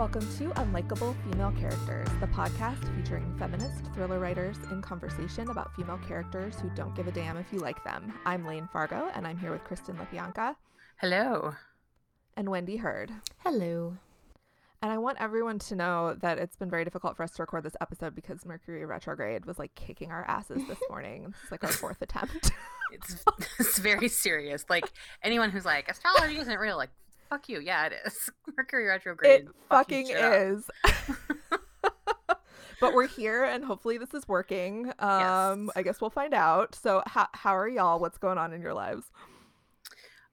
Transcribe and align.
Welcome 0.00 0.26
to 0.38 0.48
Unlikable 0.58 1.14
Female 1.24 1.52
Characters, 1.60 2.08
the 2.20 2.26
podcast 2.28 2.82
featuring 2.96 3.36
feminist 3.38 3.84
thriller 3.92 4.18
writers 4.18 4.56
in 4.70 4.80
conversation 4.80 5.50
about 5.50 5.76
female 5.76 6.00
characters 6.08 6.58
who 6.58 6.70
don't 6.70 6.96
give 6.96 7.06
a 7.06 7.12
damn 7.12 7.36
if 7.36 7.52
you 7.52 7.58
like 7.58 7.84
them. 7.84 8.10
I'm 8.24 8.46
Layne 8.46 8.66
Fargo, 8.72 9.10
and 9.14 9.26
I'm 9.26 9.36
here 9.36 9.52
with 9.52 9.62
Kristen 9.62 9.98
Lepionka 9.98 10.56
Hello. 10.96 11.52
and 12.34 12.48
Wendy 12.48 12.78
Heard. 12.78 13.12
Hello. 13.40 13.98
And 14.80 14.90
I 14.90 14.96
want 14.96 15.18
everyone 15.20 15.58
to 15.58 15.76
know 15.76 16.16
that 16.22 16.38
it's 16.38 16.56
been 16.56 16.70
very 16.70 16.84
difficult 16.84 17.14
for 17.14 17.22
us 17.22 17.32
to 17.32 17.42
record 17.42 17.64
this 17.64 17.76
episode 17.82 18.14
because 18.14 18.46
Mercury 18.46 18.86
retrograde 18.86 19.44
was 19.44 19.58
like 19.58 19.74
kicking 19.74 20.10
our 20.10 20.24
asses 20.26 20.66
this 20.66 20.78
morning. 20.88 21.34
It's 21.42 21.50
like 21.50 21.62
our 21.62 21.72
fourth 21.72 22.00
attempt. 22.00 22.52
It's 22.90 23.22
it's 23.58 23.78
very 23.78 24.08
serious. 24.08 24.64
Like 24.70 24.90
anyone 25.22 25.50
who's 25.50 25.66
like 25.66 25.90
astrology 25.90 26.38
isn't 26.38 26.58
real, 26.58 26.78
like 26.78 26.88
fuck 27.30 27.48
you. 27.48 27.60
Yeah, 27.60 27.86
it 27.86 27.94
is. 28.04 28.30
Mercury 28.56 28.86
retrograde. 28.86 29.42
it 29.42 29.48
fucking 29.68 30.08
fucking 30.08 30.24
is. 30.24 30.70
but 32.80 32.94
we're 32.94 33.06
here 33.06 33.44
and 33.44 33.64
hopefully 33.64 33.96
this 33.96 34.12
is 34.12 34.28
working. 34.28 34.92
Um 34.98 35.66
Yes. 35.66 35.76
I 35.76 35.82
guess 35.82 36.00
we'll 36.00 36.10
find 36.10 36.34
out. 36.34 36.74
So 36.74 37.02
how 37.06 37.28
how 37.32 37.56
are 37.56 37.68
y'all? 37.68 37.98
What's 37.98 38.18
going 38.18 38.36
on 38.36 38.52
in 38.52 38.60
your 38.60 38.74
lives? 38.74 39.06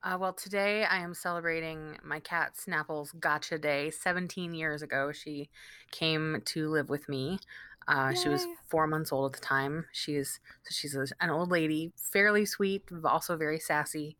Uh, 0.00 0.16
well, 0.18 0.32
today 0.32 0.84
I 0.84 0.98
am 0.98 1.12
celebrating 1.12 1.98
my 2.04 2.20
cat 2.20 2.56
Snapple's 2.56 3.10
Gotcha 3.18 3.58
Day. 3.58 3.90
17 3.90 4.54
years 4.54 4.80
ago, 4.80 5.10
she 5.10 5.50
came 5.90 6.40
to 6.46 6.68
live 6.68 6.88
with 6.88 7.08
me. 7.08 7.40
Uh, 7.88 8.12
she 8.14 8.28
was 8.28 8.46
four 8.68 8.86
months 8.86 9.10
old 9.12 9.34
at 9.34 9.40
the 9.40 9.44
time. 9.44 9.86
She's 9.92 10.38
so 10.62 10.70
she's 10.70 10.94
a, 10.94 11.06
an 11.20 11.30
old 11.30 11.50
lady, 11.50 11.92
fairly 11.96 12.44
sweet, 12.44 12.84
but 12.90 13.08
also 13.08 13.36
very 13.36 13.58
sassy. 13.58 14.16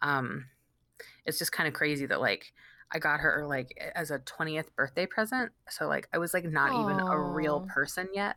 Um, 0.00 0.46
it's 1.26 1.38
just 1.38 1.52
kind 1.52 1.66
of 1.68 1.74
crazy 1.74 2.06
that 2.06 2.20
like 2.20 2.52
I 2.90 2.98
got 2.98 3.20
her 3.20 3.46
like 3.46 3.92
as 3.94 4.10
a 4.10 4.18
20th 4.18 4.66
birthday 4.76 5.06
present. 5.06 5.52
So 5.70 5.88
like 5.88 6.08
I 6.12 6.18
was 6.18 6.34
like 6.34 6.44
not 6.44 6.72
even 6.72 7.00
a 7.00 7.18
real 7.18 7.66
person 7.72 8.08
yet. 8.14 8.36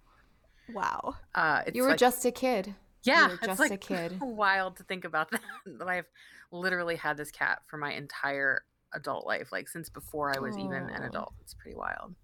Wow. 0.73 1.16
Uh, 1.33 1.61
it's 1.67 1.75
You 1.75 1.83
were 1.83 1.89
like, 1.89 1.97
just 2.00 2.25
a 2.25 2.31
kid. 2.31 2.73
yeah, 3.03 3.28
were 3.28 3.33
it's 3.36 3.45
just 3.45 3.59
like 3.59 3.72
a 3.72 3.78
kid. 3.94 4.17
Wild 4.22 4.78
to 4.78 4.83
think 4.83 5.06
about 5.06 5.30
that. 5.31 5.41
that 5.80 5.88
I've 5.88 6.08
literally 6.52 6.95
had 6.95 7.17
this 7.17 7.31
cat 7.31 7.59
for 7.67 7.78
my 7.78 7.91
entire 7.94 8.63
adult 8.94 9.25
life, 9.28 9.52
like 9.52 9.67
since 9.67 9.89
before 9.89 10.36
I 10.36 10.39
was 10.39 10.58
even 10.58 10.72
an 10.89 11.03
adult. 11.03 11.33
It's 11.41 11.53
pretty 11.53 11.75
wild. 11.75 12.16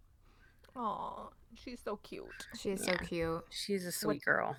Oh, 0.75 1.31
she's 1.53 1.81
so 1.83 1.97
cute. 1.97 2.25
She's 2.57 2.85
Yeah. 2.85 2.93
so 2.97 3.05
cute. 3.05 3.45
She's 3.49 3.85
a 3.85 3.91
sweet 3.91 4.23
girl. 4.23 4.55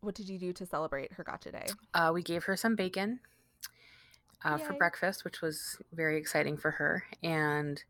What 0.00 0.14
did 0.14 0.28
you 0.28 0.38
do 0.38 0.52
to 0.52 0.66
celebrate 0.66 1.12
her 1.14 1.24
gotcha 1.24 1.50
day? 1.50 1.66
Uh, 1.94 2.10
we 2.12 2.22
gave 2.22 2.44
her 2.44 2.56
some 2.56 2.76
bacon 2.76 3.20
uh, 4.44 4.58
for 4.58 4.74
breakfast, 4.74 5.24
which 5.24 5.40
was 5.40 5.78
very 5.92 6.16
exciting 6.18 6.56
for 6.56 6.70
her, 6.72 7.04
and 7.22 7.82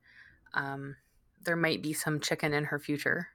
um, 0.55 0.97
there 1.45 1.57
might 1.57 1.83
be 1.83 1.93
some 1.93 2.21
chicken 2.21 2.53
in 2.53 2.65
her 2.65 2.79
future. 2.79 3.29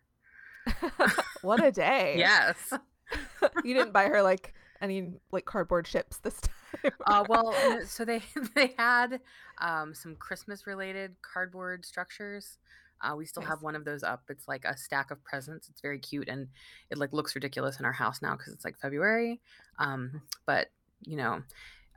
what 1.42 1.64
a 1.64 1.72
day. 1.73 2.16
Yes. 2.17 2.73
you 3.64 3.73
didn't 3.73 3.94
buy 3.94 4.06
her 4.06 4.22
like 4.22 4.54
any 4.82 5.14
like 5.32 5.45
cardboard 5.45 5.88
ships 5.88 6.17
this 6.20 6.39
time. 6.42 6.92
uh, 7.06 7.23
well, 7.28 7.54
so 7.86 8.06
they 8.06 8.22
they 8.56 8.73
had 8.78 9.20
um, 9.59 9.94
some 9.94 10.16
Christmas 10.16 10.66
related 10.66 11.16
cardboard 11.21 11.86
structures. 11.86 12.58
Uh, 13.02 13.16
we 13.16 13.26
still 13.26 13.42
Nice. 13.42 13.50
have 13.50 13.61
one 13.64 13.76
of 13.76 13.83
those 13.83 14.04
up. 14.04 14.23
It's 14.30 14.48
like 14.48 14.64
a 14.64 14.77
stack 14.77 15.10
of 15.10 15.23
presents. 15.23 15.70
It's 15.70 15.82
very 15.82 15.98
cute 16.00 16.30
and 16.30 16.48
it 16.92 17.00
like 17.00 17.11
looks 17.14 17.33
ridiculous 17.33 17.80
in 17.80 17.86
our 17.86 17.92
house 17.92 18.21
now 18.21 18.36
because 18.36 18.54
it's 18.54 18.64
like 18.64 18.80
February. 18.80 19.42
Um, 19.80 20.21
but 20.45 20.67
you 21.04 21.17
know, 21.17 21.42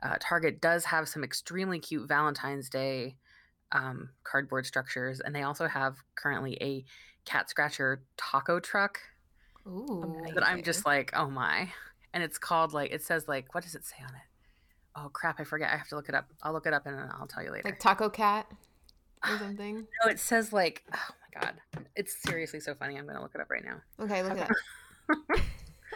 uh, 0.03 0.15
Target 0.19 0.61
does 0.61 0.85
have 0.85 1.07
some 1.07 1.23
extremely 1.23 1.79
cute 1.79 2.07
Valentine's 2.07 2.69
Day 2.69 3.15
um, 3.71 4.09
cardboard 4.23 4.65
structures, 4.65 5.19
and 5.19 5.35
they 5.35 5.41
also 5.43 5.67
have 5.67 5.95
currently 6.15 6.57
a 6.61 6.85
cat 7.25 7.49
scratcher 7.49 8.03
taco 8.17 8.59
truck 8.59 8.99
Ooh. 9.67 10.15
that 10.35 10.45
I'm 10.45 10.61
just 10.63 10.85
like, 10.85 11.11
oh 11.15 11.29
my. 11.29 11.71
And 12.13 12.23
it's 12.23 12.37
called 12.37 12.71
like 12.73 12.91
it 12.91 13.03
says 13.03 13.27
like 13.27 13.53
what 13.55 13.63
does 13.63 13.75
it 13.75 13.83
say 13.85 13.95
on 14.01 14.13
it? 14.13 14.21
Oh 14.95 15.09
crap, 15.09 15.39
I 15.39 15.43
forget. 15.43 15.71
I 15.73 15.77
have 15.77 15.87
to 15.89 15.95
look 15.95 16.07
it 16.07 16.15
up. 16.15 16.27
I'll 16.43 16.53
look 16.53 16.65
it 16.67 16.73
up 16.73 16.85
and 16.85 16.95
I'll 16.97 17.27
tell 17.27 17.43
you 17.43 17.51
later. 17.51 17.63
Like 17.65 17.79
Taco 17.79 18.09
Cat 18.09 18.47
or 19.27 19.37
something. 19.39 19.87
no, 20.03 20.09
it 20.11 20.19
says 20.19 20.53
like 20.53 20.83
oh 20.93 21.09
my 21.33 21.41
god. 21.41 21.55
It's 21.95 22.15
seriously 22.21 22.59
so 22.59 22.75
funny. 22.75 22.95
I'm 22.97 23.05
gonna 23.07 23.21
look 23.21 23.35
it 23.35 23.41
up 23.41 23.49
right 23.49 23.65
now. 23.65 23.81
Okay, 23.99 24.23
look 24.23 24.33
Okay. 24.33 24.41
at 24.43 24.51
that. 25.29 25.41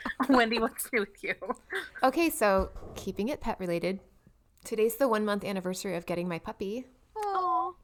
Wendy, 0.29 0.59
what's 0.59 0.91
new 0.91 1.01
with 1.01 1.23
you? 1.23 1.35
Okay, 2.03 2.29
so 2.29 2.69
keeping 2.95 3.29
it 3.29 3.41
pet 3.41 3.59
related. 3.59 3.99
Today's 4.63 4.97
the 4.97 5.07
one 5.07 5.25
month 5.25 5.43
anniversary 5.43 5.95
of 5.95 6.05
getting 6.05 6.27
my 6.27 6.39
puppy. 6.39 6.85
Oh. 7.15 7.75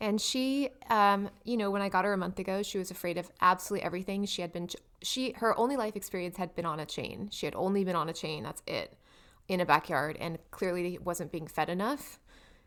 And 0.00 0.20
she, 0.20 0.70
um, 0.90 1.30
you 1.44 1.56
know, 1.56 1.70
when 1.70 1.82
I 1.82 1.88
got 1.88 2.04
her 2.04 2.12
a 2.12 2.16
month 2.16 2.38
ago, 2.38 2.62
she 2.62 2.78
was 2.78 2.90
afraid 2.90 3.18
of 3.18 3.30
absolutely 3.40 3.84
everything. 3.84 4.24
She 4.26 4.42
had 4.42 4.52
been, 4.52 4.68
she, 5.02 5.32
her 5.38 5.58
only 5.58 5.76
life 5.76 5.96
experience 5.96 6.36
had 6.36 6.54
been 6.54 6.66
on 6.66 6.78
a 6.78 6.86
chain. 6.86 7.28
She 7.32 7.46
had 7.46 7.54
only 7.54 7.84
been 7.84 7.96
on 7.96 8.08
a 8.08 8.12
chain. 8.12 8.44
That's 8.44 8.62
it, 8.66 8.96
in 9.48 9.60
a 9.60 9.66
backyard, 9.66 10.16
and 10.20 10.38
clearly 10.50 10.98
wasn't 11.02 11.32
being 11.32 11.48
fed 11.48 11.68
enough. 11.68 12.20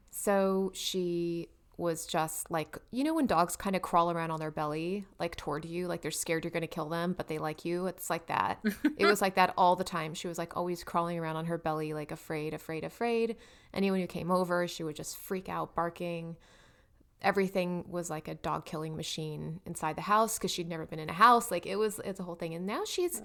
So 0.09 0.71
she 0.73 1.47
was 1.77 2.05
just 2.05 2.51
like, 2.51 2.77
you 2.91 3.03
know, 3.03 3.13
when 3.13 3.25
dogs 3.25 3.55
kind 3.55 3.75
of 3.75 3.81
crawl 3.81 4.11
around 4.11 4.31
on 4.31 4.39
their 4.39 4.51
belly, 4.51 5.05
like 5.19 5.35
toward 5.35 5.65
you, 5.65 5.87
like 5.87 6.01
they're 6.01 6.11
scared 6.11 6.43
you're 6.43 6.51
going 6.51 6.61
to 6.61 6.67
kill 6.67 6.89
them, 6.89 7.13
but 7.17 7.27
they 7.27 7.39
like 7.39 7.65
you. 7.65 7.87
It's 7.87 8.09
like 8.09 8.27
that. 8.27 8.59
it 8.97 9.05
was 9.05 9.21
like 9.21 9.35
that 9.35 9.53
all 9.57 9.75
the 9.75 9.83
time. 9.83 10.13
She 10.13 10.27
was 10.27 10.37
like 10.37 10.55
always 10.55 10.83
crawling 10.83 11.17
around 11.17 11.37
on 11.37 11.45
her 11.45 11.57
belly, 11.57 11.93
like 11.93 12.11
afraid, 12.11 12.53
afraid, 12.53 12.83
afraid. 12.83 13.35
Anyone 13.73 13.99
who 13.99 14.07
came 14.07 14.31
over, 14.31 14.67
she 14.67 14.83
would 14.83 14.95
just 14.95 15.17
freak 15.17 15.49
out, 15.49 15.75
barking 15.75 16.35
everything 17.21 17.85
was 17.87 18.09
like 18.09 18.27
a 18.27 18.35
dog 18.35 18.65
killing 18.65 18.95
machine 18.95 19.59
inside 19.65 19.95
the 19.95 20.01
house 20.01 20.37
because 20.37 20.51
she'd 20.51 20.67
never 20.67 20.85
been 20.85 20.99
in 20.99 21.09
a 21.09 21.13
house. 21.13 21.51
Like 21.51 21.65
it 21.65 21.75
was, 21.75 21.99
it's 22.03 22.19
a 22.19 22.23
whole 22.23 22.35
thing. 22.35 22.53
And 22.53 22.65
now 22.65 22.83
she's 22.85 23.21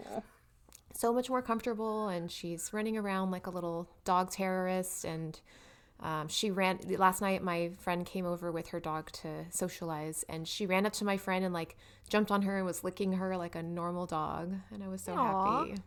so 0.93 1.13
much 1.13 1.29
more 1.29 1.43
comfortable 1.43 2.09
and 2.09 2.31
she's 2.31 2.73
running 2.73 2.97
around 2.97 3.31
like 3.31 3.47
a 3.47 3.51
little 3.51 3.89
dog 4.05 4.31
terrorist. 4.31 5.05
And 5.05 5.41
um, 6.01 6.29
she 6.29 6.51
ran 6.51 6.79
last 6.99 7.23
night. 7.23 7.43
My 7.43 7.71
friend 7.79 8.05
came 8.05 8.27
over 8.27 8.53
with 8.53 8.69
her 8.69 8.81
dog 8.81 9.11
to 9.13 9.47
socialize 9.51 10.25
and 10.29 10.47
she 10.47 10.67
ran 10.67 10.85
up 10.87 10.93
to 10.95 11.05
my 11.05 11.17
friend 11.17 11.45
and 11.45 11.55
like 11.55 11.77
jumped 12.09 12.31
on 12.31 12.43
her 12.43 12.59
and 12.59 12.67
was 12.67 12.85
licking 12.85 13.15
her 13.15 13.37
like 13.37 13.55
a 13.55 13.63
normal 13.63 14.07
dog. 14.07 14.55
And 14.73 14.83
I 14.83 14.89
was 14.89 15.03
so 15.03 15.15
Aw. 15.15 15.65
happy. 15.65 15.81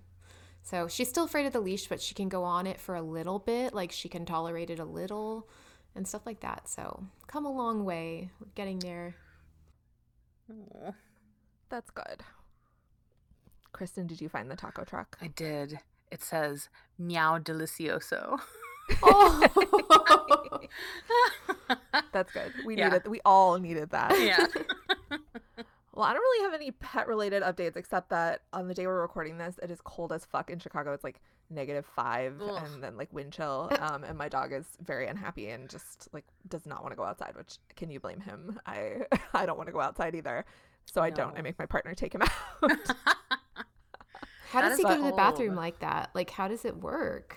So 0.63 0.87
she's 0.87 1.09
still 1.09 1.25
afraid 1.25 1.45
of 1.45 1.53
the 1.53 1.59
leash, 1.59 1.87
but 1.87 2.01
she 2.01 2.15
can 2.15 2.27
go 2.27 2.43
on 2.43 2.65
it 2.67 2.79
for 2.79 2.95
a 2.95 3.01
little 3.01 3.39
bit. 3.39 3.73
Like 3.73 3.91
she 3.91 4.09
can 4.09 4.25
tolerate 4.25 4.69
it 4.69 4.79
a 4.79 4.85
little 4.85 5.47
and 5.95 6.07
stuff 6.07 6.25
like 6.25 6.39
that. 6.41 6.67
So 6.67 7.05
come 7.27 7.45
a 7.45 7.51
long 7.51 7.85
way. 7.85 8.31
We're 8.39 8.51
getting 8.55 8.79
there. 8.79 9.15
Aw, 10.51 10.91
That's 11.69 11.91
good. 11.91 12.23
Kristen, 13.71 14.07
did 14.07 14.19
you 14.19 14.27
find 14.27 14.49
the 14.49 14.55
taco 14.55 14.83
truck? 14.83 15.17
I 15.21 15.27
did. 15.27 15.79
It 16.11 16.23
says 16.23 16.69
meow 16.97 17.37
delicioso. 17.37 18.39
Oh, 19.03 20.59
That's 22.13 22.31
good. 22.31 22.53
We 22.65 22.77
Yeah. 22.77 22.89
needed 22.89 23.07
we 23.07 23.21
all 23.25 23.57
needed 23.59 23.89
that. 23.91 24.19
yeah. 24.19 24.45
Well, 25.91 26.07
I 26.07 26.13
don't 26.13 26.21
really 26.21 26.43
have 26.45 26.53
any 26.53 26.71
pet 26.71 27.07
related 27.09 27.43
updates 27.43 27.75
except 27.75 28.09
that 28.11 28.43
on 28.53 28.69
the 28.69 28.73
day 28.73 28.87
we're 28.87 29.01
recording 29.01 29.37
this, 29.37 29.59
it 29.61 29.69
is 29.69 29.81
cold 29.83 30.13
as 30.13 30.23
fuck 30.23 30.49
in 30.49 30.57
Chicago. 30.57 30.93
It's 30.93 31.03
like 31.03 31.19
negative 31.49 31.85
five 31.93 32.35
Ugh. 32.41 32.61
and 32.63 32.81
then 32.81 32.95
like 32.95 33.11
wind 33.11 33.33
chill. 33.33 33.69
Um, 33.81 34.05
and 34.05 34.17
my 34.17 34.29
dog 34.29 34.53
is 34.53 34.65
very 34.81 35.07
unhappy 35.07 35.49
and 35.49 35.67
just 35.67 36.07
like 36.13 36.23
does 36.47 36.65
not 36.65 36.83
want 36.83 36.93
to 36.93 36.95
go 36.95 37.03
outside. 37.03 37.33
Which 37.35 37.57
can 37.75 37.91
you 37.91 37.99
blame 37.99 38.21
him? 38.21 38.61
I 38.65 39.07
I 39.33 39.45
don't 39.45 39.57
want 39.57 39.67
to 39.67 39.73
go 39.73 39.81
outside 39.81 40.15
either, 40.15 40.45
so 40.85 41.01
I 41.01 41.09
don't. 41.09 41.37
I 41.37 41.41
make 41.41 41.59
my 41.59 41.65
partner 41.65 41.93
take 41.93 42.15
him 42.15 42.21
out. 42.21 42.31
how 44.51 44.61
That 44.61 44.69
does 44.69 44.77
he 44.77 44.83
go 44.83 44.95
to 44.95 45.03
the 45.03 45.11
bathroom 45.17 45.55
like 45.55 45.79
that? 45.79 46.11
Like, 46.13 46.29
how 46.29 46.47
does 46.47 46.63
it 46.63 46.77
work? 46.77 47.35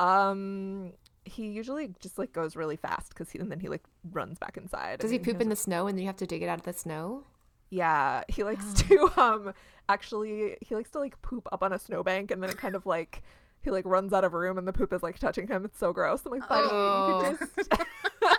Um, 0.00 0.92
he 1.24 1.48
usually 1.48 1.92
just 2.00 2.18
like 2.18 2.32
goes 2.32 2.56
really 2.56 2.76
fast 2.76 3.10
because 3.10 3.30
he 3.30 3.38
and 3.38 3.50
then 3.50 3.60
he 3.60 3.68
like 3.68 3.82
runs 4.10 4.38
back 4.38 4.56
inside. 4.56 4.98
Does 5.00 5.10
he 5.10 5.18
poop 5.18 5.34
has 5.36 5.42
in 5.42 5.48
the 5.50 5.56
snow 5.56 5.86
and 5.86 5.96
then 5.96 6.02
you 6.02 6.06
have 6.08 6.16
to 6.16 6.26
dig 6.26 6.42
it 6.42 6.48
out 6.48 6.58
of 6.58 6.64
the 6.64 6.72
snow? 6.72 7.24
Yeah, 7.70 8.22
he 8.28 8.42
likes 8.42 8.64
Oh. 8.90 9.08
to 9.14 9.20
um 9.20 9.54
actually 9.88 10.56
he 10.60 10.74
likes 10.74 10.90
to 10.92 10.98
like 10.98 11.20
poop 11.22 11.46
up 11.52 11.62
on 11.62 11.72
a 11.72 11.78
snowbank 11.78 12.30
and 12.30 12.42
then 12.42 12.50
it 12.50 12.56
kind 12.56 12.74
of 12.74 12.86
like 12.86 13.22
he 13.62 13.70
like 13.70 13.84
runs 13.84 14.12
out 14.12 14.24
of 14.24 14.32
a 14.32 14.38
room 14.38 14.56
and 14.58 14.66
the 14.66 14.72
poop 14.72 14.92
is 14.92 15.02
like 15.02 15.18
touching 15.18 15.46
him. 15.46 15.64
It's 15.66 15.78
so 15.78 15.92
gross. 15.92 16.22
I'm 16.24 16.32
like, 16.32 16.48
buddy, 16.48 16.62
you 16.62 16.68
Oh. 16.72 17.36
just 17.38 17.74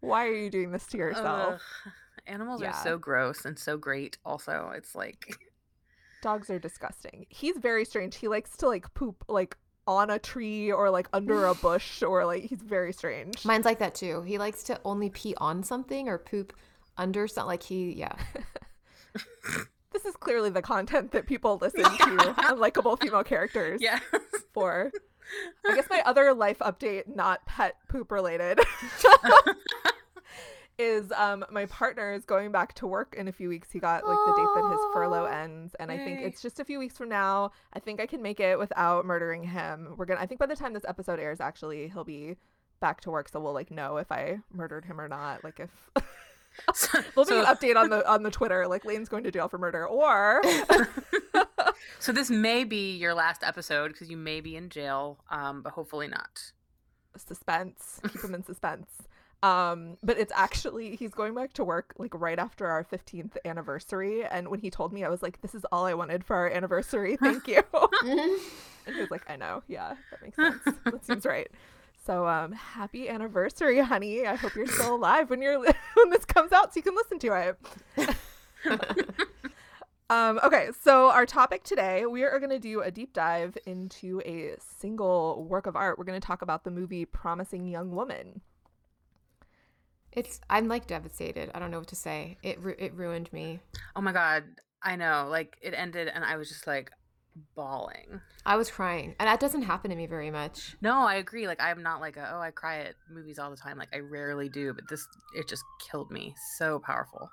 Why 0.00 0.26
are 0.26 0.32
you 0.34 0.48
doing 0.50 0.70
this 0.70 0.86
to 0.88 0.98
yourself? 0.98 1.60
Ugh. 1.86 1.92
Animals 2.26 2.62
Yeah. 2.62 2.70
are 2.70 2.82
so 2.84 2.96
gross 2.96 3.44
and 3.44 3.58
so 3.58 3.76
great. 3.76 4.16
Also, 4.24 4.72
it's 4.74 4.94
like 4.94 5.36
Dogs 6.22 6.48
are 6.50 6.58
disgusting. 6.58 7.26
He's 7.28 7.56
very 7.58 7.84
strange. 7.84 8.16
He 8.16 8.28
likes 8.28 8.56
to 8.58 8.68
like 8.68 8.92
poop 8.94 9.24
like 9.28 9.56
on 9.90 10.08
a 10.10 10.18
tree 10.18 10.70
or 10.70 10.88
like 10.88 11.08
under 11.12 11.46
a 11.46 11.54
bush 11.54 12.02
or 12.02 12.24
like 12.24 12.44
he's 12.44 12.62
very 12.62 12.92
strange. 12.92 13.44
Mine's 13.44 13.64
like 13.64 13.80
that 13.80 13.94
too. 13.94 14.22
He 14.22 14.38
likes 14.38 14.62
to 14.64 14.80
only 14.84 15.10
pee 15.10 15.34
on 15.38 15.62
something 15.62 16.08
or 16.08 16.16
poop 16.18 16.52
under 16.96 17.26
something. 17.26 17.48
Like 17.48 17.62
he, 17.64 17.92
yeah. 17.92 18.12
this 19.92 20.04
is 20.04 20.14
clearly 20.16 20.50
the 20.50 20.62
content 20.62 21.10
that 21.12 21.26
people 21.26 21.58
listen 21.60 21.82
to 21.82 21.90
unlikable 21.90 23.00
female 23.00 23.24
characters 23.24 23.80
yeah. 23.82 23.98
for. 24.54 24.92
I 25.66 25.74
guess 25.74 25.86
my 25.90 26.02
other 26.06 26.34
life 26.34 26.58
update, 26.58 27.14
not 27.14 27.44
pet 27.46 27.76
poop 27.88 28.10
related, 28.10 28.60
is 30.80 31.12
um 31.12 31.44
my 31.50 31.66
partner 31.66 32.12
is 32.12 32.24
going 32.24 32.50
back 32.50 32.74
to 32.74 32.86
work 32.86 33.14
in 33.16 33.28
a 33.28 33.32
few 33.32 33.48
weeks. 33.48 33.70
He 33.70 33.78
got 33.78 34.06
like 34.06 34.18
the 34.26 34.32
date 34.32 34.48
that 34.54 34.70
his 34.70 34.80
furlough 34.92 35.26
ends, 35.26 35.74
and 35.78 35.90
I 35.90 35.98
think 35.98 36.20
it's 36.20 36.42
just 36.42 36.60
a 36.60 36.64
few 36.64 36.78
weeks 36.78 36.96
from 36.96 37.08
now. 37.08 37.52
I 37.72 37.78
think 37.78 38.00
I 38.00 38.06
can 38.06 38.22
make 38.22 38.40
it 38.40 38.58
without 38.58 39.04
murdering 39.04 39.44
him. 39.44 39.94
We're 39.96 40.06
gonna. 40.06 40.20
I 40.20 40.26
think 40.26 40.40
by 40.40 40.46
the 40.46 40.56
time 40.56 40.72
this 40.72 40.84
episode 40.88 41.20
airs, 41.20 41.40
actually, 41.40 41.88
he'll 41.88 42.04
be 42.04 42.36
back 42.80 43.00
to 43.02 43.10
work, 43.10 43.28
so 43.28 43.40
we'll 43.40 43.52
like 43.52 43.70
know 43.70 43.98
if 43.98 44.10
I 44.10 44.38
murdered 44.52 44.84
him 44.84 45.00
or 45.00 45.08
not. 45.08 45.44
Like 45.44 45.60
if 45.60 45.70
So, 46.74 47.00
be 47.16 47.24
so, 47.24 47.40
an 47.40 47.46
update 47.46 47.76
on 47.76 47.90
the 47.90 48.08
on 48.08 48.22
the 48.22 48.30
Twitter, 48.30 48.66
like 48.66 48.84
Layne's 48.84 49.08
going 49.08 49.24
to 49.24 49.30
jail 49.30 49.48
for 49.48 49.58
murder, 49.58 49.86
or 49.86 50.42
so 51.98 52.12
this 52.12 52.30
may 52.30 52.64
be 52.64 52.96
your 52.96 53.14
last 53.14 53.42
episode 53.42 53.92
because 53.92 54.10
you 54.10 54.16
may 54.16 54.40
be 54.40 54.56
in 54.56 54.68
jail, 54.68 55.24
um, 55.30 55.62
but 55.62 55.72
hopefully 55.72 56.08
not. 56.08 56.52
suspense. 57.16 58.00
Keep 58.12 58.24
him 58.24 58.34
in 58.34 58.44
suspense. 58.44 58.90
Um, 59.42 59.96
but 60.02 60.18
it's 60.18 60.32
actually 60.36 60.96
he's 60.96 61.12
going 61.12 61.34
back 61.34 61.54
to 61.54 61.64
work 61.64 61.94
like 61.98 62.12
right 62.14 62.38
after 62.38 62.66
our 62.66 62.84
15th 62.84 63.36
anniversary, 63.44 64.24
and 64.24 64.48
when 64.48 64.60
he 64.60 64.70
told 64.70 64.92
me, 64.92 65.02
I 65.02 65.08
was 65.08 65.22
like, 65.22 65.40
"This 65.40 65.54
is 65.54 65.64
all 65.72 65.86
I 65.86 65.94
wanted 65.94 66.24
for 66.24 66.36
our 66.36 66.50
anniversary. 66.50 67.16
Thank 67.22 67.48
you." 67.48 67.62
and 68.04 68.94
he 68.94 69.00
was 69.00 69.10
like, 69.10 69.28
"I 69.30 69.36
know. 69.36 69.62
Yeah, 69.66 69.94
that 70.10 70.22
makes 70.22 70.36
sense. 70.36 70.78
that 70.84 71.06
seems 71.06 71.24
right." 71.24 71.48
So, 72.04 72.26
um, 72.26 72.52
happy 72.52 73.08
anniversary, 73.08 73.78
honey. 73.78 74.26
I 74.26 74.34
hope 74.34 74.54
you're 74.54 74.66
still 74.66 74.96
alive 74.96 75.30
when 75.30 75.40
you're 75.40 75.58
when 75.94 76.10
this 76.10 76.26
comes 76.26 76.52
out, 76.52 76.74
so 76.74 76.78
you 76.78 76.82
can 76.82 76.94
listen 76.94 77.18
to 77.20 77.54
it. 77.96 78.16
um, 80.10 80.38
okay, 80.42 80.68
so 80.82 81.08
our 81.08 81.24
topic 81.24 81.62
today, 81.64 82.04
we 82.04 82.24
are 82.24 82.38
going 82.38 82.50
to 82.50 82.58
do 82.58 82.82
a 82.82 82.90
deep 82.90 83.14
dive 83.14 83.56
into 83.64 84.20
a 84.26 84.56
single 84.78 85.44
work 85.44 85.66
of 85.66 85.76
art. 85.76 85.98
We're 85.98 86.04
going 86.04 86.20
to 86.20 86.26
talk 86.26 86.42
about 86.42 86.64
the 86.64 86.70
movie 86.70 87.06
Promising 87.06 87.66
Young 87.66 87.92
Woman. 87.92 88.42
It's 90.12 90.40
I'm 90.50 90.68
like 90.68 90.86
devastated. 90.86 91.50
I 91.54 91.58
don't 91.58 91.70
know 91.70 91.78
what 91.78 91.88
to 91.88 91.96
say. 91.96 92.36
It 92.42 92.60
ru- 92.60 92.76
it 92.78 92.94
ruined 92.94 93.32
me. 93.32 93.60
Oh 93.94 94.00
my 94.00 94.12
god, 94.12 94.44
I 94.82 94.96
know. 94.96 95.28
Like 95.30 95.56
it 95.62 95.74
ended, 95.74 96.08
and 96.08 96.24
I 96.24 96.36
was 96.36 96.48
just 96.48 96.66
like 96.66 96.90
bawling. 97.54 98.20
I 98.44 98.56
was 98.56 98.70
crying, 98.70 99.14
and 99.20 99.28
that 99.28 99.40
doesn't 99.40 99.62
happen 99.62 99.90
to 99.90 99.96
me 99.96 100.06
very 100.06 100.30
much. 100.30 100.76
No, 100.80 100.98
I 100.98 101.16
agree. 101.16 101.46
Like 101.46 101.60
I'm 101.60 101.82
not 101.82 102.00
like 102.00 102.16
a, 102.16 102.32
oh 102.34 102.40
I 102.40 102.50
cry 102.50 102.80
at 102.80 102.94
movies 103.10 103.38
all 103.38 103.50
the 103.50 103.56
time. 103.56 103.78
Like 103.78 103.94
I 103.94 103.98
rarely 103.98 104.48
do, 104.48 104.72
but 104.74 104.88
this 104.88 105.06
it 105.36 105.48
just 105.48 105.62
killed 105.90 106.10
me. 106.10 106.34
So 106.56 106.80
powerful. 106.80 107.30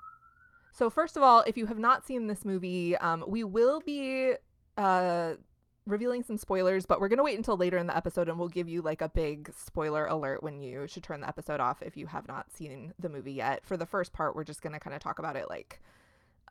So, 0.72 0.90
first 0.90 1.16
of 1.16 1.24
all, 1.24 1.42
if 1.44 1.56
you 1.56 1.66
have 1.66 1.78
not 1.78 2.06
seen 2.06 2.28
this 2.28 2.44
movie, 2.44 2.96
um, 2.98 3.24
we 3.26 3.42
will 3.42 3.80
be 3.80 4.34
uh, 4.76 5.32
revealing 5.88 6.22
some 6.22 6.36
spoilers, 6.36 6.86
but 6.86 7.00
we're 7.00 7.08
going 7.08 7.16
to 7.18 7.22
wait 7.24 7.36
until 7.38 7.56
later 7.56 7.78
in 7.78 7.86
the 7.86 7.96
episode 7.96 8.28
and 8.28 8.38
we'll 8.38 8.48
give 8.48 8.68
you 8.68 8.82
like 8.82 9.00
a 9.00 9.08
big 9.08 9.52
spoiler 9.56 10.06
alert 10.06 10.42
when 10.42 10.60
you 10.60 10.86
should 10.86 11.02
turn 11.02 11.20
the 11.20 11.28
episode 11.28 11.60
off 11.60 11.82
if 11.82 11.96
you 11.96 12.06
have 12.06 12.28
not 12.28 12.52
seen 12.52 12.92
the 12.98 13.08
movie 13.08 13.32
yet. 13.32 13.64
For 13.64 13.76
the 13.76 13.86
first 13.86 14.12
part, 14.12 14.36
we're 14.36 14.44
just 14.44 14.62
going 14.62 14.74
to 14.74 14.80
kind 14.80 14.94
of 14.94 15.00
talk 15.02 15.18
about 15.18 15.34
it 15.36 15.48
like 15.48 15.80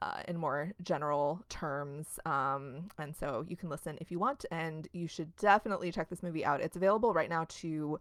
uh, 0.02 0.22
in 0.28 0.38
more 0.38 0.72
general 0.82 1.42
terms. 1.50 2.20
Um, 2.26 2.90
and 3.00 3.16
so 3.16 3.46
you 3.48 3.56
can 3.56 3.70
listen 3.70 3.98
if 4.02 4.12
you 4.12 4.20
want, 4.20 4.46
and 4.52 4.88
you 4.94 5.08
should 5.08 5.36
definitely 5.38 5.92
check 5.92 6.10
this 6.10 6.22
movie 6.24 6.44
out. 6.46 6.62
It's 6.62 6.76
available 6.76 7.14
right 7.14 7.30
now 7.30 7.46
to 7.62 8.00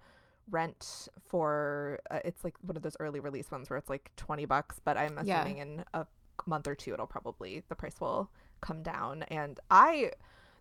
rent 0.50 1.08
for 1.26 1.98
uh, 2.10 2.20
it's 2.24 2.44
like 2.44 2.54
one 2.62 2.76
of 2.76 2.82
those 2.82 2.96
early 3.00 3.18
release 3.18 3.50
ones 3.50 3.68
where 3.68 3.76
it's 3.76 3.90
like 3.90 4.12
20 4.16 4.44
bucks 4.44 4.80
but 4.84 4.96
i'm 4.96 5.18
Yeah. 5.24 5.40
assuming 5.40 5.58
in 5.58 5.84
a 5.92 6.06
month 6.46 6.68
or 6.68 6.76
two 6.76 6.92
it'll 6.94 7.08
probably 7.08 7.64
the 7.68 7.74
price 7.74 8.00
will 8.00 8.30
come 8.60 8.80
down 8.84 9.24
and 9.24 9.58
i 9.72 10.12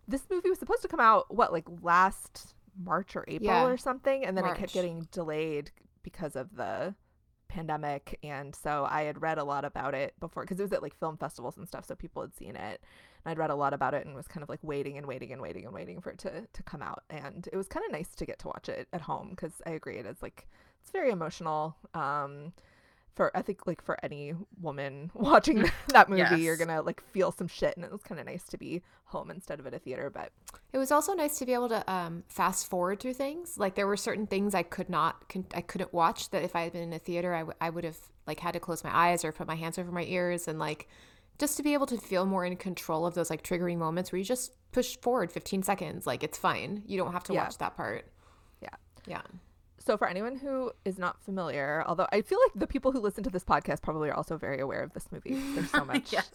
this 0.08 0.22
movie 0.30 0.48
was 0.50 0.58
supposed 0.58 0.82
to 0.82 0.88
come 0.88 1.00
out 1.00 1.34
what 1.34 1.52
like 1.52 1.64
last 1.82 2.54
march 2.78 3.16
or 3.16 3.24
april 3.28 3.46
Yeah. 3.50 3.64
or 3.66 3.76
something? 3.76 4.24
And 4.24 4.36
then 4.36 4.44
it 4.46 4.56
kept 4.56 4.72
getting 4.74 5.08
delayed 5.10 5.70
because 6.02 6.36
of 6.36 6.54
the 6.56 6.94
pandemic. 7.48 8.18
And 8.22 8.54
so 8.54 8.86
i 8.90 9.02
had 9.02 9.22
read 9.22 9.38
a 9.38 9.44
lot 9.44 9.64
about 9.64 9.94
it 9.94 10.14
before 10.20 10.42
because 10.42 10.58
it 10.60 10.62
was 10.64 10.72
at 10.72 10.82
like 10.82 10.94
film 10.98 11.16
festivals 11.16 11.56
and 11.56 11.66
stuff 11.66 11.86
so 11.86 11.94
people 11.94 12.22
had 12.22 12.34
seen 12.34 12.56
it. 12.56 12.80
And 13.24 13.30
i'd 13.32 13.38
read 13.38 13.50
a 13.50 13.54
lot 13.54 13.72
about 13.72 13.94
it 13.94 14.04
and 14.06 14.14
was 14.14 14.28
kind 14.28 14.42
of 14.42 14.48
like 14.48 14.60
waiting 14.62 14.98
and 14.98 15.06
waiting 15.06 15.32
and 15.32 15.40
waiting 15.40 15.64
and 15.64 15.72
waiting 15.74 16.00
for 16.00 16.10
it 16.10 16.18
to, 16.18 16.46
to 16.52 16.62
come 16.64 16.82
out. 16.82 17.04
And 17.10 17.48
it 17.52 17.56
was 17.56 17.66
kind 17.68 17.84
of 17.86 17.92
nice 17.92 18.14
to 18.16 18.26
get 18.26 18.38
to 18.40 18.48
watch 18.48 18.68
it 18.68 18.88
at 18.92 19.00
home 19.00 19.30
because 19.30 19.54
i 19.66 19.70
agree 19.70 19.96
it 19.98 20.06
is 20.06 20.22
like 20.22 20.48
it's 20.82 20.90
very 20.90 21.10
emotional. 21.10 21.76
Um 21.94 22.52
for 23.16 23.36
i 23.36 23.42
think 23.42 23.66
like 23.66 23.82
for 23.82 23.96
any 24.04 24.32
woman 24.60 25.10
watching 25.14 25.64
that 25.88 26.08
movie 26.08 26.42
you're 26.42 26.56
gonna 26.56 26.80
like 26.82 27.02
feel 27.12 27.32
some 27.32 27.48
shit 27.48 27.74
and 27.76 27.84
it 27.84 27.90
was 27.90 28.02
kind 28.02 28.20
of 28.20 28.26
nice 28.26 28.44
to 28.44 28.56
be 28.58 28.82
home 29.06 29.30
instead 29.30 29.58
of 29.58 29.66
at 29.66 29.74
a 29.74 29.78
theater 29.78 30.08
but 30.10 30.30
It 30.72 30.78
was 30.78 30.92
also 30.92 31.14
nice 31.14 31.38
to 31.38 31.46
be 31.46 31.54
able 31.54 31.68
to 31.70 31.90
um, 31.90 32.22
fast 32.28 32.68
forward 32.68 33.00
through 33.00 33.14
things. 33.14 33.56
Like 33.56 33.74
there 33.76 33.86
were 33.86 33.96
certain 33.96 34.26
things 34.26 34.54
I 34.54 34.62
could 34.64 34.90
not, 34.90 35.28
con- 35.28 35.46
I 35.54 35.62
couldn't 35.62 35.92
watch 35.94 36.28
that 36.30 36.42
if 36.42 36.54
I 36.54 36.62
had 36.64 36.72
been 36.72 36.82
in 36.82 36.92
a 36.92 36.98
theater, 36.98 37.32
I, 37.32 37.38
w- 37.38 37.56
I 37.60 37.70
would 37.70 37.84
have 37.84 37.96
like 38.26 38.40
had 38.40 38.52
to 38.54 38.60
close 38.60 38.84
my 38.84 38.94
eyes 38.94 39.24
or 39.24 39.32
put 39.32 39.46
my 39.46 39.54
hands 39.54 39.78
over 39.78 39.90
my 39.92 40.02
ears 40.04 40.48
and 40.48 40.58
like 40.58 40.88
just 41.38 41.56
to 41.56 41.62
be 41.62 41.72
able 41.72 41.86
to 41.86 41.96
feel 41.96 42.26
more 42.26 42.44
in 42.44 42.56
control 42.56 43.06
of 43.06 43.14
those 43.14 43.30
like 43.30 43.42
triggering 43.42 43.78
moments 43.78 44.10
where 44.12 44.18
you 44.18 44.24
just 44.24 44.52
push 44.72 44.98
forward 45.00 45.30
15 45.32 45.62
seconds. 45.62 46.06
Like 46.06 46.22
it's 46.22 46.36
fine. 46.36 46.82
You 46.84 46.98
don't 46.98 47.12
have 47.12 47.24
to 47.24 47.32
Yeah. 47.32 47.44
watch 47.44 47.56
that 47.58 47.76
part. 47.76 48.04
Yeah. 48.60 48.68
Yeah. 49.06 49.22
So, 49.86 49.96
for 49.96 50.08
anyone 50.08 50.34
who 50.34 50.72
is 50.84 50.98
not 50.98 51.22
familiar, 51.22 51.84
although 51.86 52.08
I 52.10 52.20
feel 52.20 52.40
like 52.44 52.60
the 52.60 52.66
people 52.66 52.90
who 52.90 52.98
listen 52.98 53.22
to 53.22 53.30
this 53.30 53.44
podcast 53.44 53.82
probably 53.82 54.10
are 54.10 54.14
also 54.14 54.36
very 54.36 54.58
aware 54.58 54.82
of 54.82 54.92
this 54.94 55.06
movie. 55.12 55.34
There's 55.54 55.70
so 55.70 55.84
much. 55.92 56.12
Yes. 56.12 56.28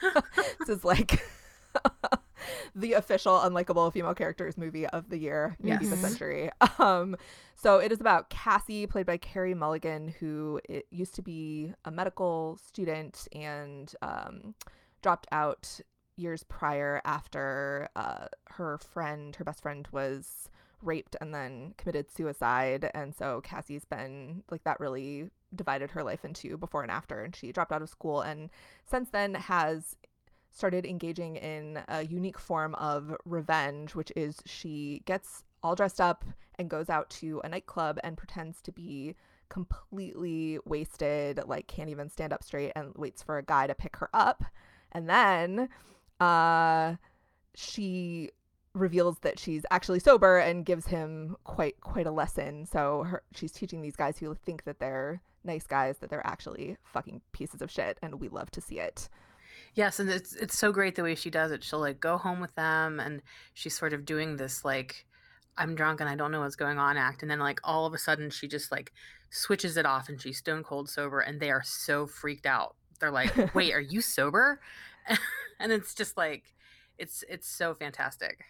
this 0.58 0.68
is 0.68 0.84
like 0.84 1.22
the 2.74 2.94
official 2.94 3.38
unlikable 3.38 3.92
female 3.92 4.14
characters 4.14 4.58
movie 4.58 4.88
of 4.88 5.08
the 5.08 5.18
year, 5.18 5.56
maybe 5.62 5.86
the 5.86 5.96
century. 5.96 6.50
Um, 6.80 7.16
so 7.54 7.78
it 7.78 7.92
is 7.92 8.00
about 8.00 8.28
Cassie, 8.28 8.88
played 8.88 9.06
by 9.06 9.18
Carey 9.18 9.54
Mulligan, 9.54 10.08
who 10.18 10.60
used 10.90 11.14
to 11.14 11.22
be 11.22 11.72
a 11.84 11.92
medical 11.92 12.58
student 12.66 13.28
and 13.32 13.94
um, 14.02 14.56
dropped 15.02 15.28
out 15.30 15.78
years 16.16 16.42
prior 16.42 17.00
after 17.04 17.88
uh, 17.94 18.26
her 18.48 18.78
friend, 18.78 19.36
her 19.36 19.44
best 19.44 19.62
friend, 19.62 19.86
was 19.92 20.48
raped 20.82 21.16
and 21.20 21.34
then 21.34 21.74
committed 21.76 22.10
suicide. 22.10 22.90
And 22.94 23.14
so 23.14 23.40
Cassie's 23.42 23.84
been 23.84 24.42
like 24.50 24.64
that 24.64 24.80
really 24.80 25.30
divided 25.54 25.90
her 25.92 26.02
life 26.02 26.24
into 26.24 26.56
before 26.56 26.82
and 26.82 26.90
after. 26.90 27.22
And 27.22 27.34
she 27.34 27.52
dropped 27.52 27.72
out 27.72 27.82
of 27.82 27.88
school 27.88 28.20
and 28.20 28.50
since 28.88 29.10
then 29.10 29.34
has 29.34 29.96
started 30.50 30.86
engaging 30.86 31.36
in 31.36 31.80
a 31.88 32.02
unique 32.04 32.38
form 32.38 32.74
of 32.76 33.14
revenge, 33.24 33.94
which 33.94 34.10
is 34.16 34.40
she 34.46 35.02
gets 35.04 35.44
all 35.62 35.74
dressed 35.74 36.00
up 36.00 36.24
and 36.58 36.70
goes 36.70 36.88
out 36.88 37.10
to 37.10 37.40
a 37.44 37.48
nightclub 37.48 37.98
and 38.02 38.16
pretends 38.16 38.62
to 38.62 38.72
be 38.72 39.14
completely 39.48 40.58
wasted, 40.64 41.40
like 41.46 41.66
can't 41.66 41.90
even 41.90 42.08
stand 42.08 42.32
up 42.32 42.42
straight, 42.42 42.72
and 42.74 42.94
waits 42.96 43.22
for 43.22 43.38
a 43.38 43.42
guy 43.42 43.66
to 43.66 43.74
pick 43.74 43.96
her 43.96 44.08
up. 44.14 44.44
And 44.92 45.08
then 45.08 45.68
uh, 46.20 46.94
she 47.54 48.30
reveals 48.76 49.18
that 49.20 49.38
she's 49.38 49.64
actually 49.70 49.98
sober 49.98 50.38
and 50.38 50.64
gives 50.64 50.86
him 50.86 51.36
quite 51.44 51.80
quite 51.80 52.06
a 52.06 52.10
lesson. 52.10 52.66
So 52.66 53.04
her, 53.04 53.22
she's 53.34 53.52
teaching 53.52 53.80
these 53.82 53.96
guys 53.96 54.18
who 54.18 54.34
think 54.34 54.64
that 54.64 54.78
they're 54.78 55.22
nice 55.44 55.66
guys 55.66 55.98
that 55.98 56.10
they're 56.10 56.26
actually 56.26 56.76
fucking 56.84 57.22
pieces 57.32 57.62
of 57.62 57.70
shit, 57.70 57.98
and 58.02 58.20
we 58.20 58.28
love 58.28 58.50
to 58.52 58.60
see 58.60 58.78
it. 58.78 59.08
Yes, 59.74 59.98
and 59.98 60.08
it's 60.10 60.34
it's 60.34 60.58
so 60.58 60.72
great 60.72 60.94
the 60.94 61.02
way 61.02 61.14
she 61.14 61.30
does 61.30 61.50
it. 61.50 61.64
She'll 61.64 61.80
like 61.80 62.00
go 62.00 62.18
home 62.18 62.40
with 62.40 62.54
them 62.54 63.00
and 63.00 63.22
she's 63.54 63.76
sort 63.76 63.92
of 63.92 64.04
doing 64.04 64.36
this 64.36 64.64
like 64.64 65.06
I'm 65.56 65.74
drunk 65.74 66.00
and 66.00 66.08
I 66.08 66.16
don't 66.16 66.32
know 66.32 66.40
what's 66.40 66.56
going 66.56 66.78
on 66.78 66.96
act 66.96 67.22
and 67.22 67.30
then 67.30 67.38
like 67.38 67.60
all 67.64 67.86
of 67.86 67.94
a 67.94 67.98
sudden 67.98 68.30
she 68.30 68.46
just 68.46 68.70
like 68.70 68.92
switches 69.30 69.76
it 69.76 69.86
off 69.86 70.08
and 70.08 70.20
she's 70.20 70.38
stone 70.38 70.62
cold 70.62 70.88
sober 70.88 71.20
and 71.20 71.40
they 71.40 71.50
are 71.50 71.62
so 71.64 72.06
freaked 72.06 72.46
out. 72.46 72.76
They're 73.00 73.10
like, 73.10 73.32
"Wait, 73.54 73.74
are 73.74 73.80
you 73.80 74.00
sober?" 74.00 74.60
and 75.60 75.72
it's 75.72 75.94
just 75.94 76.16
like 76.16 76.54
it's 76.98 77.24
it's 77.28 77.48
so 77.48 77.74
fantastic. 77.74 78.44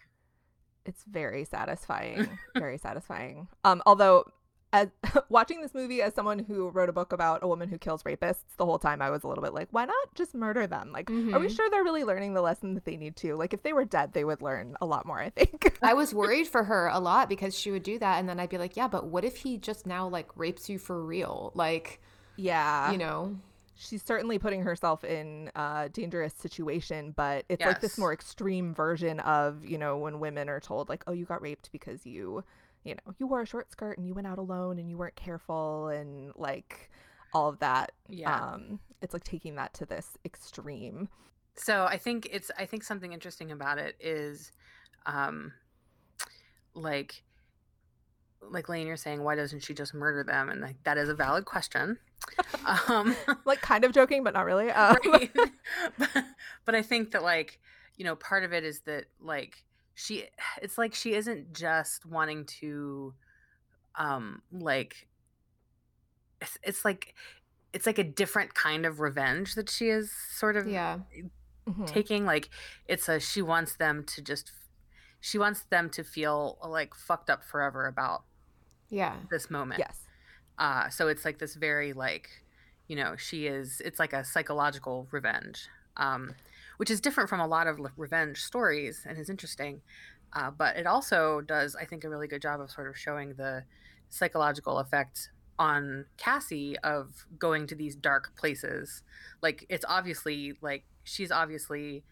It's 0.87 1.03
very 1.03 1.43
satisfying, 1.43 2.39
very 2.55 2.77
satisfying. 2.77 3.47
Um, 3.63 3.83
although, 3.85 4.25
as 4.73 4.89
watching 5.29 5.61
this 5.61 5.73
movie 5.73 6.01
as 6.01 6.13
someone 6.13 6.39
who 6.39 6.69
wrote 6.69 6.89
a 6.89 6.93
book 6.93 7.13
about 7.13 7.43
a 7.43 7.47
woman 7.47 7.69
who 7.69 7.77
kills 7.77 8.03
rapists, 8.03 8.43
the 8.57 8.65
whole 8.65 8.79
time 8.79 9.01
I 9.01 9.09
was 9.09 9.23
a 9.23 9.27
little 9.27 9.43
bit 9.43 9.53
like, 9.53 9.67
why 9.71 9.85
not 9.85 10.15
just 10.15 10.33
murder 10.33 10.65
them? 10.67 10.91
Like, 10.91 11.09
are 11.09 11.13
we 11.13 11.47
Mhm. 11.47 11.55
sure 11.55 11.69
they're 11.69 11.83
really 11.83 12.03
learning 12.03 12.33
the 12.33 12.41
lesson 12.41 12.73
that 12.75 12.85
they 12.85 12.97
need 12.97 13.15
to? 13.17 13.35
Like, 13.35 13.53
if 13.53 13.63
they 13.63 13.73
were 13.73 13.85
dead, 13.85 14.13
they 14.13 14.23
would 14.23 14.41
learn 14.41 14.75
a 14.81 14.85
lot 14.85 15.05
more. 15.05 15.19
I 15.19 15.29
think. 15.29 15.77
I 15.83 15.93
was 15.93 16.13
worried 16.13 16.47
for 16.47 16.63
her 16.63 16.87
a 16.87 16.99
lot 16.99 17.29
because 17.29 17.57
she 17.57 17.69
would 17.71 17.83
do 17.83 17.99
that. 17.99 18.17
And 18.19 18.27
then 18.27 18.39
I'd 18.39 18.49
be 18.49 18.57
like, 18.57 18.75
yeah, 18.75 18.87
but 18.87 19.05
what 19.07 19.23
if 19.25 19.37
he 19.37 19.57
just 19.57 19.85
now 19.85 20.07
like 20.07 20.29
rapes 20.35 20.69
you 20.69 20.79
for 20.79 21.01
real? 21.03 21.51
Like, 21.53 22.01
yeah, 22.35 22.91
you 22.91 22.97
know? 22.97 23.35
She's 23.77 24.03
certainly 24.03 24.39
putting 24.39 24.61
herself 24.63 25.03
in 25.03 25.51
a 25.55 25.89
dangerous 25.91 26.33
situation, 26.33 27.13
but 27.15 27.45
it's 27.49 27.63
like 27.63 27.81
this 27.81 27.97
more 27.97 28.11
extreme 28.11 28.73
version 28.73 29.19
of, 29.21 29.63
you 29.65 29.77
know, 29.77 29.97
when 29.97 30.19
women 30.19 30.49
are 30.49 30.59
told 30.59 30.89
like, 30.89 31.03
"Oh, 31.07 31.11
you 31.13 31.25
got 31.25 31.41
raped 31.41 31.71
because 31.71 32.05
you, 32.05 32.43
you 32.83 32.95
know, 32.95 33.13
you 33.19 33.27
wore 33.27 33.41
a 33.41 33.45
short 33.45 33.71
skirt 33.71 33.97
and 33.97 34.07
you 34.07 34.13
went 34.13 34.27
out 34.27 34.37
alone 34.37 34.79
and 34.79 34.89
you 34.89 34.97
weren't 34.97 35.15
careful 35.15 35.89
and 35.89 36.31
like 36.35 36.89
all 37.33 37.49
of 37.49 37.59
that." 37.59 37.91
Yeah. 38.07 38.35
Um 38.35 38.79
it's 39.01 39.13
like 39.13 39.23
taking 39.23 39.55
that 39.55 39.73
to 39.75 39.85
this 39.85 40.17
extreme. 40.25 41.07
So 41.55 41.85
I 41.85 41.97
think 41.97 42.27
it's 42.31 42.51
I 42.57 42.65
think 42.65 42.83
something 42.83 43.13
interesting 43.13 43.51
about 43.51 43.77
it 43.77 43.95
is 43.99 44.51
um 45.05 45.53
like 46.73 47.23
like 48.41 48.69
Layne, 48.69 48.87
you're 48.87 48.95
saying, 48.97 49.23
why 49.23 49.35
doesn't 49.35 49.61
she 49.63 49.73
just 49.73 49.93
murder 49.93 50.23
them? 50.23 50.49
And 50.49 50.61
like 50.61 50.81
that 50.83 50.97
is 50.97 51.09
a 51.09 51.13
valid 51.15 51.45
question. 51.45 51.97
um, 52.87 53.15
like 53.45 53.61
kind 53.61 53.83
of 53.83 53.91
joking, 53.93 54.23
but 54.23 54.33
not 54.33 54.45
really. 54.45 54.69
Um, 54.71 54.97
right. 55.05 55.31
but, 55.97 56.09
but 56.65 56.75
I 56.75 56.81
think 56.81 57.11
that 57.11 57.23
like 57.23 57.59
you 57.97 58.05
know 58.05 58.15
part 58.15 58.43
of 58.43 58.53
it 58.53 58.63
is 58.63 58.81
that 58.81 59.05
like 59.19 59.63
she 59.95 60.25
it's 60.61 60.77
like 60.77 60.93
she 60.93 61.13
isn't 61.13 61.53
just 61.53 62.05
wanting 62.05 62.45
to 62.61 63.13
um 63.95 64.41
like 64.51 65.07
it's, 66.41 66.57
it's 66.63 66.85
like 66.85 67.15
it's 67.73 67.85
like 67.85 67.97
a 67.97 68.03
different 68.03 68.53
kind 68.53 68.85
of 68.85 68.99
revenge 68.99 69.55
that 69.55 69.69
she 69.69 69.89
is 69.89 70.11
sort 70.11 70.55
of 70.55 70.67
Yeah. 70.67 70.99
mhm. 71.67 71.87
taking 71.87 72.25
like 72.25 72.49
it's 72.87 73.09
a 73.09 73.19
she 73.19 73.41
wants 73.41 73.75
them 73.75 74.03
to 74.05 74.21
just 74.21 74.51
she 75.19 75.37
wants 75.37 75.63
them 75.69 75.89
to 75.89 76.03
feel 76.03 76.57
like 76.63 76.93
fucked 76.95 77.29
up 77.29 77.43
forever 77.43 77.87
about 77.87 78.23
Yeah. 78.89 79.15
this 79.29 79.49
moment 79.49 79.79
Yes. 79.79 80.01
uh 80.57 80.89
so 80.89 81.07
it's 81.07 81.25
like 81.25 81.39
this 81.39 81.55
very 81.55 81.93
like 81.93 82.29
you 82.87 82.95
know 82.95 83.15
she 83.17 83.47
is 83.47 83.81
it's 83.83 83.99
like 83.99 84.13
a 84.13 84.23
psychological 84.23 85.07
revenge 85.11 85.67
um 85.97 86.35
which 86.77 86.91
is 86.91 87.01
different 87.01 87.27
from 87.29 87.39
a 87.39 87.47
lot 87.47 87.65
of 87.67 87.79
like, 87.79 87.93
revenge 87.97 88.43
stories 88.43 89.05
and 89.07 89.17
is 89.17 89.29
interesting 89.29 89.81
uh, 90.33 90.51
but 90.51 90.75
it 90.77 90.85
also 90.85 91.41
does 91.41 91.75
i 91.75 91.85
think 91.85 92.03
a 92.03 92.09
really 92.09 92.27
good 92.27 92.41
job 92.41 92.59
of 92.61 92.69
sort 92.69 92.87
of 92.87 92.97
showing 92.97 93.33
the 93.35 93.63
psychological 94.09 94.77
effect 94.79 95.31
on 95.59 96.05
cassie 96.17 96.77
of 96.83 97.25
going 97.39 97.65
to 97.67 97.75
these 97.75 97.95
dark 97.95 98.35
places 98.37 99.01
like 99.41 99.65
it's 99.69 99.85
obviously 99.89 100.53
like 100.61 100.83
she's 101.03 101.31
obviously 101.31 102.03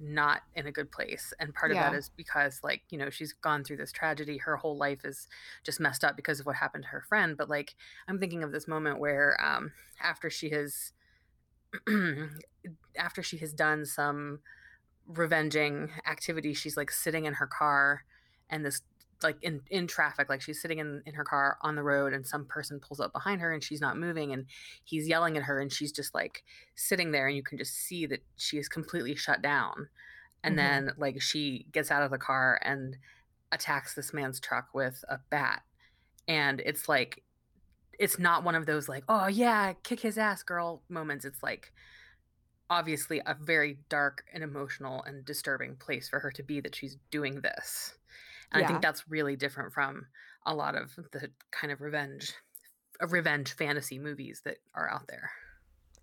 not 0.00 0.42
in 0.54 0.66
a 0.66 0.72
good 0.72 0.90
place 0.90 1.32
and 1.38 1.54
part 1.54 1.70
of 1.70 1.76
Yeah. 1.76 1.90
that 1.90 1.96
is 1.96 2.10
because 2.16 2.60
like 2.62 2.82
you 2.90 2.98
know 2.98 3.10
she's 3.10 3.32
gone 3.32 3.64
through 3.64 3.76
this 3.76 3.92
tragedy 3.92 4.38
her 4.38 4.56
whole 4.56 4.76
life 4.76 5.04
is 5.04 5.28
just 5.62 5.80
messed 5.80 6.04
up 6.04 6.16
because 6.16 6.40
of 6.40 6.46
what 6.46 6.56
happened 6.56 6.84
to 6.84 6.88
her 6.90 7.02
friend 7.08 7.36
but 7.36 7.48
like 7.50 7.74
i'm 8.08 8.18
thinking 8.18 8.42
of 8.42 8.52
this 8.52 8.66
moment 8.66 8.98
where 8.98 9.36
um 9.44 9.72
after 10.02 10.30
she 10.30 10.50
has 10.50 10.92
after 12.96 13.22
she 13.22 13.36
has 13.38 13.52
done 13.52 13.84
some 13.84 14.40
revenging 15.06 15.90
activity 16.06 16.54
she's 16.54 16.76
like 16.76 16.90
sitting 16.90 17.24
in 17.24 17.34
her 17.34 17.46
car 17.46 18.04
and 18.48 18.64
this 18.64 18.82
like 19.22 19.36
in 19.42 19.60
in 19.70 19.86
traffic 19.86 20.28
like 20.28 20.40
she's 20.40 20.60
sitting 20.60 20.78
in 20.78 21.02
in 21.06 21.14
her 21.14 21.24
car 21.24 21.58
on 21.62 21.74
the 21.76 21.82
road 21.82 22.12
and 22.12 22.26
some 22.26 22.44
person 22.46 22.80
pulls 22.80 23.00
up 23.00 23.12
behind 23.12 23.40
her 23.40 23.52
and 23.52 23.62
she's 23.62 23.80
not 23.80 23.96
moving 23.98 24.32
and 24.32 24.46
he's 24.84 25.08
yelling 25.08 25.36
at 25.36 25.42
her 25.44 25.60
and 25.60 25.72
she's 25.72 25.92
just 25.92 26.14
like 26.14 26.44
sitting 26.74 27.10
there 27.12 27.26
and 27.26 27.36
you 27.36 27.42
can 27.42 27.58
just 27.58 27.74
see 27.74 28.06
that 28.06 28.22
she 28.36 28.58
is 28.58 28.68
completely 28.68 29.14
shut 29.14 29.42
down. 29.42 29.88
And 30.42 30.54
Mhm. 30.54 30.58
then 30.58 30.92
like 30.96 31.20
she 31.20 31.66
gets 31.72 31.90
out 31.90 32.02
of 32.02 32.10
the 32.10 32.18
car 32.18 32.60
and 32.64 32.96
attacks 33.52 33.94
this 33.94 34.12
man's 34.14 34.40
truck 34.40 34.68
with 34.74 35.04
a 35.08 35.18
bat. 35.30 35.62
And 36.28 36.60
it's 36.60 36.88
like 36.88 37.24
it's 37.98 38.18
not 38.18 38.44
one 38.44 38.54
of 38.54 38.66
those 38.66 38.88
like 38.88 39.04
oh 39.08 39.26
yeah 39.28 39.74
kick 39.84 40.00
his 40.00 40.18
ass 40.18 40.42
girl 40.42 40.82
moments. 40.88 41.24
It's 41.24 41.42
like 41.42 41.72
obviously 42.70 43.20
a 43.26 43.34
very 43.34 43.78
dark 43.88 44.24
and 44.32 44.44
emotional 44.44 45.02
and 45.04 45.24
disturbing 45.24 45.76
place 45.76 46.08
for 46.08 46.20
her 46.20 46.30
to 46.32 46.42
be 46.42 46.60
that 46.60 46.74
she's 46.74 46.96
doing 47.10 47.40
this 47.40 47.98
and 48.52 48.64
i 48.64 48.66
think 48.66 48.82
that's 48.82 49.04
really 49.08 49.36
different 49.36 49.72
from 49.72 50.06
a 50.46 50.54
lot 50.54 50.74
of 50.74 50.94
the 51.12 51.30
kind 51.50 51.72
of 51.72 51.80
revenge 51.80 52.32
uh, 53.02 53.06
revenge 53.08 53.52
fantasy 53.54 53.98
movies 53.98 54.42
that 54.44 54.56
are 54.74 54.90
out 54.90 55.06
there 55.08 55.30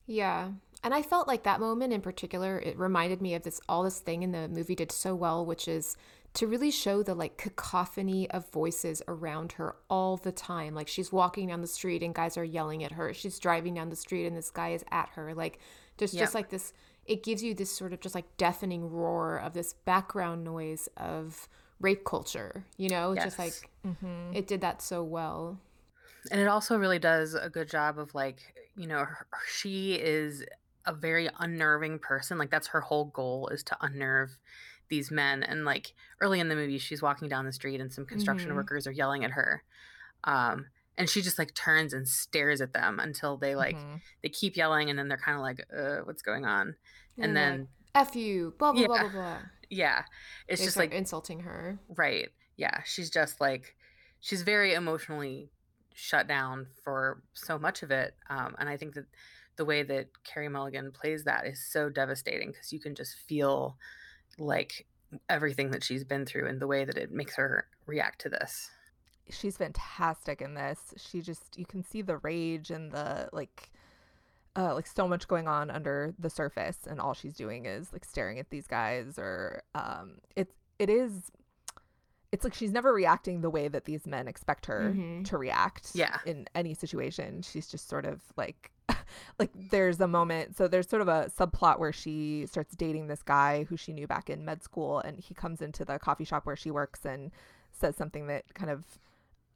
Yeah. 0.06 0.51
And 0.84 0.94
I 0.94 1.01
felt 1.01 1.27
like 1.27 1.44
that 1.44 1.60
moment 1.60 1.92
in 1.92 2.01
particular, 2.01 2.60
it 2.60 2.77
reminded 2.80 3.22
me 3.22 3.34
of 3.36 3.44
this 3.44 3.60
all 3.68 3.84
this 3.84 4.00
thing 4.00 4.24
in 4.24 4.32
the 4.32 4.48
movie 4.48 4.75
did 4.75 4.92
so 4.92 5.13
well, 5.16 5.46
which 5.46 5.68
is 5.68 5.98
to 6.36 6.48
really 6.48 6.72
show 6.72 7.04
the 7.04 7.13
like 7.16 7.38
cacophony 7.38 8.30
of 8.32 8.50
voices 8.51 9.01
around 9.08 9.54
her 9.54 9.75
all 9.89 10.16
the 10.18 10.32
time. 10.32 10.75
Like 10.75 10.88
she's 10.88 11.12
walking 11.12 11.48
down 11.50 11.62
the 11.62 11.68
street 11.68 12.04
and 12.04 12.16
guys 12.16 12.38
are 12.38 12.44
yelling 12.46 12.84
at 12.84 12.94
her. 12.94 13.13
She's 13.13 13.38
driving 13.39 13.74
down 13.74 13.89
the 13.89 13.96
street 13.98 14.27
and 14.27 14.38
this 14.38 14.51
guy 14.51 14.70
is 14.70 14.86
at 14.92 15.10
her. 15.16 15.34
Like 15.34 15.60
there's 15.98 16.13
Yep. 16.13 16.22
just 16.24 16.36
like 16.36 16.50
this 16.50 16.74
it 17.06 17.24
gives 17.24 17.42
you 17.44 17.54
this 17.54 17.72
sort 17.72 17.92
of 17.92 18.00
just 18.00 18.16
like 18.16 18.38
deafening 18.38 18.89
roar 18.89 19.38
of 19.39 19.54
this 19.54 19.74
background 19.74 20.44
noise 20.44 20.88
of 20.96 21.50
rape 21.79 22.03
culture, 22.05 22.65
you 22.77 22.89
know? 22.89 23.12
It's 23.13 23.24
Just 23.24 23.39
Yes. 23.39 23.63
like 23.63 23.72
Mhm. 23.86 24.36
it 24.36 24.48
did 24.48 24.62
that 24.62 24.81
so 24.81 25.03
well. 25.03 25.60
and 26.31 26.41
it 26.41 26.48
also 26.48 26.77
really 26.77 27.00
does 27.00 27.34
a 27.36 27.50
good 27.50 27.69
job 27.69 27.98
of 27.98 28.13
like 28.13 28.39
you 28.75 28.86
know 28.88 29.00
her, 29.05 29.27
she 29.48 29.93
is 29.96 30.43
a 30.86 30.93
very 30.93 31.29
unnerving 31.39 32.00
person 32.00 32.38
like 32.38 32.50
that's 32.50 32.67
her 32.67 32.81
whole 32.81 33.05
goal 33.05 33.48
is 33.50 33.63
to 33.63 33.77
unnerve 33.81 34.38
these 34.89 35.10
men 35.10 35.41
and 35.43 35.63
like 35.63 35.93
early 36.19 36.39
in 36.41 36.50
the 36.50 36.55
movie 36.55 36.77
she's 36.79 37.01
walking 37.01 37.29
down 37.29 37.46
the 37.46 37.51
street 37.53 37.79
and 37.79 37.93
some 37.93 38.05
construction 38.05 38.51
Mhm. 38.51 38.55
workers 38.55 38.86
are 38.88 38.91
yelling 38.91 39.24
at 39.24 39.31
her 39.31 39.63
um 40.25 40.65
and 40.98 41.10
she 41.10 41.22
just 41.22 41.39
like 41.39 41.53
turns 41.53 41.93
and 41.93 42.07
stares 42.07 42.60
at 42.60 42.74
them 42.74 43.00
until 43.00 43.38
they 43.38 43.55
like 43.55 43.75
Mhm. 43.77 44.01
they 44.24 44.29
keep 44.29 44.57
yelling 44.57 44.89
and 44.89 44.98
then 45.00 45.07
they're 45.07 45.17
kind 45.17 45.38
of 45.38 45.41
like 45.41 45.65
uh 45.74 46.00
what's 46.03 46.22
going 46.24 46.46
on 46.46 46.75
and 47.19 47.36
they're 47.36 47.43
then 47.51 47.60
like, 47.96 48.10
F 48.10 48.15
you, 48.15 48.53
blah 48.57 48.74
blah 48.74 48.86
blah 48.86 48.98
blah 49.00 49.10
blah. 49.10 49.38
Yeah 49.69 50.03
it's 50.47 50.62
They 50.62 50.65
just 50.65 50.77
like 50.77 50.93
insulting 50.93 51.41
her. 51.41 51.79
Right. 51.89 52.29
Yeah. 52.55 52.81
She's 52.86 53.09
just 53.09 53.41
like, 53.41 53.75
she's 54.19 54.41
very 54.41 54.74
emotionally 54.74 55.50
shut 55.93 56.27
down 56.27 56.67
for 56.83 57.21
so 57.33 57.57
much 57.57 57.83
of 57.83 57.91
it. 57.91 58.15
Um, 58.29 58.55
and 58.59 58.69
I 58.69 58.77
think 58.77 58.95
that 58.95 59.05
the 59.57 59.65
way 59.65 59.83
that 59.83 60.09
Carey 60.24 60.50
Mulligan 60.50 60.91
plays 60.91 61.24
that 61.24 61.45
is 61.45 61.65
so 61.71 61.89
devastating 61.89 62.51
because 62.51 62.71
you 62.71 62.79
can 62.79 62.95
just 62.95 63.15
feel 63.15 63.77
like 64.38 64.86
everything 65.29 65.71
that 65.71 65.83
she's 65.83 66.03
been 66.03 66.25
through 66.25 66.47
and 66.47 66.59
the 66.59 66.67
way 66.67 66.86
that 66.86 66.97
it 66.97 67.12
makes 67.12 67.36
her 67.36 67.65
react 67.86 68.21
to 68.21 68.29
this. 68.29 68.69
she's 69.29 69.57
fantastic 69.57 70.41
in 70.41 70.53
this. 70.53 70.93
She 70.97 71.21
just 71.21 71.57
you 71.57 71.65
can 71.65 71.83
see 71.83 72.01
the 72.01 72.17
rage 72.17 72.69
and 72.69 72.91
the 72.91 73.29
like 73.33 73.71
uh 74.58 74.74
like 74.74 74.88
so 74.88 75.08
much 75.08 75.28
going 75.28 75.48
on 75.48 75.70
under 75.70 76.14
the 76.20 76.30
surface 76.30 76.80
and 76.90 77.00
all 77.00 77.14
she's 77.14 77.36
doing 77.36 77.66
is 77.66 77.94
like 77.94 78.04
staring 78.04 78.40
at 78.40 78.50
these 78.50 78.68
guys 78.68 79.18
or 79.18 79.62
um 79.76 80.14
it's 80.36 80.54
it 80.80 80.90
is 80.90 81.32
it's 82.34 82.44
like 82.44 82.54
she's 82.54 82.72
never 82.74 82.92
reacting 82.94 83.40
the 83.40 83.50
way 83.50 83.70
that 83.70 83.86
these 83.86 84.06
men 84.06 84.28
expect 84.28 84.66
her 84.66 84.92
Mhm. 84.94 85.24
to 85.26 85.38
react 85.38 85.92
Yeah. 85.96 86.18
in 86.26 86.46
any 86.56 86.74
situation. 86.74 87.42
She's 87.42 87.68
just 87.68 87.88
sort 87.88 88.06
of 88.06 88.22
like 88.36 88.72
like 89.40 89.52
there's 89.70 90.02
a 90.02 90.08
moment 90.08 90.58
so 90.58 90.68
there's 90.68 90.90
sort 90.90 91.02
of 91.02 91.08
a 91.08 91.32
subplot 91.38 91.80
where 91.80 91.94
she 91.94 92.46
starts 92.46 92.76
dating 92.76 93.08
this 93.08 93.24
guy 93.24 93.64
who 93.66 93.78
she 93.78 93.94
knew 93.94 94.08
back 94.08 94.30
in 94.30 94.44
med 94.44 94.62
school 94.62 95.00
and 95.00 95.20
he 95.20 95.34
comes 95.34 95.62
into 95.62 95.86
the 95.86 95.98
coffee 96.00 96.26
shop 96.26 96.46
where 96.46 96.56
she 96.56 96.70
works 96.72 97.06
and 97.06 97.32
says 97.72 97.96
something 97.96 98.28
that 98.28 98.44
kind 98.54 98.72
of 98.72 98.84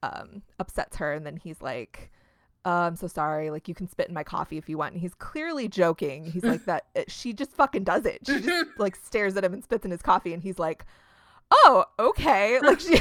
um, 0.03 0.41
upsets 0.59 0.97
her 0.97 1.11
and 1.13 1.25
then 1.25 1.37
he's 1.37 1.61
like 1.61 2.09
uh, 2.65 2.69
i'm 2.69 2.95
so 2.95 3.07
sorry 3.07 3.49
like 3.49 3.67
you 3.67 3.73
can 3.73 3.87
spit 3.87 4.07
in 4.07 4.13
my 4.13 4.23
coffee 4.23 4.57
if 4.57 4.69
you 4.69 4.77
want. 4.77 4.93
And 4.93 5.01
he's 5.01 5.13
clearly 5.13 5.67
joking. 5.67 6.25
He's 6.25 6.43
like 6.43 6.65
that 6.65 6.85
she 7.07 7.33
just 7.33 7.51
fucking 7.53 7.83
does 7.83 8.05
it. 8.05 8.19
She 8.25 8.39
just 8.39 8.69
like 8.77 8.95
stares 8.95 9.35
at 9.37 9.43
him 9.43 9.53
and 9.53 9.63
spits 9.63 9.85
in 9.85 9.91
his 9.91 10.01
coffee 10.01 10.33
and 10.33 10.41
he's 10.41 10.59
like 10.59 10.85
oh 11.51 11.85
okay. 11.99 12.59
Like 12.61 12.79
she 12.79 12.99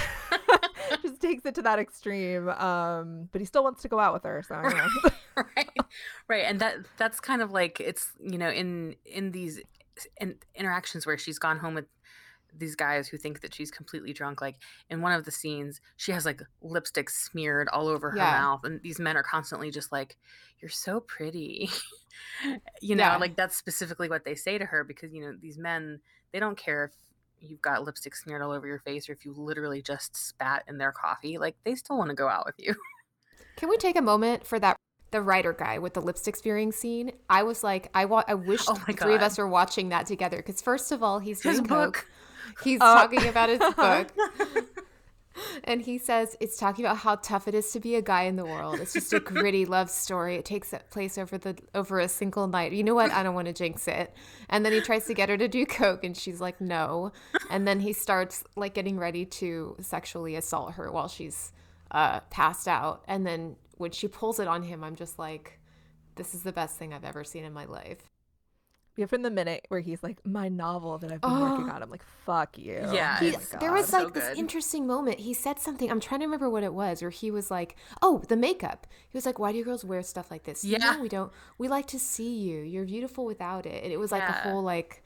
just 1.02 1.20
takes 1.20 1.44
it 1.44 1.54
to 1.56 1.62
that 1.62 1.78
extreme 1.78 2.48
um 2.48 3.28
but 3.32 3.40
he 3.40 3.44
still 3.44 3.62
wants 3.62 3.82
to 3.82 3.88
go 3.88 3.98
out 3.98 4.12
with 4.12 4.24
her 4.24 4.42
so 4.46 4.56
right. 4.56 5.68
Right. 6.28 6.44
And 6.46 6.60
that 6.60 6.76
that's 6.96 7.20
kind 7.20 7.42
of 7.42 7.52
like 7.52 7.80
it's 7.80 8.12
you 8.20 8.38
know 8.38 8.50
in 8.50 8.96
in 9.04 9.32
these 9.32 9.60
in 10.20 10.36
interactions 10.54 11.06
where 11.06 11.18
she's 11.18 11.38
gone 11.38 11.58
home 11.58 11.74
with 11.74 11.86
these 12.56 12.74
guys 12.74 13.08
who 13.08 13.16
think 13.16 13.40
that 13.40 13.54
she's 13.54 13.70
completely 13.70 14.12
drunk 14.12 14.40
like 14.40 14.56
in 14.88 15.00
one 15.02 15.12
of 15.12 15.24
the 15.24 15.30
scenes 15.30 15.80
she 15.96 16.12
has 16.12 16.24
like 16.24 16.42
lipstick 16.62 17.08
smeared 17.10 17.68
all 17.72 17.88
over 17.88 18.10
her 18.10 18.16
Yeah. 18.16 18.32
mouth 18.40 18.64
and 18.64 18.80
these 18.82 18.98
men 18.98 19.16
are 19.16 19.22
constantly 19.22 19.70
just 19.70 19.92
like 19.92 20.16
you're 20.60 20.68
so 20.68 21.00
pretty 21.00 21.68
you 22.80 22.94
know 22.96 23.04
Yeah. 23.04 23.16
like 23.16 23.36
that's 23.36 23.56
specifically 23.56 24.08
what 24.08 24.24
they 24.24 24.34
say 24.34 24.58
to 24.58 24.64
her 24.64 24.84
because 24.84 25.12
you 25.12 25.22
know 25.22 25.34
these 25.40 25.58
men 25.58 26.00
they 26.32 26.40
don't 26.40 26.56
care 26.56 26.84
if 26.84 26.92
you've 27.50 27.62
got 27.62 27.84
lipstick 27.84 28.14
smeared 28.14 28.42
all 28.42 28.52
over 28.52 28.66
your 28.66 28.78
face 28.80 29.08
or 29.08 29.12
if 29.12 29.24
you 29.24 29.32
literally 29.32 29.80
just 29.82 30.16
spat 30.16 30.64
in 30.68 30.78
their 30.78 30.92
coffee 30.92 31.38
like 31.38 31.56
they 31.64 31.74
still 31.74 31.96
want 31.98 32.10
to 32.10 32.16
go 32.16 32.28
out 32.28 32.44
with 32.46 32.56
you 32.58 32.74
Can 33.56 33.68
we 33.68 33.76
take 33.76 33.96
a 33.98 34.02
moment 34.02 34.46
for 34.46 34.58
that 34.58 34.76
the 35.10 35.20
writer 35.20 35.52
guy 35.52 35.78
with 35.78 35.92
the 35.92 36.00
lipstick 36.00 36.34
spearing 36.36 36.72
scene? 36.72 37.12
I 37.28 37.42
was 37.42 37.62
like, 37.62 37.90
I 37.92 38.06
wa- 38.06 38.24
I 38.26 38.34
wish 38.34 38.62
Oh 38.68 38.74
the 38.86 38.92
three 38.94 39.14
of 39.16 39.20
us 39.22 39.36
were 39.36 39.48
watching 39.48 39.90
that 39.90 40.06
together 40.06 40.36
because 40.38 40.62
first 40.62 40.92
of 40.92 41.02
all, 41.02 41.18
he's 41.18 41.42
his 41.42 41.56
doing 41.56 41.66
book 41.66 41.94
coke. 41.94 42.06
He's 42.62 42.80
Uh, 42.80 42.94
talking 42.94 43.26
about 43.28 43.48
his 43.48 43.58
book. 43.76 44.08
And 45.64 45.80
he 45.80 45.96
says 45.96 46.36
it's 46.38 46.58
talking 46.58 46.84
about 46.84 46.98
how 46.98 47.14
tough 47.16 47.48
it 47.48 47.54
is 47.54 47.72
to 47.72 47.80
be 47.80 47.94
a 47.94 48.02
guy 48.02 48.24
in 48.24 48.36
the 48.36 48.44
world. 48.44 48.78
It's 48.78 48.92
just 48.92 49.12
a 49.14 49.20
gritty 49.32 49.64
love 49.64 49.88
story. 49.88 50.36
It 50.36 50.44
takes 50.44 50.74
place 50.90 51.16
over 51.16 51.38
the 51.38 51.56
over 51.74 51.98
a 51.98 52.08
single 52.08 52.46
night. 52.46 52.72
You 52.72 52.82
know 52.84 52.94
what? 52.94 53.10
I 53.10 53.22
don't 53.22 53.34
want 53.34 53.46
to 53.46 53.54
jinx 53.54 53.88
it. 53.88 54.12
And 54.50 54.66
then 54.66 54.72
he 54.72 54.80
tries 54.82 55.06
to 55.06 55.14
get 55.14 55.28
her 55.30 55.38
to 55.38 55.48
do 55.48 55.64
coke, 55.64 56.04
and 56.04 56.14
she's 56.16 56.40
like, 56.42 56.60
no. 56.60 57.12
And 57.48 57.66
then 57.66 57.80
he 57.80 57.92
starts 57.94 58.44
like 58.56 58.74
getting 58.74 58.98
ready 58.98 59.24
to 59.26 59.76
sexually 59.80 60.34
assault 60.36 60.72
her 60.74 60.90
while 60.90 61.08
she's 61.08 61.52
uh, 61.90 62.20
passed 62.30 62.68
out. 62.68 63.02
And 63.08 63.26
then 63.26 63.56
when 63.78 63.92
she 63.92 64.08
pulls 64.08 64.40
it 64.40 64.48
on 64.48 64.62
him, 64.62 64.84
I'm 64.84 64.96
just 64.96 65.18
like, 65.18 65.58
this 66.16 66.34
is 66.34 66.42
the 66.42 66.52
best 66.52 66.76
thing 66.78 66.92
I've 66.92 67.04
ever 67.04 67.24
seen 67.24 67.44
in 67.44 67.54
my 67.54 67.64
life. 67.64 68.09
Yeah, 68.96 69.06
from 69.06 69.22
the 69.22 69.30
minute 69.30 69.64
where 69.68 69.80
he's 69.80 70.02
like, 70.02 70.24
my 70.26 70.48
novel 70.48 70.98
that 70.98 71.10
I've 71.12 71.20
been 71.20 71.30
working 71.40 71.70
Oh. 71.70 71.72
on, 71.72 71.82
I'm 71.82 71.90
like, 71.90 72.02
fuck 72.26 72.58
you. 72.58 72.86
Yeah, 72.92 73.16
Oh 73.20 73.24
He, 73.24 73.30
my 73.32 73.38
there 73.60 73.72
was 73.72 73.90
God. 73.90 73.98
so 73.98 74.04
like 74.04 74.14
this 74.14 74.28
good. 74.28 74.38
interesting 74.38 74.86
moment. 74.86 75.20
He 75.20 75.32
said 75.32 75.58
something. 75.58 75.90
I'm 75.90 76.00
trying 76.00 76.20
to 76.20 76.26
remember 76.26 76.50
what 76.50 76.62
it 76.64 76.74
was. 76.74 77.00
where 77.00 77.10
he 77.10 77.30
was 77.30 77.50
like, 77.50 77.76
"Oh, 78.02 78.22
the 78.28 78.36
makeup." 78.36 78.86
He 79.08 79.16
was 79.16 79.24
like, 79.24 79.38
"Why 79.38 79.52
do 79.52 79.58
you 79.58 79.64
girls 79.64 79.84
wear 79.84 80.02
stuff 80.02 80.30
like 80.30 80.42
this?" 80.44 80.64
Yeah. 80.64 80.78
no, 80.78 81.00
we 81.00 81.08
don't. 81.08 81.32
We 81.56 81.68
like 81.68 81.86
to 81.88 81.98
see 81.98 82.34
you. 82.40 82.60
You're 82.62 82.84
beautiful 82.84 83.24
without 83.24 83.64
it. 83.64 83.82
And 83.84 83.92
it 83.92 83.98
was 83.98 84.12
like 84.12 84.28
a 84.28 84.32
whole 84.32 84.62
like, 84.62 85.02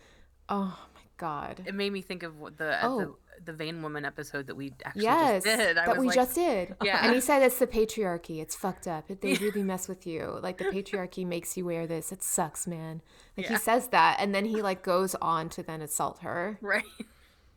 oh 0.49 0.77
my 0.95 1.03
god. 1.17 1.63
It 1.67 1.75
made 1.75 1.93
me 1.93 2.01
think 2.03 2.23
of 2.23 2.35
the 2.57 2.79
Oh. 2.85 2.99
the, 3.01 3.15
the 3.45 3.53
Vain 3.53 3.83
Woman 3.83 4.05
episode 4.05 4.47
that 4.49 4.57
we 4.57 4.73
actually 4.85 5.03
Yes, 5.05 5.45
just 5.45 5.59
did. 5.59 5.79
I 5.79 5.87
that 5.87 5.89
was 5.97 5.99
we 5.99 6.07
like, 6.09 6.15
just 6.15 6.35
did. 6.35 6.75
Yeah. 6.83 7.05
and 7.05 7.15
he 7.15 7.21
said 7.21 7.43
it's 7.43 7.59
the 7.59 7.67
patriarchy. 7.67 8.41
It's 8.41 8.55
fucked 8.55 8.87
up. 8.87 9.11
It, 9.11 9.21
they 9.21 9.35
really 9.35 9.63
mess 9.63 9.89
with 9.89 10.07
you. 10.07 10.39
Like 10.43 10.59
the 10.59 10.65
patriarchy 10.67 11.27
makes 11.27 11.57
you 11.57 11.65
wear 11.65 11.87
this. 11.87 12.13
It 12.13 12.23
sucks, 12.23 12.67
man. 12.67 13.01
Like 13.37 13.47
he 13.47 13.57
says 13.57 13.89
that, 13.89 14.17
and 14.21 14.35
then 14.35 14.45
he 14.45 14.63
like 14.63 14.83
goes 14.83 15.15
on 15.17 15.49
to 15.51 15.63
then 15.63 15.81
assault 15.83 16.21
her. 16.21 16.59
right. 16.61 16.85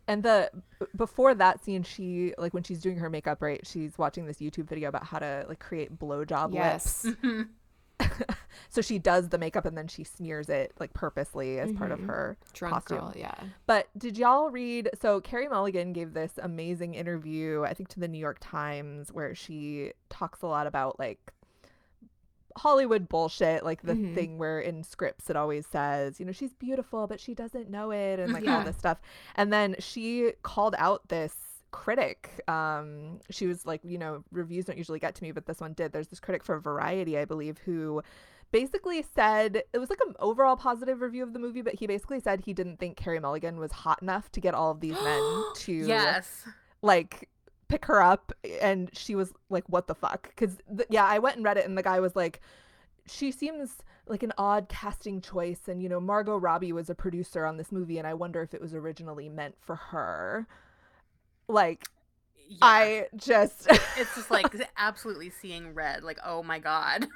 And 0.09 0.23
the 0.23 0.49
before 0.95 1.35
that 1.35 1.61
scene, 1.65 1.83
she 1.83 2.33
like 2.37 2.53
when 2.53 2.63
she's 2.63 2.79
doing 2.79 2.95
her 2.97 3.09
makeup, 3.09 3.41
right? 3.41 3.59
She's 3.67 3.97
watching 3.97 4.25
this 4.25 4.37
YouTube 4.37 4.69
video 4.69 4.87
about 4.87 5.03
how 5.05 5.19
to 5.19 5.45
like 5.49 5.59
create 5.59 5.99
blowjob 5.99 6.53
Yes. 6.53 7.03
lips. 7.03 7.17
Mm-hmm. 7.17 7.41
So 8.69 8.81
she 8.81 8.99
does 8.99 9.29
the 9.29 9.37
makeup 9.37 9.65
and 9.65 9.77
then 9.77 9.87
she 9.87 10.03
smears 10.03 10.49
it 10.49 10.73
like 10.79 10.93
purposely 10.93 11.57
as 11.59 11.71
part 11.71 11.91
of 11.91 11.99
her 12.01 12.37
Drunk 12.53 12.73
costume. 12.75 12.97
girl. 12.99 13.13
Yeah. 13.15 13.33
But 13.65 13.87
did 13.97 14.17
y'all 14.17 14.49
read? 14.51 14.89
So 15.01 15.19
Carey 15.21 15.47
Mulligan 15.47 15.93
gave 15.93 16.13
this 16.13 16.33
amazing 16.43 16.93
interview, 16.93 17.63
I 17.63 17.73
think, 17.73 17.87
to 17.89 17.99
the 17.99 18.07
New 18.09 18.19
York 18.19 18.37
Times, 18.41 19.11
where 19.11 19.33
she 19.33 19.93
talks 20.09 20.41
a 20.41 20.47
lot 20.47 20.67
about 20.67 20.99
like 20.99 21.31
Hollywood 22.57 23.07
bullshit, 23.07 23.63
like 23.63 23.83
the 23.83 23.93
Mhm. 23.93 24.13
thing 24.15 24.37
where 24.37 24.59
in 24.59 24.83
scripts 24.83 25.29
it 25.29 25.35
always 25.35 25.65
says, 25.65 26.19
you 26.19 26.25
know, 26.25 26.31
she's 26.31 26.53
beautiful, 26.53 27.07
but 27.07 27.19
she 27.19 27.33
doesn't 27.35 27.69
know 27.69 27.91
it, 27.91 28.19
and 28.19 28.33
like 28.33 28.47
all 28.47 28.63
this 28.63 28.77
stuff. 28.77 28.99
And 29.35 29.53
then 29.53 29.75
she 29.79 30.33
called 30.43 30.75
out 30.77 31.07
this 31.07 31.33
critic. 31.81 32.41
Um, 32.47 33.19
she 33.29 33.45
was 33.45 33.65
like, 33.65 33.81
you 33.83 33.97
know, 33.97 34.23
reviews 34.31 34.65
don't 34.65 34.77
usually 34.77 34.99
get 34.99 35.13
to 35.15 35.23
me, 35.23 35.31
but 35.31 35.45
this 35.45 35.59
one 35.59 35.73
did. 35.73 35.91
There's 35.93 36.07
this 36.07 36.19
critic 36.19 36.43
for 36.43 36.59
Variety, 36.59 37.17
I 37.17 37.25
believe, 37.25 37.59
who 37.65 38.01
basically 38.51 39.03
said 39.15 39.61
it 39.73 39.77
was 39.77 39.89
like 39.89 39.99
an 40.07 40.15
overall 40.19 40.55
positive 40.55 41.01
review 41.01 41.21
of 41.23 41.33
the 41.33 41.39
movie, 41.39 41.61
but 41.61 41.75
he 41.75 41.85
basically 41.85 42.19
said 42.19 42.41
he 42.41 42.53
didn't 42.53 42.77
think 42.79 42.97
Carey 42.97 43.19
Mulligan 43.19 43.59
was 43.59 43.71
hot 43.71 44.01
enough 44.01 44.31
to 44.31 44.41
get 44.41 44.53
all 44.55 44.71
of 44.71 44.79
these 44.79 44.95
men 45.01 45.43
to 45.55 45.73
Yes. 45.73 46.47
like 46.81 47.29
pick 47.69 47.85
her 47.85 48.01
up 48.01 48.31
and 48.61 48.89
she 48.93 49.13
was 49.13 49.33
like 49.49 49.65
what 49.67 49.87
the 49.87 49.93
fuck 49.95 50.29
because 50.29 50.57
th- 50.69 50.87
yeah 50.89 51.03
i 51.05 51.19
went 51.19 51.35
and 51.35 51.43
read 51.43 51.57
it 51.57 51.65
and 51.65 51.77
the 51.77 51.83
guy 51.83 51.99
was 51.99 52.15
like 52.15 52.39
she 53.09 53.29
seems 53.29 53.79
like 54.07 54.23
an 54.23 54.31
odd 54.37 54.69
casting 54.69 55.19
choice 55.19 55.59
and 55.67 55.83
you 55.83 55.89
know 55.89 55.99
margot 55.99 56.37
robbie 56.37 56.71
was 56.71 56.89
a 56.89 56.95
producer 56.95 57.45
on 57.45 57.57
this 57.57 57.69
movie 57.69 57.97
and 57.97 58.07
i 58.07 58.13
wonder 58.13 58.41
if 58.41 58.53
it 58.53 58.61
was 58.61 58.73
originally 58.73 59.27
meant 59.27 59.53
for 59.59 59.75
her 59.75 60.47
like 61.47 61.85
Yeah. 62.49 62.57
i 62.61 63.07
just 63.15 63.67
It's 63.97 64.15
just 64.15 64.29
like 64.31 64.53
absolutely 64.77 65.29
seeing 65.29 65.73
red. 65.73 66.03
Like, 66.03 66.19
oh 66.25 66.43
my 66.43 66.59
god. 66.59 67.07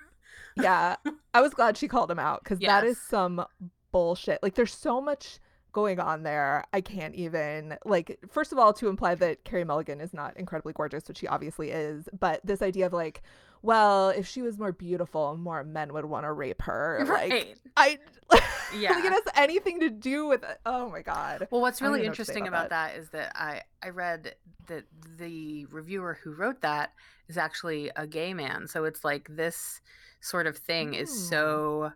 yeah 0.58 0.96
i 1.34 1.42
was 1.42 1.54
glad 1.54 1.78
she 1.78 1.88
called 1.88 2.12
him 2.12 2.20
out 2.20 2.44
because 2.44 2.60
that 2.60 2.84
is 2.84 3.00
some 3.02 3.46
bullshit 3.92 4.40
like 4.44 4.56
there's 4.56 4.74
so 4.74 5.00
much 5.02 5.40
going 5.72 6.00
on 6.00 6.24
there 6.24 6.64
i 6.74 6.82
can't 6.82 7.16
even 7.16 7.78
like 7.86 8.20
first 8.30 8.52
of 8.52 8.58
all 8.58 8.74
to 8.74 8.88
imply 8.88 9.16
that 9.16 9.44
carey 9.44 9.64
mulligan 9.64 10.02
is 10.02 10.14
not 10.14 10.36
incredibly 10.38 10.74
gorgeous 10.74 11.08
which 11.08 11.18
she 11.18 11.28
obviously 11.28 11.72
is 11.72 12.10
but 12.20 12.40
this 12.44 12.62
idea 12.62 12.86
of 12.86 12.94
like 12.94 13.22
well 13.62 14.10
if 14.10 14.28
she 14.28 14.42
was 14.42 14.58
more 14.58 14.72
beautiful 14.72 15.38
more 15.38 15.64
men 15.64 15.94
would 15.94 16.06
want 16.06 16.26
to 16.26 16.32
rape 16.32 16.62
her 16.62 17.06
like 17.08 17.56
i 17.78 17.98
Yeah. 18.74 18.92
like 18.92 19.06
it 19.06 19.12
has 19.12 19.24
anything 19.36 19.80
to 19.82 19.90
do 19.90 20.26
with 20.28 20.44
oh 20.66 20.90
my 20.90 21.02
god 21.02 21.48
Well, 21.52 21.62
what's 21.62 21.82
really 21.82 22.00
even 22.00 22.06
know 22.06 22.10
what 22.12 22.16
to 22.18 22.26
say 22.26 22.32
interesting 22.32 22.48
about 22.48 22.68
about 22.68 22.70
that 22.70 22.96
is 22.98 23.10
that 23.10 23.32
I 23.36 23.62
I 23.84 23.90
read 23.90 24.36
that 24.68 24.86
the 25.18 25.66
reviewer 25.66 26.18
who 26.24 26.32
wrote 26.32 26.62
that 26.62 26.94
is 27.28 27.38
actually 27.38 27.92
a 27.96 28.08
gay 28.08 28.34
man. 28.34 28.68
So 28.68 28.86
it's 28.86 29.04
like 29.04 29.28
this 29.30 29.82
sort 30.22 30.48
of 30.48 30.58
thing 30.58 30.94
is 30.94 31.10
hmm. 31.10 31.30
so 31.30 31.92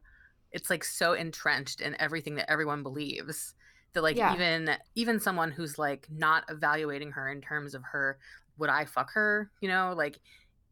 it's 0.52 0.70
like 0.70 0.84
so 0.84 1.14
entrenched 1.14 1.82
in 1.82 1.96
everything 2.00 2.36
that 2.36 2.50
everyone 2.50 2.84
believes 2.84 3.54
that 3.96 4.04
like 4.04 4.16
Yeah. 4.16 4.34
even 4.36 4.70
even 4.94 5.20
someone 5.20 5.52
who's 5.52 5.80
like 5.80 6.08
not 6.12 6.44
evaluating 6.50 7.12
her 7.14 7.28
in 7.30 7.42
terms 7.42 7.74
of 7.74 7.82
her 7.92 8.20
would 8.58 8.70
I 8.70 8.86
fuck 8.86 9.12
her, 9.14 9.50
you 9.60 9.68
know, 9.68 9.94
like 9.98 10.20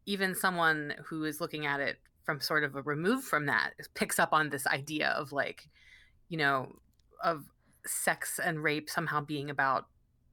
even 0.06 0.34
someone 0.34 0.94
who 1.06 1.24
is 1.24 1.40
looking 1.40 1.66
at 1.66 1.80
it 1.80 1.98
from 2.24 2.40
sort 2.40 2.64
of 2.64 2.74
a 2.74 2.82
remove 2.82 3.24
from 3.24 3.46
that 3.46 3.72
picks 3.94 4.18
up 4.18 4.32
on 4.32 4.48
this 4.50 4.66
idea 4.66 5.08
of 5.10 5.32
like 5.32 5.68
you 6.28 6.38
know 6.38 6.74
of 7.22 7.44
sex 7.86 8.40
and 8.42 8.62
rape 8.62 8.88
somehow 8.88 9.20
being 9.20 9.50
about 9.50 9.86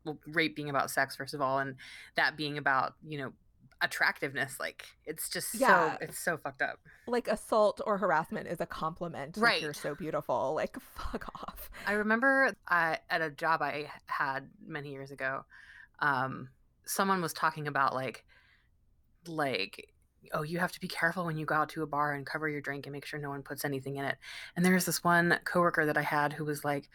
well 0.06 0.18
rape 0.28 0.56
being 0.56 0.70
about 0.70 0.90
sex 0.90 1.16
first 1.16 1.34
of 1.34 1.42
all 1.42 1.60
and 1.60 1.76
that 2.16 2.38
being 2.38 2.58
about 2.58 2.96
you 3.06 3.18
know 3.18 3.34
attractiveness 3.82 4.60
like 4.60 4.86
it's 5.06 5.30
just 5.30 5.54
Yeah. 5.56 5.94
so 5.94 5.98
it's 6.02 6.20
so 6.20 6.38
fucked 6.38 6.62
up. 6.62 6.80
Like 7.08 7.28
assault 7.28 7.82
or 7.86 7.98
harassment 7.98 8.48
is 8.48 8.62
a 8.62 8.66
compliment 8.66 9.38
like, 9.38 9.62
you're 9.62 9.74
so 9.74 9.96
beautiful 9.96 10.54
like 10.56 10.78
fuck 10.96 11.26
off. 11.36 11.70
I 11.88 11.94
remember 11.94 12.56
I, 12.68 13.00
at 13.10 13.22
a 13.22 13.30
job 13.30 13.62
i 13.62 13.90
had 14.06 14.50
many 14.66 14.92
years 14.92 15.12
ago 15.12 15.46
um 16.00 16.50
someone 16.86 17.22
was 17.22 17.34
talking 17.34 17.68
about 17.68 17.94
like 17.96 18.24
like 19.28 19.90
oh 20.34 20.44
you 20.44 20.60
have 20.60 20.72
to 20.72 20.80
be 20.80 20.88
careful 20.88 21.26
when 21.26 21.38
you 21.38 21.46
go 21.46 21.56
out 21.56 21.70
to 21.70 21.84
a 21.84 21.88
bar 21.88 22.14
and 22.14 22.26
cover 22.26 22.48
your 22.48 22.62
drink 22.62 22.86
and 22.86 22.94
make 22.94 23.06
sure 23.06 23.20
no 23.20 23.30
one 23.30 23.42
puts 23.44 23.66
anything 23.66 23.98
in 23.98 24.06
it. 24.06 24.18
And 24.56 24.64
there 24.66 24.74
was 24.74 24.86
this 24.86 25.04
one 25.04 25.40
coworker 25.44 25.86
that 25.86 25.98
i 25.98 26.02
had 26.04 26.34
who 26.34 26.46
was 26.46 26.64
like 26.64 26.90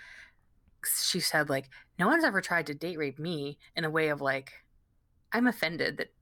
she 1.09 1.19
said 1.19 1.49
like 1.51 1.69
no 1.99 2.07
one's 2.07 2.25
ever 2.25 2.41
tried 2.41 2.67
to 2.67 2.75
date 2.75 2.99
rape 2.99 3.19
me 3.19 3.59
in 3.75 3.85
a 3.85 3.91
way 3.91 4.09
of 4.09 4.21
like 4.21 4.53
i'm 5.33 5.47
offended 5.49 5.97
that 5.97 6.13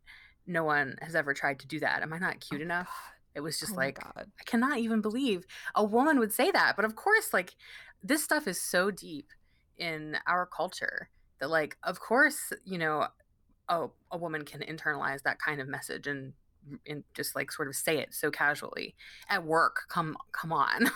no 0.46 0.64
one 0.64 0.96
has 1.00 1.14
ever 1.14 1.34
tried 1.34 1.58
to 1.58 1.66
do 1.66 1.80
that 1.80 2.02
am 2.02 2.12
i 2.12 2.18
not 2.18 2.36
oh 2.36 2.38
cute 2.40 2.60
Oh 2.60 2.62
enough 2.62 2.86
God. 2.86 3.14
it 3.34 3.40
was 3.40 3.58
just 3.58 3.72
Oh 3.72 3.76
like 3.76 3.98
God. 4.00 4.30
I 4.40 4.44
cannot 4.44 4.78
even 4.78 5.00
believe 5.00 5.44
a 5.74 5.84
woman 5.84 6.18
would 6.18 6.32
say 6.32 6.50
that. 6.52 6.74
But 6.76 6.84
of 6.84 6.94
course, 6.96 7.32
like 7.32 7.54
this 8.02 8.22
stuff 8.22 8.46
is 8.46 8.60
so 8.60 8.90
deep 8.90 9.30
in 9.76 10.18
our 10.26 10.46
culture 10.46 11.08
that, 11.40 11.50
like, 11.50 11.76
of 11.82 12.00
course, 12.00 12.52
you 12.64 12.78
know, 12.78 13.08
a, 13.68 13.88
a 14.10 14.18
woman 14.18 14.44
can 14.44 14.60
internalize 14.60 15.22
that 15.22 15.38
kind 15.38 15.60
of 15.60 15.68
message 15.68 16.06
and 16.06 16.34
and 16.86 17.04
just 17.14 17.34
like 17.36 17.52
sort 17.52 17.68
of 17.68 17.76
say 17.76 17.98
it 17.98 18.14
so 18.14 18.30
casually 18.30 18.94
at 19.28 19.44
work. 19.44 19.82
Come, 19.88 20.16
come 20.32 20.52
on. 20.52 20.90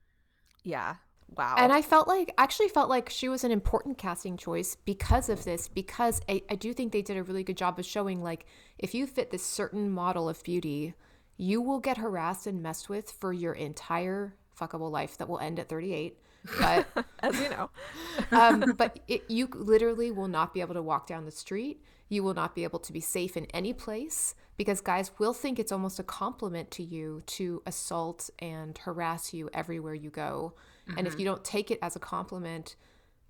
yeah 0.64 0.96
wow 1.36 1.54
And 1.58 1.72
I 1.72 1.82
felt 1.82 2.08
like, 2.08 2.32
actually 2.38 2.68
felt 2.68 2.88
like 2.88 3.10
she 3.10 3.28
was 3.28 3.44
an 3.44 3.50
important 3.50 3.98
casting 3.98 4.36
choice 4.36 4.76
because 4.84 5.28
of 5.28 5.44
this, 5.44 5.68
because 5.68 6.20
I, 6.28 6.42
I 6.50 6.54
do 6.54 6.72
think 6.72 6.92
they 6.92 7.02
did 7.02 7.16
a 7.16 7.22
really 7.22 7.44
good 7.44 7.56
job 7.56 7.78
of 7.78 7.86
showing, 7.86 8.22
like, 8.22 8.46
if 8.78 8.94
you 8.94 9.06
fit 9.06 9.30
this 9.30 9.44
certain 9.44 9.90
model 9.90 10.28
of 10.28 10.42
beauty, 10.42 10.94
you 11.36 11.60
will 11.60 11.80
get 11.80 11.98
harassed 11.98 12.46
and 12.46 12.62
messed 12.62 12.88
with 12.88 13.10
for 13.10 13.32
your 13.32 13.52
entire 13.52 14.34
fuckable 14.58 14.90
life 14.90 15.18
that 15.18 15.28
will 15.28 15.38
end 15.38 15.58
at 15.58 15.68
38. 15.68 16.18
But, 16.60 16.86
as 17.20 17.40
you 17.40 17.48
know 17.48 17.70
um, 18.30 18.74
but 18.76 19.00
it, 19.08 19.24
you 19.28 19.48
literally 19.52 20.10
will 20.10 20.28
not 20.28 20.52
be 20.52 20.60
able 20.60 20.74
to 20.74 20.82
walk 20.82 21.06
down 21.06 21.24
the 21.24 21.30
street. 21.30 21.82
You 22.08 22.22
will 22.22 22.34
not 22.34 22.54
be 22.54 22.64
able 22.64 22.80
to 22.80 22.92
be 22.92 23.00
safe 23.00 23.36
in 23.36 23.46
any 23.46 23.72
place 23.72 24.34
because 24.56 24.80
guys 24.80 25.10
will 25.18 25.32
think 25.32 25.58
it's 25.58 25.72
almost 25.72 25.98
a 25.98 26.04
compliment 26.04 26.70
to 26.72 26.82
you 26.82 27.22
to 27.26 27.62
assault 27.66 28.30
and 28.38 28.76
harass 28.78 29.32
you 29.32 29.50
everywhere 29.52 29.94
you 29.94 30.10
go. 30.10 30.54
And 30.96 31.06
if 31.06 31.18
you 31.18 31.24
don't 31.24 31.44
take 31.44 31.70
it 31.70 31.78
as 31.80 31.96
a 31.96 31.98
compliment, 31.98 32.76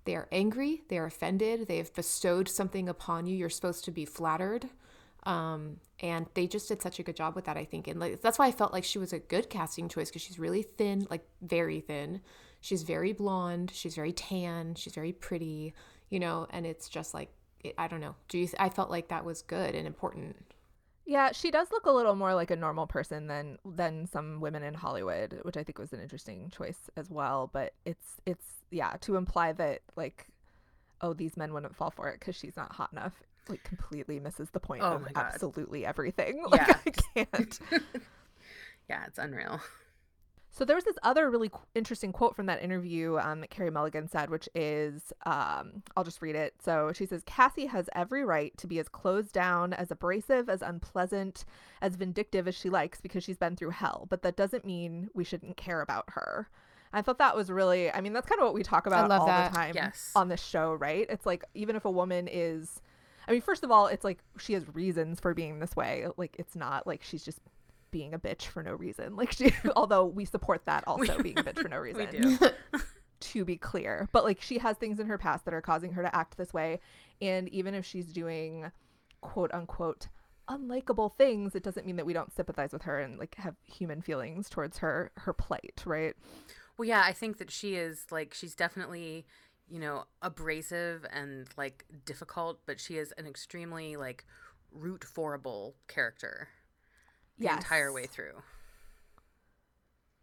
they 0.05 0.15
are 0.15 0.27
angry, 0.31 0.83
they 0.89 0.97
are 0.97 1.05
offended, 1.05 1.67
they 1.67 1.77
have 1.77 1.93
bestowed 1.93 2.47
something 2.49 2.89
upon 2.89 3.25
you. 3.27 3.35
You're 3.35 3.49
supposed 3.49 3.85
to 3.85 3.91
be 3.91 4.05
flattered. 4.05 4.69
Um, 5.23 5.77
and 6.01 6.27
they 6.35 6.45
just 6.45 6.67
did 6.67 6.81
such 6.81 6.99
a 6.99 7.03
good 7.03 7.15
job 7.15 7.35
with 7.35 7.45
that, 7.45 7.57
I 7.57 7.65
think. 7.65 7.87
And 7.87 7.99
like, 7.99 8.21
that's 8.21 8.37
why 8.37 8.47
I 8.47 8.51
felt 8.51 8.73
like 8.73 8.83
she 8.83 8.99
was 8.99 9.13
a 9.13 9.19
good 9.19 9.49
casting 9.49 9.89
choice 9.89 10.09
because 10.09 10.21
she's 10.21 10.37
really 10.37 10.61
thin, 10.61 11.07
like 11.09 11.25
very 11.41 11.79
thin. 11.79 12.21
She's 12.61 12.83
very 12.83 13.13
blonde. 13.13 13.71
She's 13.73 13.95
very 13.95 14.11
tan. 14.11 14.75
She's 14.75 14.93
very 14.93 15.13
pretty, 15.13 15.73
you 16.09 16.19
know. 16.19 16.47
And 16.51 16.65
it's 16.65 16.89
just 16.89 17.13
like 17.13 17.29
it, 17.63 17.73
I 17.77 17.87
don't 17.87 18.01
know. 18.01 18.15
Do 18.27 18.37
you? 18.37 18.47
Th- 18.47 18.57
I 18.59 18.69
felt 18.69 18.91
like 18.91 19.07
that 19.09 19.25
was 19.25 19.41
good 19.41 19.75
and 19.75 19.87
important. 19.87 20.35
Yeah, 21.07 21.31
she 21.33 21.51
does 21.51 21.71
look 21.71 21.85
a 21.85 21.91
little 21.91 22.15
more 22.15 22.33
like 22.33 22.49
a 22.49 22.55
normal 22.55 22.87
person 22.87 23.27
than 23.27 23.59
than 23.63 24.07
some 24.07 24.41
women 24.41 24.63
in 24.63 24.73
Hollywood, 24.73 25.39
which 25.43 25.55
I 25.55 25.63
think 25.63 25.77
was 25.77 25.93
an 25.93 25.99
interesting 26.01 26.49
choice 26.49 26.89
as 26.97 27.09
well. 27.11 27.49
But 27.53 27.73
it's 27.85 28.17
it's 28.25 28.45
yeah 28.71 28.93
to 29.01 29.15
imply 29.15 29.51
that 29.53 29.81
like, 29.95 30.27
oh, 31.01 31.13
these 31.13 31.37
men 31.37 31.53
wouldn't 31.53 31.75
fall 31.75 31.91
for 31.91 32.09
it 32.09 32.19
because 32.19 32.35
she's 32.35 32.57
not 32.57 32.73
hot 32.73 32.91
enough, 32.91 33.13
like 33.49 33.63
completely 33.63 34.19
misses 34.19 34.49
the 34.49 34.59
point 34.59 34.81
Oh 34.81 34.93
of 34.93 35.07
absolutely 35.15 35.85
everything. 35.85 36.43
Yeah. 36.51 36.65
Like 36.85 36.99
I 37.15 37.25
can't. 37.25 37.59
yeah, 38.89 39.05
it's 39.05 39.19
unreal. 39.19 39.61
So 40.57 40.63
there 40.63 40.77
was 40.77 40.85
this 40.85 40.95
other 41.03 41.29
really 41.29 41.49
qu- 41.49 41.59
interesting 41.75 42.13
quote 42.13 42.33
from 42.33 42.45
that 42.45 42.63
interview 42.63 43.17
um, 43.17 43.41
that 43.41 43.49
Carey 43.49 43.69
Mulligan 43.69 44.07
said, 44.07 44.29
which 44.29 44.47
is, 44.55 45.11
um, 45.25 45.83
I'll 45.97 46.05
just 46.05 46.21
read 46.21 46.35
it. 46.37 46.53
So 46.63 46.93
she 46.95 47.05
says, 47.05 47.23
Cassie 47.25 47.65
has 47.65 47.89
every 47.93 48.23
right 48.23 48.57
to 48.59 48.65
be 48.65 48.79
as 48.79 48.87
closed 48.87 49.33
down, 49.33 49.73
as 49.73 49.91
abrasive, 49.91 50.47
as 50.47 50.61
unpleasant, 50.61 51.43
as 51.81 51.97
vindictive 51.97 52.47
as 52.47 52.55
she 52.55 52.69
likes 52.69 53.01
because 53.01 53.21
she's 53.21 53.37
been 53.37 53.57
through 53.57 53.71
hell. 53.71 54.07
But 54.09 54.21
that 54.21 54.37
doesn't 54.37 54.63
mean 54.63 55.09
we 55.13 55.25
shouldn't 55.25 55.57
care 55.57 55.81
about 55.81 56.05
her. 56.11 56.47
I 56.93 57.01
thought 57.01 57.17
that 57.17 57.35
was 57.35 57.51
really, 57.51 57.91
I 57.91 57.99
mean, 57.99 58.13
that's 58.13 58.27
kind 58.29 58.39
of 58.39 58.45
what 58.45 58.53
we 58.53 58.63
talk 58.63 58.85
about 58.87 59.11
all 59.11 59.25
that. 59.25 59.51
the 59.51 59.57
time 59.57 59.73
Yes. 59.75 60.13
on 60.15 60.29
this 60.29 60.41
show, 60.41 60.75
right? 60.75 61.05
It's 61.09 61.25
like, 61.25 61.43
even 61.53 61.75
if 61.75 61.83
a 61.83 61.91
woman 61.91 62.29
is, 62.31 62.81
I 63.27 63.33
mean, 63.33 63.41
first 63.41 63.65
of 63.65 63.71
all, 63.71 63.87
it's 63.87 64.05
like 64.05 64.19
she 64.39 64.53
has 64.53 64.63
reasons 64.73 65.19
for 65.19 65.33
being 65.33 65.59
this 65.59 65.75
way. 65.75 66.07
Like, 66.15 66.37
it's 66.39 66.55
not 66.55 66.87
like 66.87 67.03
she's 67.03 67.25
just 67.25 67.39
being 67.95 68.13
a 68.13 68.19
bitch 68.19 68.47
for 68.47 68.61
no 68.61 68.73
reason. 68.73 69.15
Like, 69.25 69.31
she, 69.31 69.53
although 69.77 70.05
we 70.05 70.25
support 70.25 70.65
that 70.65 70.83
also 70.87 71.17
being 71.21 71.39
a 71.39 71.43
bitch 71.43 71.61
for 71.61 71.69
no 71.69 71.77
reason. 71.87 72.09
We 72.11 72.19
do. 72.19 72.37
to 73.21 73.45
be 73.45 73.55
clear. 73.55 74.09
But 74.11 74.25
like 74.25 74.41
she 74.41 74.57
has 74.57 74.75
things 74.75 74.99
in 74.99 75.07
her 75.07 75.17
past 75.17 75.45
that 75.45 75.53
are 75.53 75.61
causing 75.61 75.93
her 75.93 76.01
to 76.03 76.13
act 76.13 76.35
this 76.35 76.53
way. 76.53 76.81
And 77.21 77.47
even 77.49 77.73
if 77.73 77.85
she's 77.85 78.11
doing 78.11 78.69
quote 79.21 79.53
unquote 79.53 80.09
unlikable 80.49 81.15
things, 81.15 81.55
it 81.55 81.63
doesn't 81.63 81.85
mean 81.85 81.95
that 81.95 82.05
we 82.05 82.11
don't 82.11 82.35
sympathize 82.35 82.73
with 82.73 82.81
her 82.81 82.99
and 82.99 83.17
like 83.17 83.35
have 83.35 83.55
human 83.63 84.01
feelings 84.01 84.49
towards 84.49 84.79
her 84.79 85.11
her 85.15 85.31
plight, 85.31 85.81
right? 85.85 86.15
Well, 86.77 86.87
yeah, 86.87 87.03
I 87.05 87.13
think 87.13 87.37
that 87.37 87.49
she 87.49 87.75
is 87.75 88.07
like 88.11 88.33
she's 88.33 88.55
definitely, 88.55 89.25
you 89.69 89.79
know, 89.79 90.03
abrasive 90.21 91.05
and 91.13 91.47
like 91.55 91.85
difficult, 92.05 92.59
but 92.65 92.81
she 92.81 92.97
is 92.97 93.13
an 93.17 93.25
extremely 93.25 93.95
like 93.95 94.25
root 94.73 95.05
forable 95.05 95.75
character 95.87 96.49
the 97.37 97.51
entire 97.51 97.91
way 97.93 98.05
through. 98.05 98.41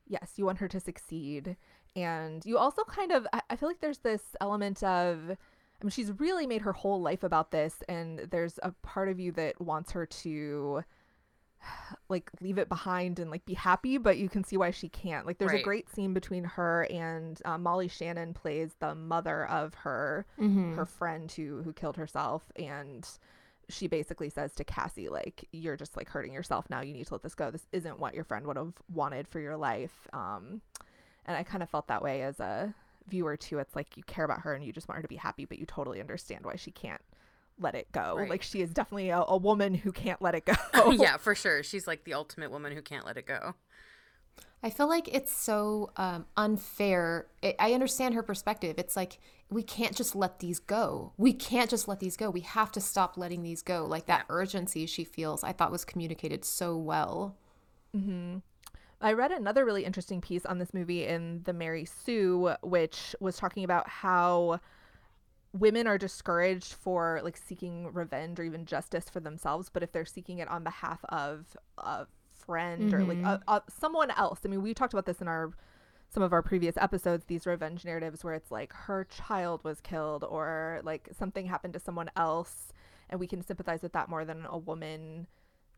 Yes, 0.07 0.33
you 0.37 0.45
want 0.45 0.59
her 0.59 0.69
to 0.69 0.81
succeed. 0.81 1.57
And 1.95 2.45
you 2.45 2.59
also 2.59 2.85
kind 2.85 3.13
of 3.13 3.27
I, 3.33 3.43
I 3.51 3.57
feel 3.57 3.69
like 3.69 3.81
there's 3.81 3.99
this 3.99 4.23
element 4.41 4.83
of 4.83 5.31
I 5.31 5.85
mean 5.85 5.91
she's 5.91 6.13
really 6.19 6.47
made 6.47 6.63
her 6.63 6.73
whole 6.73 7.01
life 7.03 7.23
about 7.23 7.51
this 7.51 7.83
and 7.89 8.21
there's 8.31 8.59
a 8.63 8.73
part 8.83 9.09
of 9.09 9.21
you 9.21 9.33
that 9.33 9.61
wants 9.61 9.93
her 9.93 10.07
to 10.07 10.85
like 12.09 12.31
leave 12.41 12.57
it 12.59 12.69
behind 12.69 13.19
and 13.19 13.31
like 13.31 13.45
be 13.45 13.55
happy 13.55 13.99
but 13.99 14.17
you 14.17 14.29
can 14.31 14.43
see 14.45 14.57
why 14.57 14.71
she 14.71 14.89
can't 14.89 15.27
like 15.27 15.39
there's 15.39 15.53
Right. 15.53 15.61
a 15.61 15.65
great 15.65 15.91
scene 15.91 16.15
between 16.15 16.45
her 16.45 16.85
and 16.91 17.41
uh, 17.45 17.59
molly 17.59 17.89
shannon 17.89 18.33
plays 18.33 18.75
the 18.81 18.95
mother 18.95 19.45
of 19.47 19.75
her 19.75 20.25
Mhm. 20.41 20.77
her 20.77 20.87
friend 20.87 21.31
who 21.33 21.63
who 21.63 21.73
killed 21.75 21.97
herself 21.99 22.51
and 22.57 23.07
she 23.69 23.87
basically 23.87 24.29
says 24.29 24.55
to 24.55 24.65
cassie 24.65 25.09
like 25.09 25.49
you're 25.53 25.77
just 25.77 25.97
like 25.97 26.09
hurting 26.09 26.33
yourself 26.33 26.69
now 26.71 26.81
you 26.81 26.93
need 26.93 27.07
to 27.07 27.15
let 27.15 27.23
this 27.23 27.35
go 27.35 27.51
this 27.51 27.67
isn't 27.73 27.99
what 27.99 28.15
your 28.15 28.25
friend 28.25 28.47
would 28.47 28.57
have 28.57 28.73
wanted 28.93 29.27
for 29.29 29.41
your 29.41 29.57
life 29.57 30.09
um 30.13 30.61
and 31.27 31.37
i 31.37 31.43
kind 31.43 31.63
of 31.63 31.71
felt 31.71 31.87
that 31.89 32.03
way 32.03 32.23
as 32.23 32.41
a 32.41 32.75
viewer 33.09 33.37
too 33.37 33.59
it's 33.59 33.75
like 33.75 33.97
you 33.97 34.03
care 34.05 34.25
about 34.25 34.41
her 34.43 34.55
and 34.55 34.65
you 34.65 34.73
just 34.73 34.89
want 34.89 34.97
her 34.97 35.03
to 35.03 35.09
be 35.09 35.17
happy 35.17 35.45
but 35.45 35.59
you 35.59 35.67
totally 35.67 36.01
understand 36.01 36.45
why 36.45 36.57
she 36.57 36.71
can't 36.71 37.01
let 37.59 37.75
it 37.75 37.91
go 37.93 38.17
Right. 38.17 38.31
like 38.31 38.43
she 38.43 38.63
is 38.63 38.71
definitely 38.71 39.11
a, 39.11 39.21
a 39.29 39.37
woman 39.37 39.75
who 39.75 39.93
can't 39.93 40.21
let 40.23 40.35
it 40.35 40.45
go 40.47 40.55
yeah, 40.93 41.17
for 41.19 41.35
sure. 41.35 41.63
She's 41.63 41.87
like 41.87 42.05
the 42.05 42.15
ultimate 42.15 42.51
woman 42.51 42.73
who 42.73 42.81
can't 42.83 43.05
let 43.07 43.17
it 43.17 43.27
go. 43.27 43.55
I 44.63 44.71
feel 44.71 44.89
like 44.89 45.09
it's 45.13 45.33
so 45.33 45.91
um, 45.97 46.27
unfair. 46.37 47.27
I 47.43 47.55
I 47.59 47.73
understand 47.73 48.15
her 48.15 48.23
perspective. 48.23 48.77
It's 48.79 48.97
like 48.97 49.19
we 49.51 49.63
can't 49.63 49.95
just 49.95 50.15
let 50.15 50.39
these 50.39 50.59
go. 50.59 51.13
We 51.17 51.33
can't 51.33 51.69
just 51.69 51.89
let 51.89 52.01
these 52.01 52.17
go. 52.17 52.31
We 52.31 52.41
have 52.41 52.73
to 52.73 52.81
stop 52.81 53.17
letting 53.17 53.43
these 53.43 53.63
go. 53.63 53.85
Like 53.85 54.07
that 54.07 54.25
urgency 54.29 54.87
she 54.87 55.05
feels, 55.05 55.45
I 55.45 55.53
thought 55.53 55.73
was 55.73 55.85
communicated 55.85 56.45
so 56.45 56.77
well. 56.77 57.37
Hmm. 57.95 58.39
I 59.01 59.15
read 59.15 59.33
another 59.33 59.65
really 59.65 59.85
interesting 59.85 60.21
piece 60.21 60.47
on 60.47 60.59
this 60.59 60.73
movie 60.73 61.05
in 61.05 61.43
the 61.43 61.53
Mary 61.53 61.85
Sue, 61.85 62.55
which 62.63 63.17
was 63.19 63.37
talking 63.37 63.65
about 63.65 63.89
how 63.89 64.61
women 65.53 65.89
are 65.89 65.99
discouraged 65.99 66.75
for 66.75 67.21
like 67.25 67.37
seeking 67.37 67.93
revenge 67.93 68.39
or 68.39 68.45
even 68.45 68.65
justice 68.65 69.09
for 69.11 69.19
themselves, 69.19 69.69
but 69.69 69.83
if 69.83 69.91
they're 69.91 70.05
seeking 70.05 70.39
it 70.39 70.49
on 70.49 70.63
behalf 70.63 71.05
of 71.09 71.57
a 71.79 72.07
friend 72.47 72.93
or 72.93 73.05
like 73.05 73.19
mm-hmm. 73.19 73.27
a, 73.27 73.43
a, 73.49 73.63
someone 73.81 74.11
else. 74.11 74.41
I 74.45 74.49
mean, 74.49 74.63
we 74.63 74.75
talked 74.75 74.93
about 74.93 75.07
this 75.07 75.21
in 75.21 75.29
our 75.29 75.53
some 76.13 76.23
of 76.23 76.33
our 76.33 76.43
previous 76.43 76.77
episodes 76.77 77.25
these 77.25 77.47
revenge 77.47 77.85
narratives 77.85 78.23
where 78.23 78.35
it's 78.35 78.51
like 78.51 78.73
her 78.73 79.05
child 79.05 79.65
was 79.65 79.81
killed 79.81 80.25
or 80.25 80.81
like 80.85 81.09
something 81.17 81.47
happened 81.47 81.73
to 81.73 81.81
someone 81.81 82.11
else 82.17 82.73
and 83.09 83.19
we 83.19 83.27
can 83.27 83.43
sympathize 83.43 83.83
with 83.83 83.93
that 83.95 84.09
more 84.11 84.25
than 84.25 84.45
a 84.51 84.59
woman 84.59 85.27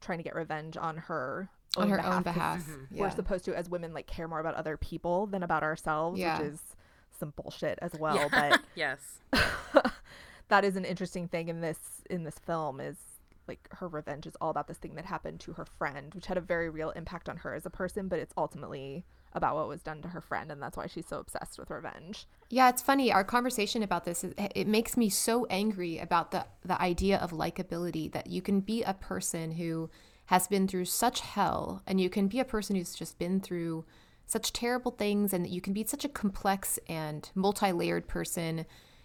trying 0.00 0.18
to 0.18 0.24
get 0.24 0.34
revenge 0.34 0.76
on 0.76 0.96
her 0.96 1.48
On 1.76 1.88
her 1.88 2.04
own 2.04 2.24
'cause 2.24 2.34
behalf. 2.34 2.62
Mm-hmm. 2.62 2.98
we're 2.98 3.10
supposed 3.10 3.44
to 3.44 3.56
as 3.56 3.68
women 3.68 3.94
like 3.94 4.08
care 4.08 4.26
more 4.26 4.40
about 4.40 4.54
other 4.54 4.76
people 4.76 5.26
than 5.26 5.44
about 5.44 5.62
ourselves 5.62 6.18
Yeah. 6.18 6.38
which 6.38 6.48
is 6.48 6.60
some 7.16 7.32
bullshit 7.36 7.78
as 7.80 7.92
well 7.94 8.16
yeah. 8.16 8.28
but 8.50 8.60
yes. 8.74 9.20
that 10.48 10.64
is 10.64 10.74
an 10.74 10.84
interesting 10.84 11.28
thing 11.28 11.48
in 11.48 11.60
this 11.60 11.78
in 12.10 12.24
this 12.24 12.40
film 12.40 12.80
is 12.80 12.96
like 13.48 13.68
her 13.72 13.88
revenge 13.88 14.26
is 14.26 14.36
all 14.40 14.50
about 14.50 14.68
this 14.68 14.78
thing 14.78 14.94
that 14.94 15.04
happened 15.04 15.40
to 15.40 15.52
her 15.52 15.64
friend 15.64 16.14
which 16.14 16.26
had 16.26 16.36
a 16.36 16.40
very 16.40 16.70
real 16.70 16.90
impact 16.90 17.28
on 17.28 17.38
her 17.38 17.54
as 17.54 17.66
a 17.66 17.70
person 17.70 18.08
but 18.08 18.18
it's 18.18 18.34
ultimately 18.36 19.04
about 19.34 19.56
what 19.56 19.68
was 19.68 19.82
done 19.82 20.00
to 20.00 20.08
her 20.08 20.20
friend 20.20 20.50
and 20.50 20.62
that's 20.62 20.76
why 20.76 20.86
she's 20.86 21.06
so 21.06 21.18
obsessed 21.18 21.58
with 21.58 21.70
revenge 21.70 22.26
Yeah, 22.50 22.68
it's 22.68 22.82
funny. 22.82 23.12
Our 23.12 23.24
conversation 23.24 23.82
about 23.82 24.04
this 24.04 24.22
is 24.22 24.32
it 24.54 24.68
makes 24.68 24.96
me 24.96 25.08
so 25.08 25.46
angry 25.46 25.98
about 25.98 26.30
the 26.30 26.46
the 26.64 26.80
idea 26.80 27.18
of 27.18 27.32
likability 27.32 28.12
that 28.12 28.28
you 28.28 28.40
can 28.40 28.60
be 28.60 28.82
a 28.82 28.94
person 28.94 29.52
who 29.52 29.90
has 30.26 30.46
been 30.46 30.68
through 30.68 30.86
such 30.86 31.20
hell 31.20 31.82
and 31.86 32.00
you 32.00 32.08
can 32.08 32.28
be 32.28 32.38
a 32.38 32.44
person 32.44 32.76
who's 32.76 32.94
just 32.94 33.18
been 33.18 33.40
through 33.40 33.84
such 34.26 34.52
terrible 34.52 34.92
things 34.92 35.32
and 35.32 35.44
that 35.44 35.50
you 35.50 35.60
can 35.60 35.72
be 35.72 35.84
such 35.84 36.04
a 36.04 36.08
complex 36.08 36.78
and 36.88 37.30
multi-layered 37.34 38.06
person 38.06 38.64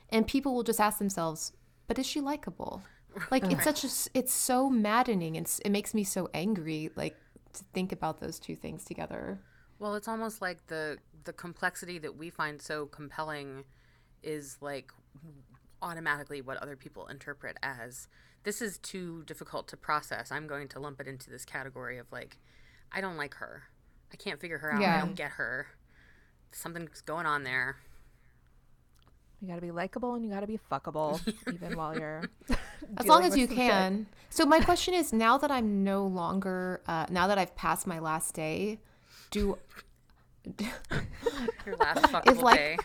and 0.10 0.28
people 0.28 0.54
will 0.54 0.63
just 0.63 0.80
ask 0.80 0.97
themselves, 0.97 1.52
"But 1.88 1.99
is 1.99 2.06
she 2.06 2.21
likable?" 2.21 2.84
Like 3.32 3.52
it's 3.52 3.63
such 3.63 3.84
a 3.84 3.89
it's 4.13 4.34
so 4.34 4.69
maddening 4.69 5.38
and 5.38 5.52
it 5.65 5.72
makes 5.72 5.93
me 5.93 6.04
so 6.04 6.30
angry 6.34 6.91
like 6.95 7.15
to 7.54 7.63
think 7.74 7.91
about 7.91 8.19
those 8.19 8.39
two 8.39 8.56
things 8.56 8.84
together. 8.84 9.39
Well, 9.80 9.95
it's 9.95 10.08
almost 10.08 10.41
like 10.41 10.67
the 10.67 10.98
the 11.24 11.34
complexity 11.34 11.98
that 12.00 12.17
we 12.17 12.30
find 12.30 12.62
so 12.62 12.86
compelling 12.86 13.65
is 14.24 14.58
like 14.62 14.91
automatically 15.82 16.41
what 16.41 16.58
other 16.58 16.76
people 16.76 17.08
interpret 17.08 17.58
as 17.63 18.08
this 18.43 18.62
is 18.62 18.78
too 18.78 19.24
difficult 19.26 19.67
to 19.69 19.78
process. 19.78 20.32
I'm 20.32 20.48
going 20.48 20.67
to 20.69 20.80
lump 20.80 21.00
it 21.02 21.08
into 21.08 21.30
this 21.30 21.45
category 21.45 21.98
of 21.98 22.12
like 22.12 22.38
I 22.91 23.02
don't 23.02 23.17
like 23.17 23.36
her. 23.36 23.63
I 24.12 24.17
can't 24.17 24.39
figure 24.39 24.58
her 24.58 24.74
out. 24.74 24.82
I 24.82 25.00
don't 25.00 25.15
get 25.15 25.32
her. 25.32 25.67
Something's 26.52 27.02
going 27.02 27.26
on 27.26 27.43
there. 27.43 27.78
You 29.41 29.47
got 29.47 29.56
to 29.56 29.62
be 29.62 29.71
likable 29.71 30.15
and 30.15 30.23
you 30.25 30.32
got 30.32 30.41
to 30.41 30.47
be 30.47 30.60
fuckable 30.71 31.19
even 31.54 31.75
while 31.78 31.97
you're 31.97 32.23
as 32.97 33.08
long 33.08 33.23
as 33.23 33.32
with 33.32 33.39
you 33.39 33.47
some 33.47 33.56
shit. 33.56 33.69
can. 33.71 34.06
So 34.30 34.45
my 34.45 34.60
question 34.60 34.93
is, 34.93 35.13
now 35.13 35.38
that 35.38 35.49
I'm 35.52 35.84
no 35.84 36.06
longer, 36.06 36.82
uh, 36.88 37.06
now 37.10 37.28
that 37.28 37.38
I've 37.38 37.56
passed 37.56 37.88
my 37.88 37.99
last 37.99 38.34
day, 38.36 38.80
do 39.32 39.58
Your 41.65 41.75
last 41.78 42.02
fuckable 42.12 42.41
like- 42.41 42.58
day. 42.58 42.78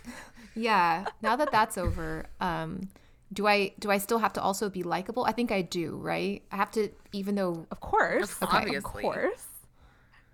yeah, 0.55 1.07
now 1.23 1.37
that 1.37 1.51
that's 1.51 1.79
over, 1.79 2.27
um, 2.41 2.89
do 3.33 3.47
I 3.47 3.73
do 3.79 3.91
I 3.91 3.99
still 3.99 4.19
have 4.19 4.33
to 4.35 4.43
also 4.43 4.69
be 4.71 4.83
likable? 4.83 5.25
I 5.25 5.33
think 5.33 5.51
I 5.51 5.63
do, 5.63 5.97
right? 5.97 6.43
I 6.53 6.57
have 6.57 6.71
to, 6.73 6.91
even 7.13 7.35
though 7.35 7.67
of 7.71 7.81
course 7.81 8.37
Okay. 8.43 8.75
of 8.77 8.85
course 8.85 9.47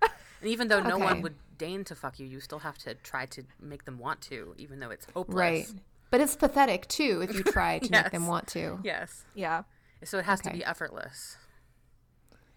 And 0.01 0.11
even 0.49 0.67
though 0.67 0.79
no 0.81 0.95
Okay. 0.95 1.03
one 1.03 1.21
would 1.21 1.35
deign 1.57 1.83
to 1.85 1.95
fuck 1.95 2.19
you, 2.19 2.25
you 2.27 2.39
still 2.39 2.59
have 2.59 2.77
to 2.79 2.95
try 2.95 3.25
to 3.27 3.43
make 3.59 3.85
them 3.85 3.97
want 3.99 4.21
to, 4.21 4.53
even 4.57 4.79
though 4.79 4.89
it's 4.89 5.05
hopeless. 5.13 5.35
right, 5.35 5.67
but 6.11 6.21
it's 6.21 6.35
pathetic 6.35 6.87
too 6.87 7.25
if 7.27 7.33
you 7.33 7.43
try 7.43 7.79
to 7.79 7.91
make 7.91 8.11
them 8.11 8.27
want 8.27 8.47
to. 8.49 8.79
Yes. 8.83 9.23
yeah 9.33 9.63
So 10.03 10.19
it 10.19 10.25
has 10.25 10.41
to 10.41 10.51
be 10.51 10.63
effortless. 10.63 11.37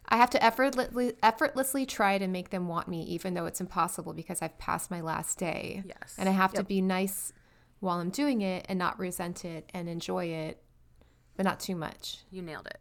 I 0.07 0.17
have 0.19 0.29
to 0.31 0.45
effortlessly 0.45 1.15
effortlessly 1.23 1.87
try 1.87 2.19
to 2.19 2.27
make 2.27 2.51
them 2.51 2.69
want 2.69 2.89
me, 2.89 3.03
even 3.05 3.33
though 3.33 3.47
it's 3.47 3.61
impossible 3.61 4.13
because 4.13 4.43
I've 4.43 4.59
passed 4.59 4.91
my 4.91 5.01
last 5.01 5.39
day. 5.39 5.83
Yes. 5.87 6.17
And 6.19 6.29
I 6.29 6.33
have 6.33 6.53
to 6.55 6.63
be 6.63 6.83
nice 6.83 7.33
while 7.81 8.01
I'm 8.01 8.11
doing 8.11 8.43
it 8.43 8.67
and 8.69 8.79
not 8.79 8.99
resent 8.99 9.45
it 9.45 9.71
and 9.73 9.89
enjoy 9.89 10.27
it, 10.27 10.63
but 11.37 11.45
not 11.45 11.61
too 11.61 11.75
much. 11.75 12.19
You 12.31 12.43
nailed 12.43 12.67
it. 12.67 12.79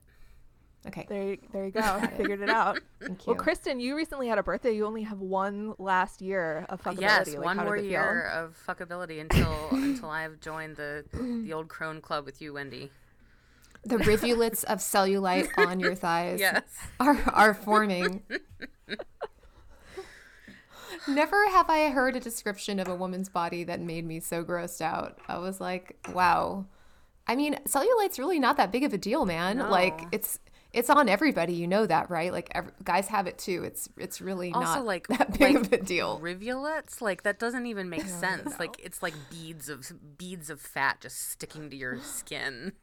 Okay. 0.88 1.06
there 1.08 1.24
you, 1.24 1.38
there 1.54 1.66
you 1.66 1.72
go 1.72 1.82
figured 2.18 2.42
it 2.42 2.50
out 2.50 2.78
Thank 3.00 3.26
you. 3.26 3.34
well 3.34 3.42
kristen 3.42 3.80
you 3.80 3.96
recently 3.96 4.28
had 4.28 4.38
a 4.38 4.44
birthday 4.44 4.74
you 4.76 4.86
only 4.86 5.04
have 5.04 5.20
one 5.22 5.74
last 5.78 6.22
year 6.22 6.66
of 6.70 6.82
fuckability 6.84 7.02
Yes, 7.02 7.28
like, 7.36 7.46
one 7.46 7.58
more 7.58 7.76
does 7.78 7.84
feel? 7.84 7.92
year 7.92 8.28
of 8.28 8.62
fuckability 8.68 9.22
until 9.22 9.70
until 9.72 10.10
I've 10.10 10.40
joined 10.42 10.76
the 10.76 11.06
the 11.44 11.54
old 11.54 11.70
crone 11.70 12.02
club 12.02 12.26
with 12.26 12.42
you, 12.42 12.54
Wendy. 12.54 12.92
the 13.86 13.98
rivulets 13.98 14.64
of 14.66 14.80
cellulite 14.80 15.50
on 15.58 15.80
your 15.80 15.96
thighs 15.96 16.40
Yes. 16.42 16.64
are, 17.00 17.18
are 17.34 17.54
forming. 17.54 18.22
Never 21.08 21.50
have 21.50 21.70
I 21.70 21.90
heard 21.90 22.16
a 22.16 22.20
description 22.20 22.80
of 22.80 22.88
a 22.88 22.96
woman's 22.96 23.28
body 23.28 23.64
that 23.66 23.82
made 23.82 24.06
me 24.06 24.20
so 24.20 24.44
grossed 24.44 24.80
out. 24.82 25.18
I 25.28 25.38
was 25.38 25.60
like, 25.60 25.98
wow. 26.14 26.66
I 27.28 27.36
mean, 27.36 27.58
cellulite's 27.66 28.20
really 28.20 28.40
not 28.40 28.56
that 28.58 28.72
big 28.72 28.84
of 28.84 28.94
a 28.94 28.98
deal, 28.98 29.26
man. 29.26 29.58
Like 29.60 30.00
it's 30.12 30.40
it's 30.74 30.90
on 30.90 31.08
everybody, 31.08 31.54
you 31.54 31.68
know 31.68 31.86
that, 31.86 32.10
right? 32.10 32.34
Like 32.34 32.50
ev 32.56 32.72
guys 32.84 33.08
have 33.08 33.28
it 33.28 33.38
too. 33.38 33.64
It's 33.64 33.88
it's 33.98 34.20
really 34.20 34.52
Also, 34.52 34.66
not 34.66 34.86
like 34.86 35.08
that 35.08 35.38
big 35.38 35.56
like 35.56 35.66
of 35.66 35.74
a 35.74 35.78
deal. 35.78 36.20
Rivulets, 36.20 37.02
like 37.02 37.24
that 37.24 37.40
doesn't 37.40 37.68
even 37.68 37.90
make 37.90 38.08
sense. 38.08 38.60
Like 38.60 38.76
it's 38.84 39.04
like 39.04 39.14
beads 39.30 39.70
of 39.70 39.92
beads 40.18 40.50
of 40.50 40.60
fat 40.60 41.02
just 41.02 41.30
sticking 41.30 41.70
to 41.70 41.76
your 41.76 42.00
skin. 42.00 42.74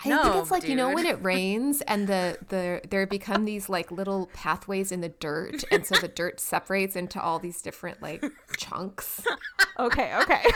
I 0.00 0.22
think 0.22 0.36
it's 0.36 0.50
like 0.50 0.68
you 0.68 0.76
know 0.76 0.94
when 0.94 1.06
it 1.06 1.18
rains 1.22 1.82
and 1.82 2.06
the 2.06 2.38
the 2.48 2.82
there 2.88 3.06
become 3.06 3.44
these 3.44 3.68
like 3.68 3.90
little 3.90 4.30
pathways 4.32 4.92
in 4.92 5.00
the 5.00 5.08
dirt, 5.08 5.64
and 5.70 5.86
so 5.86 5.96
the 5.96 6.08
dirt 6.08 6.40
separates 6.40 6.96
into 6.96 7.20
all 7.20 7.38
these 7.38 7.60
different 7.62 8.02
like 8.02 8.24
chunks. 8.56 9.22
Okay, 9.78 10.14
okay. 10.16 10.42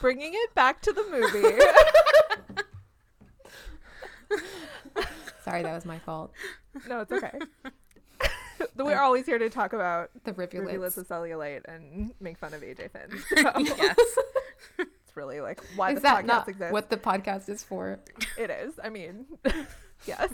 Bringing 0.00 0.32
it 0.34 0.54
back 0.54 0.82
to 0.82 0.92
the 0.92 1.04
movie. 1.10 2.62
Sorry, 5.44 5.62
that 5.62 5.74
was 5.74 5.84
my 5.84 5.98
fault. 6.00 6.32
no, 6.88 7.00
it's 7.00 7.12
okay. 7.12 7.38
We're 8.76 9.00
always 9.00 9.24
here 9.26 9.38
to 9.38 9.48
talk 9.48 9.72
about 9.72 10.10
The 10.24 10.32
rivulets 10.34 10.72
rivulets. 10.72 10.96
of 10.98 11.08
cellulite 11.08 11.62
and 11.66 12.12
make 12.20 12.36
fun 12.38 12.52
of 12.54 12.60
AJ 12.60 12.90
Finn. 12.90 13.18
So 13.42 13.58
yes. 13.58 13.96
it's 14.78 15.16
really 15.16 15.40
like 15.40 15.60
why 15.76 15.90
Is 15.90 15.96
the 15.96 16.00
that 16.02 16.24
podcast 16.24 16.26
not 16.26 16.48
exists. 16.48 16.72
what 16.72 16.90
the 16.90 16.96
podcast 16.98 17.48
is 17.48 17.62
for? 17.64 17.98
It 18.36 18.50
is. 18.50 18.74
I 18.82 18.90
mean, 18.90 19.24
yes. 20.06 20.30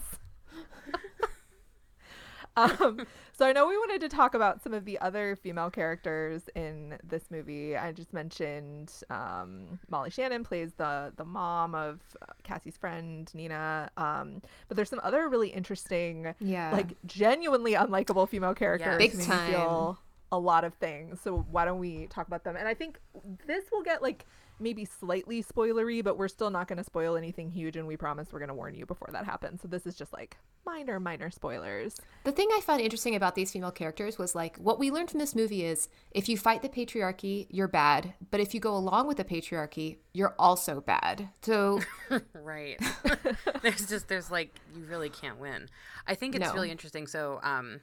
Um, 2.56 3.06
so 3.32 3.46
I 3.46 3.52
know 3.52 3.66
we 3.68 3.76
wanted 3.76 4.00
to 4.00 4.08
talk 4.08 4.34
about 4.34 4.62
some 4.62 4.72
of 4.72 4.84
the 4.84 4.98
other 5.00 5.36
female 5.36 5.70
characters 5.70 6.48
in 6.54 6.96
this 7.04 7.24
movie. 7.30 7.76
I 7.76 7.92
just 7.92 8.12
mentioned 8.12 8.92
um, 9.10 9.78
Molly 9.90 10.10
Shannon 10.10 10.42
plays 10.44 10.72
the 10.74 11.12
the 11.16 11.24
mom 11.24 11.74
of 11.74 12.00
uh, 12.22 12.26
Cassie's 12.42 12.76
friend 12.76 13.30
Nina. 13.34 13.90
Um, 13.96 14.40
but 14.68 14.76
there's 14.76 14.88
some 14.90 15.00
other 15.02 15.28
really 15.28 15.48
interesting, 15.48 16.34
Yeah. 16.40 16.72
like 16.72 16.96
genuinely 17.06 17.74
unlikable 17.74 18.28
female 18.28 18.54
characters. 18.54 18.96
Big 18.98 19.12
who 19.12 19.18
made 19.18 19.28
me 19.28 19.32
time. 19.32 19.50
Feel 19.52 19.98
a 20.32 20.38
lot 20.38 20.64
of 20.64 20.74
things. 20.74 21.20
So 21.20 21.46
why 21.50 21.64
don't 21.64 21.78
we 21.78 22.06
talk 22.08 22.26
about 22.26 22.42
them? 22.44 22.56
And 22.56 22.66
I 22.66 22.74
think 22.74 22.98
this 23.46 23.64
will 23.70 23.82
get 23.82 24.02
like 24.02 24.26
maybe 24.58 24.84
slightly 24.84 25.42
spoilery, 25.42 26.02
but 26.02 26.16
we're 26.18 26.28
still 26.28 26.50
not 26.50 26.68
going 26.68 26.78
to 26.78 26.84
spoil 26.84 27.16
anything 27.16 27.50
huge, 27.50 27.76
and 27.76 27.86
we 27.86 27.96
promise 27.96 28.28
we're 28.32 28.38
going 28.38 28.48
to 28.48 28.54
warn 28.54 28.74
you 28.74 28.86
before 28.86 29.08
that 29.12 29.24
happens. 29.24 29.62
So 29.62 29.68
this 29.68 29.86
is 29.86 29.94
just 29.94 30.12
like 30.12 30.36
minor, 30.64 30.98
minor 30.98 31.30
spoilers. 31.30 31.96
The 32.24 32.32
thing 32.32 32.48
I 32.52 32.60
found 32.60 32.80
interesting 32.80 33.14
about 33.14 33.34
these 33.34 33.52
female 33.52 33.70
characters 33.70 34.18
was 34.18 34.34
like 34.34 34.56
what 34.56 34.78
we 34.78 34.90
learned 34.90 35.10
from 35.10 35.20
this 35.20 35.34
movie 35.34 35.64
is 35.64 35.88
if 36.10 36.28
you 36.28 36.36
fight 36.36 36.62
the 36.62 36.68
patriarchy, 36.68 37.46
you're 37.50 37.68
bad, 37.68 38.14
but 38.30 38.40
if 38.40 38.54
you 38.54 38.60
go 38.60 38.74
along 38.76 39.06
with 39.06 39.18
the 39.18 39.24
patriarchy, 39.24 39.98
you're 40.12 40.34
also 40.38 40.80
bad. 40.80 41.28
So 41.42 41.80
right 42.34 42.80
there's 43.62 43.86
just 43.86 44.08
there's 44.08 44.30
like 44.30 44.58
you 44.74 44.84
really 44.84 45.10
can't 45.10 45.38
win 45.38 45.68
i 46.06 46.14
think 46.14 46.34
it's 46.34 46.46
No. 46.46 46.54
really 46.54 46.70
interesting 46.70 47.06
so 47.06 47.40
um 47.42 47.80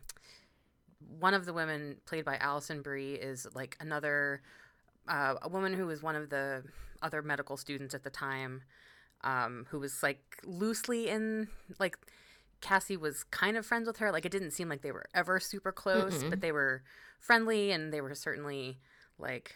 one 1.20 1.34
of 1.34 1.46
the 1.46 1.54
women 1.54 1.98
played 2.06 2.24
by 2.26 2.38
Alison 2.38 2.82
Brie 2.82 3.14
is 3.14 3.46
like 3.54 3.76
another 3.80 4.42
uh, 5.08 5.36
a 5.42 5.50
woman 5.50 5.74
who 5.74 5.86
was 5.86 6.02
one 6.02 6.16
of 6.16 6.30
the 6.30 6.64
other 7.02 7.22
medical 7.22 7.58
students 7.58 7.94
at 7.94 8.04
the 8.04 8.10
time 8.10 8.62
um 9.26 9.66
who 9.70 9.80
was 9.80 10.04
like 10.04 10.40
loosely 10.46 11.08
in 11.10 11.48
like 11.80 11.98
Cassie 12.62 12.96
was 12.96 13.26
kind 13.26 13.58
of 13.58 13.66
friends 13.66 13.88
with 13.88 13.98
her. 13.98 14.12
Like 14.12 14.26
it 14.26 14.32
didn't 14.32 14.52
seem 14.52 14.70
like 14.70 14.82
they 14.82 14.92
were 14.94 15.06
ever 15.14 15.40
super 15.40 15.72
close 15.72 16.24
but 16.30 16.40
they 16.42 16.52
were 16.54 16.82
friendly 17.20 17.72
and 17.72 17.92
they 17.94 18.00
were 18.02 18.16
certainly 18.16 18.80
like 19.20 19.56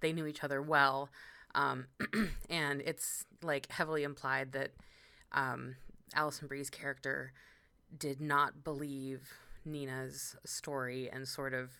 they 0.00 0.12
knew 0.12 0.26
each 0.26 0.44
other 0.44 0.60
well. 0.60 1.08
Um, 1.54 1.86
and 2.50 2.82
it's 2.82 3.24
like 3.42 3.70
heavily 3.70 4.02
implied 4.02 4.52
that 4.52 4.70
um, 5.32 5.76
Alison 6.14 6.46
Brie's 6.48 6.70
character 6.70 7.32
did 7.98 8.20
not 8.20 8.64
believe 8.64 9.30
Nina's 9.64 10.36
story 10.44 11.10
and 11.10 11.26
sort 11.26 11.54
of 11.54 11.70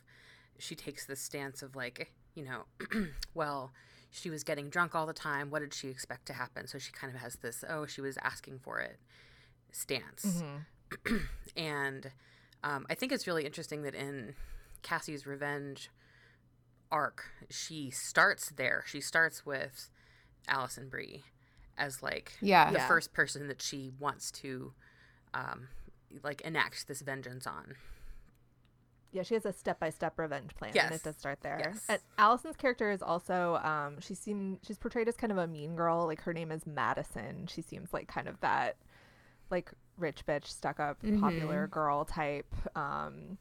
she 0.62 0.74
takes 0.74 1.06
this 1.06 1.20
stance 1.20 1.62
of 1.62 1.74
like 1.76 2.12
you 2.34 2.44
know 2.44 2.64
well 3.34 3.72
she 4.10 4.30
was 4.30 4.44
getting 4.44 4.68
drunk 4.70 4.94
all 4.94 5.06
the 5.06 5.12
time 5.12 5.50
what 5.50 5.60
did 5.60 5.74
she 5.74 5.88
expect 5.88 6.26
to 6.26 6.32
happen 6.32 6.66
so 6.66 6.78
she 6.78 6.92
kind 6.92 7.14
of 7.14 7.20
has 7.20 7.34
this 7.36 7.64
oh 7.68 7.84
she 7.86 8.00
was 8.00 8.16
asking 8.22 8.58
for 8.58 8.78
it 8.80 8.98
stance 9.70 10.42
and 11.56 12.10
um, 12.64 12.86
I 12.88 12.94
think 12.94 13.10
it's 13.10 13.26
really 13.26 13.44
interesting 13.44 13.82
that 13.82 13.94
in 13.94 14.34
Cassie's 14.82 15.26
revenge 15.26 15.90
arc, 16.92 17.24
she 17.50 17.90
starts 17.90 18.50
there. 18.50 18.84
She 18.86 19.00
starts 19.00 19.44
with 19.44 19.90
Alison 20.46 20.88
Brie 20.88 21.24
as 21.76 22.02
like 22.02 22.34
Yeah. 22.40 22.66
the 22.70 22.74
Yeah. 22.74 22.86
first 22.86 23.12
person 23.12 23.48
that 23.48 23.62
she 23.62 23.90
wants 23.98 24.30
to 24.32 24.74
um, 25.34 25.68
like 26.22 26.40
enact 26.42 26.86
this 26.86 27.00
vengeance 27.00 27.46
on. 27.46 27.74
Yeah, 29.12 29.22
she 29.22 29.34
has 29.34 29.44
a 29.44 29.52
step-by-step 29.52 30.18
revenge 30.18 30.54
plan, 30.54 30.72
and 30.86 30.94
it 30.94 31.02
does 31.02 31.16
start 31.16 31.40
there. 31.42 31.60
Yes. 31.62 31.84
And 31.88 32.00
Allison's 32.18 32.56
character 32.56 32.90
is 32.90 33.02
also 33.02 33.56
um, 33.62 34.00
she 34.00 34.14
seemed 34.14 34.58
she's 34.66 34.78
portrayed 34.78 35.06
as 35.06 35.16
kind 35.16 35.30
of 35.30 35.38
a 35.38 35.46
mean 35.46 35.76
girl. 35.76 36.06
Like 36.06 36.22
her 36.22 36.32
name 36.32 36.50
is 36.50 36.66
Madison. 36.66 37.46
She 37.46 37.60
seems 37.60 37.92
like 37.92 38.08
kind 38.08 38.26
of 38.26 38.40
that 38.40 38.76
like 39.50 39.70
rich 39.98 40.24
bitch, 40.26 40.46
stuck-up, 40.46 40.98
popular 41.20 41.66
girl 41.66 42.04
type. 42.06 42.54
Um, 42.74 43.36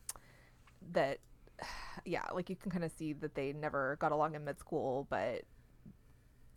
that 0.91 1.19
yeah, 2.05 2.23
like 2.33 2.49
you 2.49 2.55
can 2.55 2.69
kind 2.71 2.83
of 2.83 2.91
see 2.91 3.13
that 3.13 3.35
they 3.35 3.53
never 3.53 3.97
got 3.99 4.11
along 4.11 4.35
in 4.35 4.43
mid 4.43 4.59
school, 4.59 5.07
but 5.09 5.43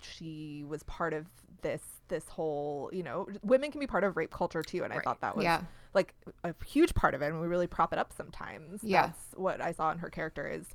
she 0.04 0.64
was 0.66 0.82
part 0.84 1.12
of 1.12 1.26
this 1.62 1.82
this 2.08 2.28
whole 2.28 2.90
you 2.92 3.02
know 3.02 3.26
women 3.42 3.70
can 3.70 3.80
be 3.80 3.86
part 3.86 4.04
of 4.04 4.16
rape 4.16 4.30
culture 4.30 4.62
too 4.62 4.84
and 4.84 4.92
i 4.92 4.98
thought 4.98 5.20
that 5.20 5.34
was 5.34 5.44
Yeah. 5.44 5.62
like 5.94 6.14
a 6.44 6.54
huge 6.64 6.94
part 6.94 7.14
of 7.14 7.22
it 7.22 7.26
and 7.32 7.40
we 7.40 7.46
really 7.46 7.66
prop 7.66 7.92
it 7.92 7.98
up 7.98 8.12
sometimes 8.12 8.80
Yeah. 8.82 9.06
that's 9.06 9.18
what 9.34 9.60
i 9.60 9.72
saw 9.72 9.90
in 9.90 9.98
her 9.98 10.10
character 10.10 10.46
is 10.46 10.66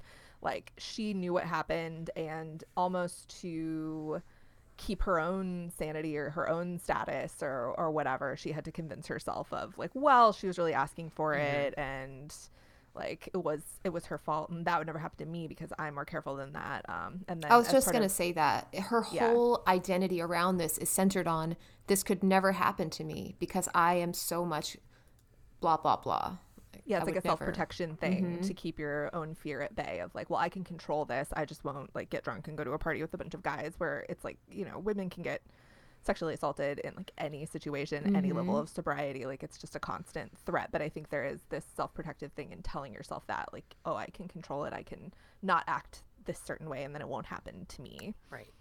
like 0.41 0.73
she 0.77 1.13
knew 1.13 1.31
what 1.33 1.43
happened 1.43 2.09
and 2.15 2.63
almost 2.75 3.29
to 3.41 4.21
keep 4.77 5.03
her 5.03 5.19
own 5.19 5.71
sanity 5.77 6.17
or 6.17 6.29
her 6.29 6.49
own 6.49 6.79
status 6.79 7.43
or 7.43 7.73
or 7.77 7.91
whatever 7.91 8.35
she 8.37 8.51
had 8.51 8.65
to 8.65 8.71
convince 8.71 9.07
herself 9.07 9.51
of 9.53 9.77
like 9.77 9.91
well 9.93 10.31
she 10.31 10.47
was 10.47 10.57
really 10.57 10.73
asking 10.73 11.09
for 11.09 11.33
mm-hmm. 11.33 11.41
it 11.41 11.73
and 11.77 12.33
like 12.95 13.29
it 13.33 13.37
was 13.37 13.61
it 13.83 13.89
was 13.89 14.05
her 14.07 14.17
fault 14.17 14.49
and 14.49 14.65
that 14.65 14.77
would 14.77 14.87
never 14.87 14.99
happen 14.99 15.17
to 15.17 15.25
me 15.31 15.47
because 15.47 15.71
i'm 15.79 15.93
more 15.95 16.05
careful 16.05 16.35
than 16.35 16.53
that 16.53 16.83
um 16.89 17.23
and 17.27 17.41
then 17.41 17.51
I 17.51 17.57
was 17.57 17.71
just 17.71 17.87
to 17.91 18.03
of- 18.03 18.11
say 18.11 18.31
that 18.33 18.73
her 18.75 19.03
Yeah. 19.11 19.29
whole 19.31 19.63
identity 19.67 20.21
around 20.21 20.57
this 20.57 20.77
is 20.77 20.89
centered 20.89 21.27
on 21.27 21.55
this 21.87 22.03
could 22.03 22.23
never 22.23 22.51
happen 22.53 22.89
to 22.91 23.03
me 23.03 23.35
because 23.39 23.67
I 23.73 23.95
am 23.95 24.13
so 24.13 24.43
much 24.45 24.77
blah 25.59 25.77
blah 25.77 25.97
blah. 25.97 26.37
yeah 26.85 26.97
I 26.97 26.99
it's 26.99 27.05
like 27.07 27.15
a 27.15 27.15
never- 27.17 27.27
self-protection 27.27 27.95
thing 27.97 28.39
Mhm. 28.39 28.47
to 28.47 28.53
keep 28.53 28.79
your 28.79 29.09
own 29.13 29.35
fear 29.35 29.61
at 29.61 29.75
bay 29.75 29.99
of 29.99 30.13
like 30.15 30.29
well 30.29 30.39
i 30.39 30.49
can 30.49 30.63
control 30.63 31.05
this 31.05 31.29
i 31.33 31.45
just 31.45 31.63
won't 31.63 31.93
like 31.95 32.09
get 32.09 32.23
drunk 32.23 32.47
and 32.47 32.57
go 32.57 32.63
to 32.63 32.71
a 32.71 32.79
party 32.79 33.01
with 33.01 33.13
a 33.13 33.17
bunch 33.17 33.33
of 33.33 33.43
guys 33.43 33.73
where 33.77 34.05
it's 34.09 34.23
like 34.23 34.37
you 34.49 34.65
know 34.65 34.79
women 34.79 35.09
can 35.09 35.21
get 35.23 35.41
sexually 36.01 36.33
assaulted 36.33 36.79
in 36.79 36.93
like 36.95 37.11
any 37.17 37.45
situation 37.45 38.15
any 38.15 38.31
level 38.31 38.55
Mhm. 38.55 38.61
of 38.61 38.69
sobriety 38.69 39.25
like 39.25 39.43
it's 39.43 39.57
just 39.57 39.75
a 39.75 39.79
constant 39.79 40.37
threat 40.45 40.69
but 40.71 40.81
i 40.81 40.89
think 40.89 41.09
there 41.09 41.25
is 41.25 41.41
this 41.49 41.65
self-protective 41.75 42.31
thing 42.33 42.51
in 42.51 42.61
telling 42.61 42.93
yourself 42.93 43.27
that 43.27 43.49
like 43.53 43.75
oh 43.85 43.95
i 43.95 44.05
can 44.07 44.27
control 44.27 44.63
it 44.65 44.73
i 44.73 44.81
can 44.83 45.13
not 45.41 45.63
act 45.67 46.03
this 46.25 46.39
certain 46.39 46.69
way 46.69 46.83
and 46.83 46.93
then 46.95 47.01
it 47.01 47.07
won't 47.07 47.25
happen 47.27 47.65
to 47.67 47.81
me 47.81 48.13
Right. 48.29 48.51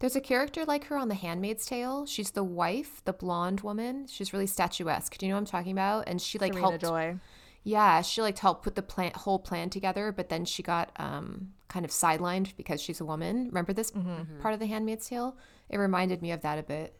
There's 0.00 0.16
a 0.16 0.20
character 0.20 0.64
like 0.64 0.84
her 0.84 0.96
on 0.96 1.08
The 1.08 1.14
Handmaid's 1.14 1.64
Tale. 1.66 2.04
She's 2.06 2.32
the 2.32 2.42
wife, 2.44 3.00
the 3.04 3.12
blonde 3.12 3.60
woman. 3.60 4.06
She's 4.08 4.32
really 4.32 4.46
statuesque. 4.46 5.16
Do 5.18 5.24
you 5.26 5.30
know 5.30 5.36
what 5.36 5.40
I'm 5.42 5.46
talking 5.46 5.72
about? 5.72 6.04
And 6.08 6.20
she 6.20 6.38
like 6.38 6.52
Serena 6.52 6.68
helped. 6.68 6.80
joy 6.84 7.16
Yeah, 7.62 8.02
she 8.02 8.20
like 8.22 8.38
helped 8.38 8.64
put 8.64 8.74
the 8.74 8.82
plan 8.82 9.12
whole 9.14 9.38
plan 9.38 9.70
together, 9.70 10.10
but 10.10 10.28
then 10.30 10.44
she 10.44 10.62
got 10.64 10.90
um 10.96 11.52
kind 11.68 11.84
of 11.84 11.90
sidelined 11.92 12.56
because 12.56 12.80
she's 12.82 13.00
a 13.00 13.04
woman. 13.04 13.46
Remember 13.46 13.72
this 13.72 13.90
Mm-hmm. 13.92 14.40
part 14.40 14.54
of 14.54 14.58
The 14.60 14.66
Handmaid's 14.66 15.08
Tale? 15.08 15.36
It 15.70 15.78
reminded 15.78 16.22
me 16.22 16.32
of 16.32 16.42
that 16.42 16.58
a 16.58 16.62
bit. 16.62 16.94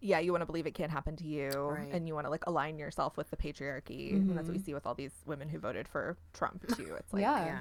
yeah 0.00 0.18
you 0.18 0.30
want 0.32 0.42
to 0.42 0.46
believe 0.46 0.66
it 0.66 0.74
can't 0.74 0.92
happen 0.92 1.16
to 1.16 1.24
you 1.26 1.48
Right. 1.50 1.88
and 1.92 2.06
you 2.06 2.14
want 2.14 2.26
to 2.26 2.30
like 2.30 2.44
align 2.46 2.78
yourself 2.78 3.16
with 3.16 3.30
the 3.30 3.36
patriarchy 3.36 4.12
and 4.12 4.36
that's 4.36 4.46
what 4.48 4.56
we 4.56 4.62
see 4.62 4.74
with 4.74 4.86
all 4.86 4.94
these 4.94 5.12
women 5.24 5.48
who 5.48 5.58
voted 5.58 5.88
for 5.88 6.16
trump 6.32 6.66
too 6.76 6.94
it's 6.98 7.12
like 7.12 7.22
yeah, 7.22 7.44
Yeah. 7.46 7.58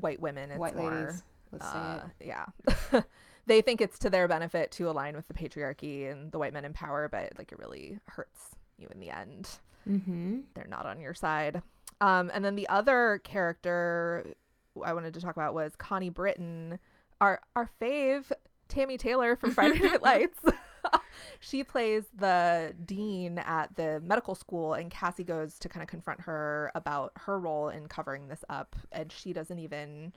white 0.00 0.20
women 0.20 0.50
it's 0.50 0.58
white 0.58 0.76
more 0.76 0.90
ladies. 0.90 1.22
Let's 1.52 1.66
say 1.66 1.78
uh, 1.78 2.00
it. 2.20 2.26
yeah 2.26 3.00
they 3.46 3.60
think 3.60 3.80
it's 3.80 3.98
to 4.00 4.10
their 4.10 4.28
benefit 4.28 4.70
to 4.72 4.88
align 4.88 5.16
with 5.16 5.26
the 5.26 5.34
patriarchy 5.34 6.10
and 6.10 6.30
the 6.30 6.38
white 6.38 6.52
men 6.52 6.64
in 6.64 6.72
power 6.72 7.08
but 7.10 7.32
like 7.38 7.50
it 7.52 7.58
really 7.58 7.98
hurts 8.06 8.54
you 8.78 8.88
in 8.92 9.00
the 9.00 9.10
end 9.10 9.48
Mm-hmm. 9.88 10.40
they're 10.54 10.66
not 10.68 10.84
on 10.86 11.00
your 11.00 11.14
side 11.14 11.62
um, 12.02 12.30
and 12.34 12.44
then 12.44 12.54
the 12.54 12.68
other 12.68 13.20
character 13.24 14.26
i 14.84 14.92
wanted 14.92 15.14
to 15.14 15.20
talk 15.22 15.34
about 15.36 15.54
was 15.54 15.74
connie 15.76 16.10
britton 16.10 16.78
our 17.20 17.40
our 17.56 17.68
fave 17.80 18.30
tami 18.70 18.98
taylor 18.98 19.36
from 19.36 19.50
friday 19.50 19.78
night 19.88 20.02
lights. 20.02 20.38
She 21.40 21.64
plays 21.64 22.04
the 22.14 22.74
dean 22.84 23.38
at 23.38 23.74
the 23.76 24.00
medical 24.04 24.34
school 24.34 24.74
and 24.74 24.90
cassie 24.90 25.24
goes 25.24 25.58
to 25.58 25.68
kind 25.68 25.82
of 25.82 25.88
confront 25.88 26.20
her 26.22 26.70
about 26.74 27.12
her 27.16 27.38
role 27.38 27.68
in 27.68 27.88
covering 27.88 28.28
this 28.28 28.44
up 28.48 28.76
and 28.92 29.10
she 29.10 29.32
doesn't 29.32 29.58
even 29.58 30.12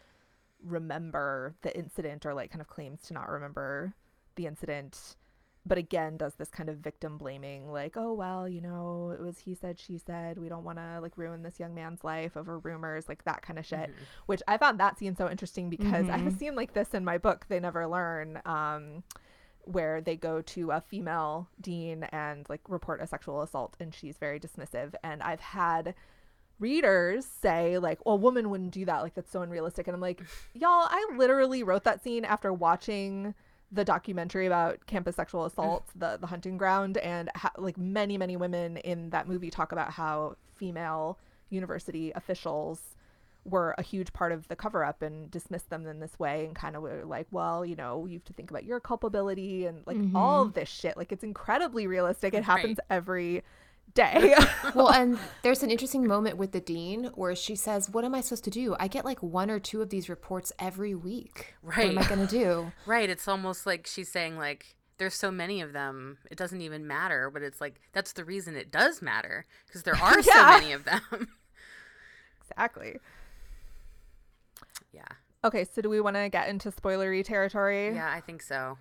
remember 0.63 1.55
the 1.61 1.75
incident 1.77 2.25
or 2.25 2.33
like 2.33 2.51
kind 2.51 2.61
of 2.61 2.67
claims 2.67 3.01
to 3.03 3.13
not 3.13 3.29
remember 3.29 3.93
the 4.35 4.47
incident 4.47 5.15
but 5.65 5.77
again 5.77 6.17
does 6.17 6.35
this 6.35 6.49
kind 6.49 6.67
of 6.69 6.77
victim 6.77 7.17
blaming 7.17 7.71
like 7.71 7.95
oh 7.95 8.11
well 8.13 8.47
you 8.49 8.59
know 8.59 9.11
it 9.17 9.21
was 9.23 9.39
he 9.39 9.55
said 9.55 9.79
she 9.79 9.97
said 9.97 10.37
we 10.37 10.49
don't 10.49 10.63
want 10.65 10.77
to 10.77 10.99
like 11.01 11.17
ruin 11.17 11.41
this 11.41 11.59
young 11.59 11.73
man's 11.73 12.03
life 12.03 12.35
over 12.35 12.59
rumors 12.59 13.07
like 13.07 13.23
that 13.23 13.41
kind 13.41 13.57
of 13.57 13.65
shit 13.65 13.89
Mhm. 13.89 13.93
which 14.25 14.41
i 14.47 14.57
found 14.57 14.79
that 14.79 14.97
scene 14.99 15.15
so 15.15 15.29
interesting 15.29 15.69
because 15.69 16.09
i 16.09 16.17
have 16.17 16.27
a 16.27 16.31
Mhm. 16.51 16.55
like 16.55 16.73
this 16.73 16.93
in 16.93 17.05
my 17.05 17.17
book 17.17 17.45
they 17.47 17.59
never 17.59 17.87
learn 17.87 18.41
um 18.45 19.03
where 19.65 20.01
they 20.01 20.17
go 20.17 20.41
to 20.41 20.71
a 20.71 20.81
female 20.81 21.47
dean 21.61 22.03
and 22.11 22.45
like 22.49 22.59
report 22.67 23.01
a 23.01 23.07
sexual 23.07 23.41
assault 23.41 23.77
and 23.79 23.95
she's 23.95 24.17
very 24.17 24.37
dismissive 24.39 24.93
and 25.03 25.23
i've 25.23 25.39
had 25.39 25.95
readers 26.59 27.25
say 27.25 27.77
like 27.77 28.05
well 28.05 28.15
a 28.15 28.17
woman 28.17 28.49
wouldn't 28.49 28.71
do 28.71 28.85
that 28.85 29.01
like 29.01 29.13
that's 29.15 29.31
so 29.31 29.41
unrealistic 29.41 29.87
and 29.87 29.95
i'm 29.95 30.01
like 30.01 30.21
y'all 30.53 30.87
i 30.89 31.11
literally 31.17 31.63
wrote 31.63 31.83
that 31.83 32.03
scene 32.03 32.23
after 32.25 32.53
watching 32.53 33.33
the 33.73 33.83
documentary 33.83 34.45
about 34.45 34.85
campus 34.85 35.15
sexual 35.15 35.43
mm. 35.43 35.47
assault 35.47 35.87
the 35.95 36.17
the 36.21 36.27
hunting 36.27 36.57
ground 36.57 36.97
and 36.97 37.29
ha- 37.35 37.51
like 37.57 37.77
many 37.77 38.17
many 38.17 38.37
women 38.37 38.77
in 38.77 39.09
that 39.09 39.27
movie 39.27 39.49
talk 39.49 39.71
about 39.71 39.91
how 39.91 40.35
female 40.55 41.17
university 41.49 42.11
officials 42.15 42.95
were 43.45 43.75
a 43.77 43.81
huge 43.81 44.13
part 44.13 44.31
of 44.31 44.47
the 44.47 44.55
cover 44.55 44.85
up 44.85 45.01
and 45.01 45.29
dismissed 45.29 45.69
them 45.69 45.85
in 45.85 45.99
this 45.99 46.17
way 46.17 46.45
and 46.45 46.55
kind 46.55 46.75
of 46.75 46.81
were 46.81 47.03
like 47.03 47.27
well 47.31 47.65
you 47.65 47.75
know 47.75 48.05
you 48.05 48.13
have 48.13 48.23
to 48.23 48.33
think 48.33 48.49
about 48.49 48.63
your 48.63 48.79
culpability 48.79 49.65
and 49.65 49.83
like 49.85 49.97
all 50.15 50.39
mm-hmm. 50.39 50.47
of 50.47 50.53
this 50.53 50.69
shit. 50.69 50.95
Like 50.95 51.11
it's 51.11 51.23
incredibly 51.23 51.87
realistic. 51.87 52.33
It 52.33 52.43
happens 52.43 52.79
every 52.89 53.43
day 53.93 54.35
well, 54.75 54.89
and 54.89 55.19
there's 55.41 55.63
an 55.63 55.69
interesting 55.69 56.07
moment 56.07 56.37
with 56.37 56.51
the 56.51 56.59
dean 56.59 57.05
where 57.15 57.35
she 57.35 57.55
says, 57.55 57.89
"What 57.89 58.05
am 58.05 58.15
I 58.15 58.21
supposed 58.21 58.43
to 58.45 58.49
do? 58.49 58.75
I 58.79 58.87
get 58.87 59.05
like 59.05 59.21
one 59.21 59.49
or 59.49 59.59
two 59.59 59.81
of 59.81 59.89
these 59.89 60.09
reports 60.09 60.51
every 60.59 60.95
week. 60.95 61.55
Right. 61.61 61.87
What 61.87 61.97
am 61.97 61.97
I 61.99 62.07
going 62.07 62.27
to 62.27 62.31
do?" 62.31 62.71
Right. 62.85 63.09
It's 63.09 63.27
almost 63.27 63.65
like 63.65 63.87
she's 63.87 64.09
saying 64.11 64.37
like 64.37 64.75
there's 64.97 65.15
so 65.15 65.31
many 65.31 65.61
of 65.61 65.73
them, 65.73 66.17
it 66.29 66.37
doesn't 66.37 66.61
even 66.61 66.87
matter. 66.87 67.29
But 67.31 67.41
it's 67.41 67.61
like 67.61 67.79
that's 67.91 68.13
the 68.13 68.25
reason 68.25 68.55
it 68.55 68.71
does 68.71 69.01
matter 69.01 69.45
because 69.67 69.83
there 69.83 69.95
are 69.95 70.21
so 70.21 70.45
many 70.45 70.71
of 70.71 70.85
them. 70.85 71.01
exactly 72.41 72.97
yeah. 74.93 75.07
okay 75.43 75.63
so 75.63 75.81
do 75.81 75.89
we 75.89 75.99
want 75.99 76.15
to 76.15 76.29
get 76.29 76.49
into 76.49 76.71
spoilery 76.71 77.23
territory 77.23 77.93
Yeah, 77.93 78.11
I 78.11 78.21
think 78.21 78.41
so. 78.41 78.77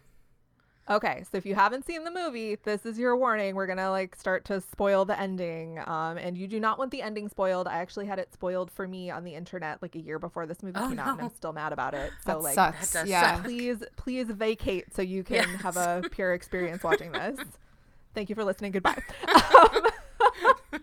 Okay, 0.90 1.22
so 1.30 1.38
if 1.38 1.46
you 1.46 1.54
haven't 1.54 1.86
seen 1.86 2.02
the 2.02 2.10
movie, 2.10 2.56
this 2.56 2.84
is 2.84 2.98
your 2.98 3.16
warning. 3.16 3.54
We're 3.54 3.68
gonna 3.68 3.90
like 3.90 4.16
start 4.16 4.44
to 4.46 4.60
spoil 4.60 5.04
the 5.04 5.18
ending, 5.18 5.78
um, 5.86 6.18
and 6.18 6.36
you 6.36 6.48
do 6.48 6.58
not 6.58 6.76
want 6.76 6.90
the 6.90 7.02
ending 7.02 7.28
spoiled. 7.28 7.68
I 7.68 7.74
actually 7.76 8.06
had 8.06 8.18
it 8.18 8.32
spoiled 8.32 8.68
for 8.70 8.88
me 8.88 9.08
on 9.08 9.22
the 9.22 9.34
internet 9.34 9.80
like 9.80 9.94
a 9.94 10.00
year 10.00 10.18
before 10.18 10.44
this 10.44 10.60
movie 10.60 10.80
Oh, 10.82 10.88
came 10.88 10.98
out, 10.98 11.18
and. 11.18 11.20
I'm 11.28 11.34
still 11.34 11.52
mad 11.52 11.72
about 11.72 11.94
it. 11.94 12.10
So 12.26 12.32
that 12.32 12.42
like, 12.42 12.54
sucks. 12.56 12.92
that 12.92 13.00
does 13.02 13.08
yeah. 13.08 13.36
suck. 13.36 13.44
please, 13.44 13.84
please 13.96 14.26
vacate 14.28 14.92
so 14.92 15.02
you 15.02 15.22
can 15.22 15.44
have 15.60 15.76
a 15.76 16.02
pure 16.10 16.34
experience 16.34 16.82
watching 16.82 17.12
this. 17.12 17.38
Thank 18.14 18.28
you 18.28 18.34
for 18.34 18.42
listening. 18.44 18.72
Goodbye. 18.72 19.00
Um, 19.28 19.86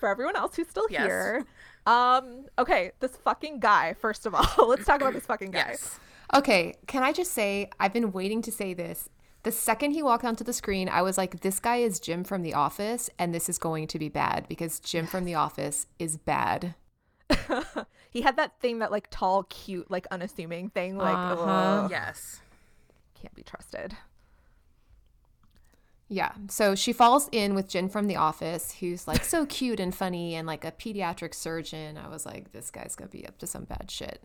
for 0.00 0.08
everyone 0.08 0.36
else 0.36 0.54
who's 0.54 0.68
still 0.68 0.86
Yes. 0.88 1.02
here, 1.06 1.44
um, 1.86 2.44
okay, 2.58 2.92
this 3.00 3.16
fucking 3.16 3.58
guy. 3.58 3.94
First 3.94 4.24
of 4.24 4.34
all, 4.36 4.46
let's 4.68 4.84
talk 4.84 5.00
about 5.00 5.14
this 5.14 5.26
fucking 5.26 5.50
guy. 5.50 5.66
Yes. 5.70 5.98
Okay, 6.34 6.74
can 6.86 7.02
I 7.02 7.12
just 7.12 7.32
say 7.32 7.70
I've 7.80 7.92
been 7.92 8.12
waiting 8.12 8.42
to 8.42 8.52
say 8.52 8.74
this. 8.74 9.08
The 9.44 9.52
second 9.52 9.92
he 9.92 10.02
walked 10.02 10.24
onto 10.24 10.44
the 10.44 10.52
screen, 10.52 10.88
I 10.88 11.00
was 11.02 11.16
like, 11.16 11.40
this 11.40 11.58
guy 11.60 11.76
is 11.76 12.00
Jim 12.00 12.24
from 12.24 12.42
The 12.42 12.54
Office, 12.54 13.08
and 13.18 13.32
this 13.34 13.48
is 13.48 13.56
going 13.58 13.86
to 13.86 13.98
be 13.98 14.08
bad 14.08 14.46
because 14.48 14.80
Jim 14.80 15.06
from 15.06 15.24
The 15.24 15.36
Office 15.36 15.86
is 15.98 16.16
bad. 16.18 16.74
he 18.10 18.22
had 18.22 18.36
that 18.36 18.60
thing, 18.60 18.80
that 18.80 18.90
like 18.90 19.08
tall, 19.10 19.44
cute, 19.44 19.90
like 19.90 20.06
unassuming 20.10 20.68
thing, 20.70 20.98
like 20.98 21.14
Uh-huh. 21.16 21.44
ugh, 21.84 21.90
Yes. 21.90 22.40
can't 23.14 23.34
be 23.34 23.42
trusted. 23.42 23.96
Yeah. 26.08 26.32
So 26.48 26.74
she 26.74 26.92
falls 26.92 27.28
in 27.32 27.54
with 27.54 27.68
Jim 27.68 27.88
from 27.88 28.06
The 28.06 28.16
Office, 28.16 28.76
who's 28.80 29.06
like 29.06 29.24
so 29.24 29.44
cute 29.46 29.78
and 29.78 29.94
funny 29.94 30.34
and 30.34 30.46
like 30.46 30.64
a 30.64 30.72
pediatric 30.72 31.34
surgeon. 31.34 31.98
I 31.98 32.08
was 32.08 32.24
like, 32.24 32.52
this 32.52 32.70
guy's 32.70 32.96
going 32.96 33.10
to 33.10 33.16
be 33.16 33.26
up 33.26 33.38
to 33.38 33.46
some 33.46 33.64
bad 33.64 33.90
shit. 33.90 34.22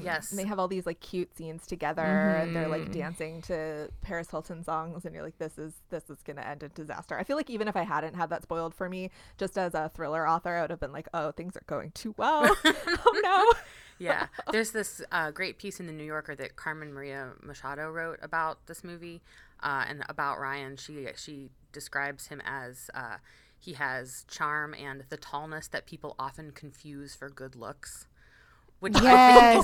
Yes. 0.00 0.30
And 0.30 0.38
they 0.38 0.44
have 0.44 0.58
all 0.58 0.68
these 0.68 0.86
like 0.86 1.00
cute 1.00 1.34
scenes 1.36 1.66
together 1.66 2.02
and 2.02 2.54
they're 2.54 2.68
like 2.68 2.82
Mhm. 2.88 2.92
dancing 2.92 3.42
to 3.42 3.88
Paris 4.02 4.30
Hilton 4.30 4.62
songs 4.64 5.04
and 5.04 5.14
you're 5.14 5.24
like 5.24 5.38
this 5.38 5.56
is 5.58 5.74
this 5.90 6.08
is 6.10 6.22
going 6.22 6.36
to 6.36 6.46
end 6.46 6.62
in 6.62 6.70
disaster. 6.74 7.18
I 7.18 7.24
feel 7.24 7.36
like 7.36 7.48
even 7.50 7.66
if 7.68 7.76
I 7.76 7.82
hadn't 7.82 8.14
had 8.14 8.30
that 8.30 8.42
spoiled 8.42 8.74
for 8.74 8.88
me 8.88 9.10
just 9.38 9.56
as 9.56 9.74
a 9.74 9.90
thriller 9.94 10.28
author 10.28 10.56
I 10.56 10.60
would 10.62 10.70
have 10.70 10.80
been 10.80 10.92
like 10.92 11.08
oh 11.14 11.32
things 11.32 11.56
are 11.56 11.62
going 11.66 11.92
too 11.92 12.14
well. 12.18 12.44
oh 12.64 13.20
no. 13.22 13.52
yeah. 13.98 14.26
There's 14.52 14.70
this 14.72 15.02
uh, 15.12 15.30
great 15.30 15.58
piece 15.58 15.80
in 15.80 15.86
the 15.86 15.92
New 15.92 16.04
Yorker 16.04 16.34
that 16.36 16.56
Carmen 16.56 16.92
Maria 16.92 17.32
Machado 17.42 17.90
wrote 17.90 18.18
about 18.22 18.66
this 18.66 18.82
movie 18.84 19.22
uh, 19.62 19.84
and 19.88 20.04
about 20.08 20.38
Ryan. 20.38 20.76
She 20.76 21.06
she 21.16 21.50
describes 21.72 22.26
him 22.28 22.40
as 22.44 22.90
uh, 22.94 23.16
he 23.58 23.74
has 23.74 24.24
charm 24.28 24.74
and 24.74 25.04
the 25.10 25.18
tallness 25.18 25.68
that 25.70 25.86
people 25.86 26.16
often 26.18 26.50
confuse 26.52 27.14
for 27.14 27.28
good 27.28 27.54
looks, 27.54 28.06
which 28.80 28.94
I 28.96 29.00
think 29.00 29.04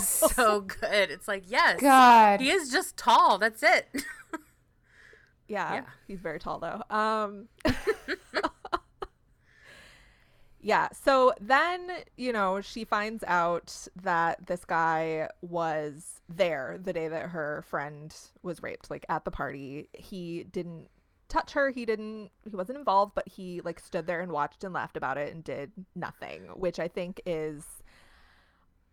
Yes. 0.01 0.23
is 0.23 0.31
so 0.33 0.61
good. 0.63 1.11
It's 1.11 1.27
like 1.29 1.45
yes, 1.49 1.81
God. 1.81 2.41
he 2.41 2.51
is 2.51 2.71
just 2.71 2.97
tall. 2.97 3.39
That's 3.39 3.63
it. 3.63 3.89
Yeah, 5.49 5.75
Yeah. 5.75 5.85
He's 6.09 6.19
very 6.21 6.41
tall 6.41 6.59
though. 6.59 6.83
Um 6.95 7.49
Yeah, 10.61 10.89
so 11.05 11.33
then, 11.41 11.89
you 12.17 12.33
know, 12.33 12.61
she 12.61 12.85
finds 12.85 13.23
out 13.29 13.87
that 14.03 14.47
this 14.47 14.65
guy 14.65 15.29
was 15.41 16.21
there 16.29 16.77
the 16.83 16.93
day 16.93 17.07
that 17.07 17.27
her 17.29 17.63
friend 17.69 18.13
was 18.43 18.63
raped, 18.65 18.91
like 18.91 19.07
at 19.09 19.25
the 19.25 19.31
party. 19.31 19.89
He 19.93 20.43
didn't 20.43 20.89
touch 21.29 21.53
her, 21.53 21.71
he 21.71 21.85
didn't 21.87 22.31
he 22.51 22.57
wasn't 22.57 22.79
involved, 22.79 23.13
but 23.15 23.29
he 23.29 23.61
like 23.61 23.79
stood 23.79 24.09
there 24.09 24.21
and 24.21 24.33
watched 24.33 24.65
and 24.65 24.75
laughed 24.75 24.97
about 24.97 25.19
it 25.19 25.33
and 25.33 25.45
did 25.45 25.71
nothing, 25.95 26.49
which 26.57 26.81
I 26.81 26.89
think 26.89 27.21
is 27.27 27.65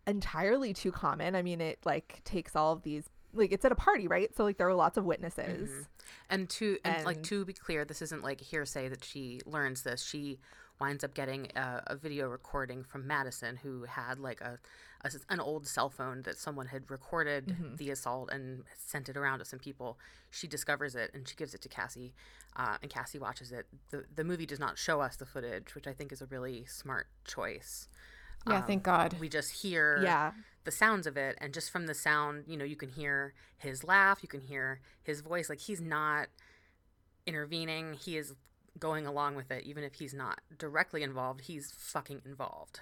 entirely 0.06 0.72
too 0.74 0.92
common. 0.92 1.34
I 1.34 1.42
mean, 1.42 1.60
it 1.60 1.78
like 1.84 2.22
takes 2.24 2.54
all 2.56 2.72
of 2.72 2.82
these 2.82 3.08
like 3.32 3.50
it's 3.52 3.64
at 3.64 3.72
a 3.72 3.76
party, 3.76 4.06
right? 4.06 4.34
So 4.36 4.44
like 4.44 4.58
there 4.58 4.66
were 4.68 4.74
lots 4.74 4.96
of 4.96 5.04
witnesses. 5.04 5.70
Mhm. 5.70 5.86
And 6.30 6.50
to 6.50 6.78
and, 6.84 7.04
like 7.04 7.22
to 7.24 7.44
be 7.44 7.52
clear, 7.52 7.84
this 7.84 8.00
isn't 8.02 8.22
like 8.22 8.40
hearsay 8.40 8.88
that 8.88 9.04
she 9.04 9.40
learns 9.44 9.82
this. 9.82 10.02
She 10.04 10.38
winds 10.80 11.04
up 11.04 11.14
getting 11.14 11.48
a, 11.56 11.82
a 11.88 11.96
video 11.96 12.28
recording 12.28 12.82
from 12.84 13.06
Madison, 13.06 13.56
who 13.56 13.84
had 13.84 14.18
like 14.18 14.40
a, 14.40 14.58
a 15.04 15.10
an 15.30 15.40
old 15.40 15.66
cell 15.66 15.88
phone 15.90 16.22
that 16.22 16.36
someone 16.36 16.66
had 16.66 16.90
recorded 16.90 17.46
Mhm. 17.46 17.76
the 17.76 17.90
assault 17.90 18.30
and 18.32 18.64
sent 18.76 19.08
it 19.08 19.16
around 19.16 19.38
to 19.40 19.44
some 19.44 19.58
people. 19.58 19.98
She 20.30 20.46
discovers 20.46 20.94
it 20.94 21.10
and 21.14 21.26
she 21.28 21.34
gives 21.36 21.54
it 21.54 21.60
to 21.62 21.68
Cassie, 21.68 22.12
uh, 22.56 22.76
and 22.82 22.90
Cassie 22.90 23.18
watches 23.18 23.50
it. 23.52 23.66
the 23.90 24.04
The 24.14 24.24
movie 24.24 24.46
does 24.46 24.58
not 24.60 24.78
show 24.78 25.00
us 25.00 25.16
the 25.16 25.26
footage, 25.26 25.74
which 25.74 25.86
I 25.88 25.92
think 25.92 26.12
is 26.12 26.20
a 26.22 26.26
really 26.26 26.64
smart 26.66 27.06
choice. 27.24 27.88
Yeah, 28.46 28.56
Um, 28.58 28.62
thank 28.66 28.82
God. 28.82 29.16
We 29.20 29.28
just 29.28 29.62
hear 29.62 30.00
Yeah. 30.02 30.32
the 30.64 30.70
sounds 30.70 31.06
of 31.06 31.16
it 31.16 31.36
and 31.40 31.52
just 31.54 31.70
from 31.70 31.86
the 31.86 31.94
sound 31.94 32.44
you 32.46 32.56
know 32.56 32.64
you 32.64 32.76
can 32.76 32.88
hear 32.88 33.34
his 33.58 33.84
laugh 33.84 34.20
you 34.22 34.28
can 34.28 34.40
hear 34.40 34.80
his 35.02 35.20
voice 35.20 35.48
like 35.50 35.60
he's 35.60 35.80
not 35.80 36.28
intervening 37.26 37.94
he 37.94 38.16
is 38.16 38.34
going 38.78 39.06
along 39.06 39.34
with 39.34 39.50
it 39.50 39.64
even 39.64 39.84
if 39.84 39.94
he's 39.94 40.12
not 40.14 40.40
directly 40.58 41.02
involved 41.02 41.42
he's 41.42 41.70
fucking 41.76 42.20
involved 42.24 42.80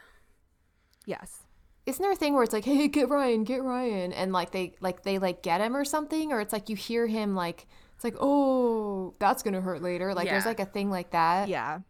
Yes. 1.05 1.43
Isn't 1.85 2.01
there 2.01 2.13
a 2.13 2.17
thing 2.17 2.33
where 2.35 2.45
it's 2.45 2.53
like, 2.53 2.65
hey, 2.65 2.87
get 2.87 3.09
Ryan, 3.09 3.43
get 3.43 3.61
Ryan, 3.65 4.13
and 4.13 4.33
like 4.33 4.53
they 4.53 4.75
like 4.81 5.03
they 5.03 5.19
like 5.19 5.43
get 5.43 5.61
him 5.61 5.77
or 5.77 5.85
something, 5.85 6.31
or 6.33 6.41
it's 6.41 6.53
like 6.53 6.69
you 6.69 6.77
hear 6.77 7.09
him 7.09 7.35
like 7.35 7.67
it's 7.97 8.05
like, 8.05 8.15
oh, 8.21 9.13
that's 9.19 9.43
gonna 9.43 9.61
hurt 9.61 9.83
later. 9.83 10.15
Like 10.15 10.29
there's 10.29 10.47
like 10.47 10.61
a 10.61 10.65
thing 10.65 10.91
like 10.91 11.11
that. 11.11 11.49
Yeah. 11.49 11.81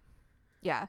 Yeah. 0.63 0.87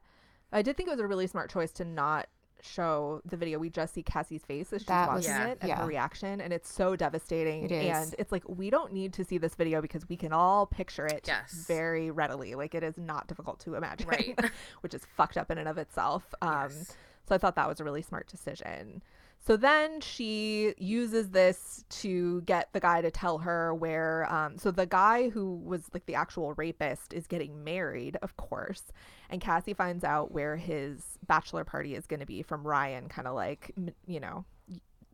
I 0.54 0.62
did 0.62 0.78
think 0.78 0.88
it 0.88 0.92
was 0.94 1.02
a 1.02 1.08
really 1.08 1.28
smart 1.28 1.52
choice 1.52 1.74
to 1.74 1.84
not 1.84 2.28
show 2.64 3.22
the 3.26 3.38
video. 3.38 3.60
We 3.60 3.70
just 3.70 3.94
see 3.94 4.04
Cassie's 4.04 4.44
face 4.44 4.72
as 4.74 4.82
she's 4.82 4.88
That 4.88 5.10
watching 5.10 5.32
was- 5.32 5.48
it 5.52 5.58
and 5.62 5.70
yeah. 5.70 5.78
her 5.78 5.86
reaction. 5.86 6.42
And 6.42 6.52
it's 6.54 6.72
so 6.72 6.96
devastating. 6.96 7.66
It 7.66 7.72
is. 7.72 7.96
And 7.96 8.16
it's 8.18 8.32
like, 8.32 8.44
we 8.48 8.70
don't 8.70 8.94
need 8.94 9.14
to 9.14 9.24
see 9.26 9.38
this 9.38 9.56
video 9.56 9.82
because 9.82 10.08
we 10.10 10.16
can 10.18 10.34
all 10.34 10.66
picture 10.66 11.06
it 11.06 11.26
Yes. 11.28 11.66
very 11.68 12.12
readily. 12.12 12.56
Like, 12.56 12.74
it 12.76 12.84
is 12.84 12.98
not 12.98 13.28
difficult 13.28 13.60
to 13.62 13.76
imagine, 13.76 14.08
Right. 14.08 14.40
which 14.82 14.94
is 14.94 15.06
fucked 15.18 15.38
up 15.38 15.52
in 15.52 15.58
and 15.58 15.68
of 15.68 15.78
itself. 15.78 16.24
Um, 16.42 16.70
Yes. 16.70 16.96
So 17.28 17.34
I 17.36 17.38
thought 17.38 17.56
that 17.56 17.70
was 17.70 17.80
a 17.80 17.86
really 17.86 18.02
smart 18.02 18.28
decision. 18.28 19.02
So 19.46 19.58
then 19.58 20.00
she 20.00 20.74
uses 20.78 21.32
this 21.32 21.84
to 22.02 22.42
get 22.42 22.70
the 22.72 22.80
guy 22.80 23.02
to 23.02 23.12
tell 23.12 23.40
her 23.40 23.76
where. 23.76 24.26
Um, 24.32 24.58
so 24.58 24.72
the 24.72 24.86
guy 24.86 25.28
who 25.30 25.56
was 25.56 25.84
like 25.94 26.06
the 26.06 26.16
actual 26.16 26.54
rapist 26.54 27.12
is 27.12 27.28
getting 27.28 27.62
married, 27.62 28.18
of 28.22 28.38
course. 28.38 28.84
And 29.30 29.42
Cassie 29.42 29.74
finds 29.74 30.06
out 30.06 30.32
where 30.32 30.56
his 30.56 31.20
bachelor 31.28 31.66
party 31.66 31.94
is 31.94 32.06
going 32.06 32.22
to 32.22 32.26
be 32.26 32.42
from 32.42 32.66
Ryan, 32.66 33.10
kind 33.10 33.28
of 33.28 33.36
like, 33.36 33.72
you 34.08 34.22
know, 34.22 34.46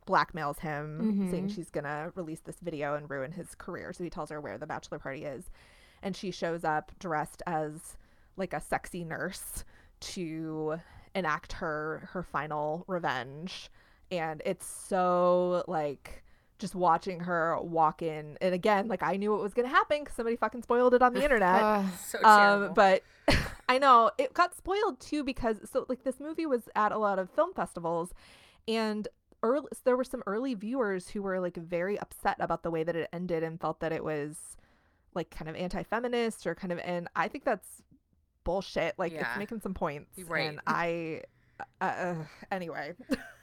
blackmails 0.08 0.60
him, 0.60 1.28
saying 1.32 1.48
Mhm. 1.48 1.56
she's 1.56 1.72
going 1.72 1.86
to 1.86 2.12
release 2.16 2.42
this 2.42 2.60
video 2.60 2.94
and 2.96 3.10
ruin 3.10 3.32
his 3.32 3.56
career. 3.56 3.94
So 3.94 4.04
he 4.04 4.10
tells 4.12 4.30
her 4.30 4.40
where 4.40 4.60
the 4.60 4.68
bachelor 4.68 5.00
party 5.00 5.26
is. 5.26 5.50
And 6.04 6.16
she 6.16 6.30
shows 6.30 6.64
up 6.64 6.92
dressed 7.00 7.42
as 7.48 7.98
like 8.38 8.54
a 8.54 8.62
sexy 8.62 9.04
nurse 9.04 9.66
to 10.02 10.80
enact 11.16 11.54
her 11.54 12.10
her 12.14 12.22
final 12.22 12.86
revenge 12.88 13.72
and 14.12 14.42
it's 14.46 14.66
so 14.66 15.64
like 15.68 16.24
just 16.58 16.76
watching 16.76 17.22
her 17.22 17.58
walk 17.62 18.02
in 18.02 18.38
and 18.42 18.54
again 18.54 18.88
like 18.88 19.02
i 19.02 19.16
knew 19.16 19.32
what 19.32 19.42
was 19.42 19.54
going 19.54 19.68
to 19.68 19.74
happen 19.74 20.00
because 20.02 20.16
somebody 20.16 20.36
fucking 20.36 20.62
spoiled 20.62 20.94
it 20.94 21.02
on 21.02 21.14
the 21.14 21.24
internet 21.24 21.64
Uh, 21.64 21.84
So 22.06 22.18
um 22.24 22.38
terrible. 22.38 22.74
but 22.76 23.04
i 23.70 23.78
know 23.78 24.12
it 24.18 24.34
got 24.34 24.56
spoiled 24.56 25.00
too 25.00 25.24
because 25.24 25.58
so 25.72 25.86
like 25.88 26.04
this 26.04 26.20
movie 26.20 26.46
was 26.46 26.68
at 26.76 26.92
a 26.92 26.98
lot 26.98 27.18
of 27.20 27.30
film 27.30 27.54
festivals 27.54 28.14
and 28.68 29.08
early 29.42 29.68
there 29.86 29.96
were 29.96 30.04
some 30.04 30.22
early 30.28 30.54
viewers 30.54 31.08
who 31.10 31.22
were 31.22 31.40
like 31.40 31.56
very 31.56 31.98
upset 32.00 32.36
about 32.40 32.62
the 32.64 32.72
way 32.72 32.84
that 32.84 32.96
it 32.96 33.08
ended 33.14 33.42
and 33.42 33.62
felt 33.62 33.80
that 33.80 33.94
it 33.94 34.04
was 34.04 34.58
like 35.16 35.30
kind 35.30 35.48
of 35.50 35.56
anti-feminist 35.56 36.46
or 36.46 36.56
kind 36.56 36.74
of 36.74 36.80
and 36.80 37.08
i 37.16 37.28
think 37.30 37.46
that's 37.46 37.82
bullshit 38.44 38.96
like 38.98 39.14
Yeah. 39.14 39.30
it's 39.30 39.38
making 39.40 39.62
some 39.62 39.74
points 39.74 40.18
Right. 40.28 40.50
and 40.50 40.60
i 40.68 41.22
uh, 41.80 41.84
uh, 41.86 42.16
anyway 42.52 42.94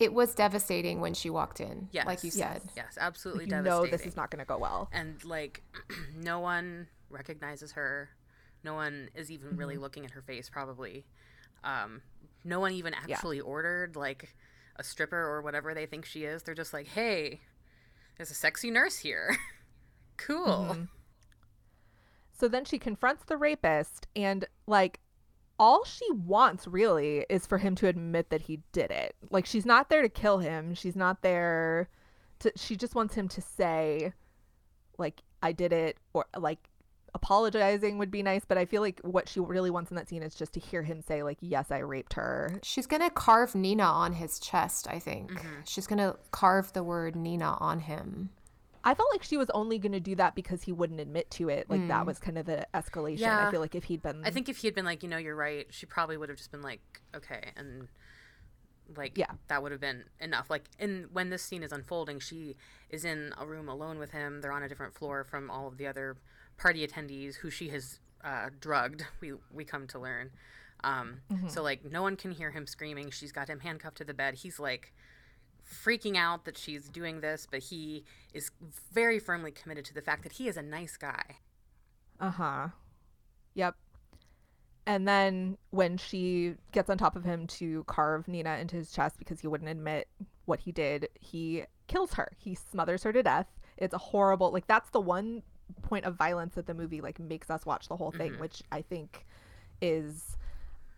it 0.00 0.12
was 0.14 0.34
devastating 0.34 1.00
when 1.00 1.14
she 1.14 1.30
walked 1.30 1.60
in, 1.60 1.88
yes, 1.92 2.06
like 2.06 2.24
you 2.24 2.30
said. 2.30 2.62
yes, 2.76 2.96
absolutely 3.00 3.44
like, 3.44 3.50
you 3.50 3.56
devastating. 3.56 3.90
know 3.90 3.96
this 3.98 4.06
is 4.06 4.16
not 4.16 4.30
going 4.30 4.38
to 4.40 4.44
go 4.44 4.58
well 4.58 4.88
and 4.92 5.22
like 5.24 5.62
no 6.16 6.38
one 6.40 6.86
recognizes 7.10 7.72
her 7.72 8.08
no 8.64 8.74
one 8.74 9.08
is 9.14 9.30
even 9.30 9.56
really 9.56 9.74
Mm-hmm. 9.74 9.82
looking 9.82 10.04
at 10.04 10.10
her 10.12 10.22
face 10.22 10.48
probably 10.48 11.04
um 11.64 12.00
no 12.44 12.60
one 12.60 12.72
even 12.72 12.94
Yeah. 13.06 13.16
actually 13.16 13.40
ordered 13.40 13.96
like 13.96 14.34
a 14.76 14.84
stripper 14.84 15.16
or 15.18 15.42
whatever 15.42 15.74
they 15.74 15.86
think 15.86 16.04
she 16.04 16.24
is 16.24 16.42
they're 16.42 16.54
just 16.54 16.72
like 16.72 16.86
hey 16.88 17.40
there's 18.16 18.30
a 18.30 18.34
sexy 18.34 18.70
nurse 18.70 18.98
here 18.98 19.36
cool 20.16 20.76
Mhm. 20.76 20.88
So 22.32 22.48
then 22.48 22.64
she 22.64 22.78
confronts 22.78 23.24
the 23.24 23.36
rapist, 23.36 24.06
and 24.16 24.46
like 24.66 25.00
all 25.60 25.84
she 25.84 26.10
wants 26.12 26.66
really 26.66 27.26
is 27.28 27.46
for 27.46 27.58
him 27.58 27.74
to 27.76 27.86
admit 27.86 28.30
that 28.30 28.40
he 28.40 28.60
did 28.72 28.90
it. 28.90 29.14
Like 29.30 29.44
she's 29.44 29.66
not 29.66 29.90
there 29.90 30.00
to 30.00 30.08
kill 30.08 30.38
him. 30.38 30.74
She's 30.74 30.96
not 30.96 31.20
there 31.20 31.90
to. 32.40 32.50
She 32.56 32.74
just 32.74 32.94
wants 32.94 33.14
him 33.14 33.28
to 33.28 33.42
say, 33.42 34.14
like, 34.96 35.20
I 35.42 35.52
did 35.52 35.72
it, 35.74 35.98
or 36.14 36.24
like 36.36 36.70
apologizing 37.12 37.98
would 37.98 38.10
be 38.10 38.22
nice. 38.22 38.46
But 38.46 38.56
I 38.56 38.64
feel 38.64 38.80
like 38.80 39.00
what 39.04 39.28
she 39.28 39.38
really 39.38 39.70
wants 39.70 39.90
in 39.90 39.96
that 39.96 40.08
scene 40.08 40.22
is 40.22 40.34
just 40.34 40.54
to 40.54 40.60
hear 40.60 40.82
him 40.82 41.02
say, 41.02 41.22
like, 41.22 41.38
yes, 41.42 41.70
I 41.70 41.78
raped 41.78 42.14
her. 42.14 42.58
She's 42.62 42.86
gonna 42.86 43.10
carve 43.10 43.54
Nina 43.54 43.84
on 43.84 44.14
his 44.14 44.38
chest, 44.38 44.88
I 44.88 44.98
think. 44.98 45.30
Mm-hmm. 45.30 45.60
She's 45.66 45.86
gonna 45.86 46.16
carve 46.30 46.72
the 46.72 46.82
word 46.82 47.14
Nina 47.14 47.58
on 47.60 47.80
him. 47.80 48.30
I 48.82 48.94
felt 48.94 49.08
like 49.12 49.22
she 49.22 49.36
was 49.36 49.50
only 49.50 49.78
going 49.78 49.92
to 49.92 50.00
do 50.00 50.14
that 50.16 50.34
because 50.34 50.62
he 50.62 50.72
wouldn't 50.72 51.00
admit 51.00 51.30
to 51.32 51.48
it. 51.48 51.68
Like 51.68 51.86
that 51.88 52.06
was 52.06 52.18
kind 52.18 52.38
of 52.38 52.46
the 52.46 52.66
escalation. 52.74 53.28
I 53.28 53.50
feel 53.50 53.60
like 53.60 53.74
if 53.74 53.84
he'd 53.84 54.02
been, 54.02 54.22
i 54.24 54.30
think 54.30 54.48
if 54.48 54.58
he 54.58 54.66
had 54.66 54.74
been 54.74 54.84
like 54.86 55.02
you 55.02 55.08
know 55.08 55.18
you're 55.18 55.36
right 55.36 55.66
she 55.70 55.84
probably 55.86 56.16
would 56.16 56.28
have 56.28 56.38
just 56.38 56.50
been 56.50 56.62
like 56.62 56.80
okay 57.14 57.52
and 57.56 57.88
like 58.96 59.16
Yeah. 59.16 59.32
that 59.48 59.62
would 59.62 59.72
have 59.72 59.80
been 59.80 60.04
enough. 60.20 60.50
Like 60.50 60.64
in 60.78 61.08
when 61.12 61.30
this 61.30 61.42
scene 61.42 61.62
is 61.62 61.72
unfolding 61.72 62.18
she 62.20 62.56
is 62.88 63.04
in 63.04 63.32
a 63.38 63.46
room 63.46 63.68
alone 63.68 63.98
with 63.98 64.10
him. 64.12 64.40
They're 64.40 64.52
on 64.52 64.62
a 64.62 64.68
different 64.68 64.94
floor 64.94 65.24
from 65.24 65.50
all 65.50 65.68
of 65.68 65.76
the 65.76 65.86
other 65.86 66.16
party 66.58 66.86
attendees 66.86 67.36
who 67.36 67.50
she 67.50 67.68
has 67.68 68.00
uh, 68.24 68.50
drugged. 68.60 69.04
We 69.20 69.34
we 69.52 69.64
come 69.64 69.86
to 69.88 69.98
learn. 69.98 70.30
Um, 70.82 71.20
so 71.48 71.62
like 71.62 71.84
no 71.84 72.00
one 72.02 72.16
can 72.16 72.30
hear 72.32 72.50
him 72.50 72.66
screaming. 72.66 73.10
She's 73.10 73.32
got 73.32 73.48
him 73.48 73.60
handcuffed 73.60 73.98
to 73.98 74.04
the 74.04 74.14
bed. 74.14 74.34
He's 74.36 74.58
like 74.58 74.92
freaking 75.70 76.16
out 76.16 76.44
that 76.44 76.58
she's 76.58 76.88
doing 76.88 77.20
this 77.20 77.46
but 77.50 77.60
he 77.60 78.04
is 78.34 78.50
very 78.92 79.18
firmly 79.18 79.50
committed 79.52 79.84
to 79.84 79.94
the 79.94 80.02
fact 80.02 80.22
that 80.24 80.32
he 80.32 80.48
is 80.48 80.56
a 80.56 80.62
nice 80.62 80.96
guy 80.96 81.36
Uh 82.20 82.30
huh. 82.30 82.68
Yep. 83.54 83.74
And 84.86 85.06
then 85.06 85.56
when 85.70 85.96
she 85.96 86.54
gets 86.72 86.90
on 86.90 86.98
top 86.98 87.14
of 87.16 87.24
him 87.24 87.46
to 87.46 87.84
carve 87.84 88.26
Nina 88.26 88.56
into 88.58 88.76
his 88.76 88.90
chest 88.90 89.18
because 89.18 89.40
he 89.40 89.46
wouldn't 89.46 89.70
admit 89.70 90.08
what 90.46 90.60
he 90.60 90.72
did, 90.72 91.08
he 91.20 91.64
kills 91.86 92.14
her. 92.14 92.32
He 92.38 92.54
smothers 92.54 93.02
her 93.04 93.12
to 93.12 93.22
death. 93.22 93.46
It's 93.76 93.94
a 93.94 93.98
horrible 93.98 94.50
like 94.52 94.66
that's 94.66 94.90
the 94.90 95.00
one 95.00 95.42
point 95.82 96.04
of 96.04 96.16
violence 96.16 96.54
that 96.56 96.66
the 96.66 96.74
movie 96.74 97.00
like 97.00 97.18
makes 97.20 97.50
us 97.50 97.64
watch 97.64 97.88
the 97.88 97.96
whole 97.96 98.10
thing, 98.10 98.32
which 98.40 98.62
I 98.72 98.82
think 98.82 99.24
is 99.80 100.36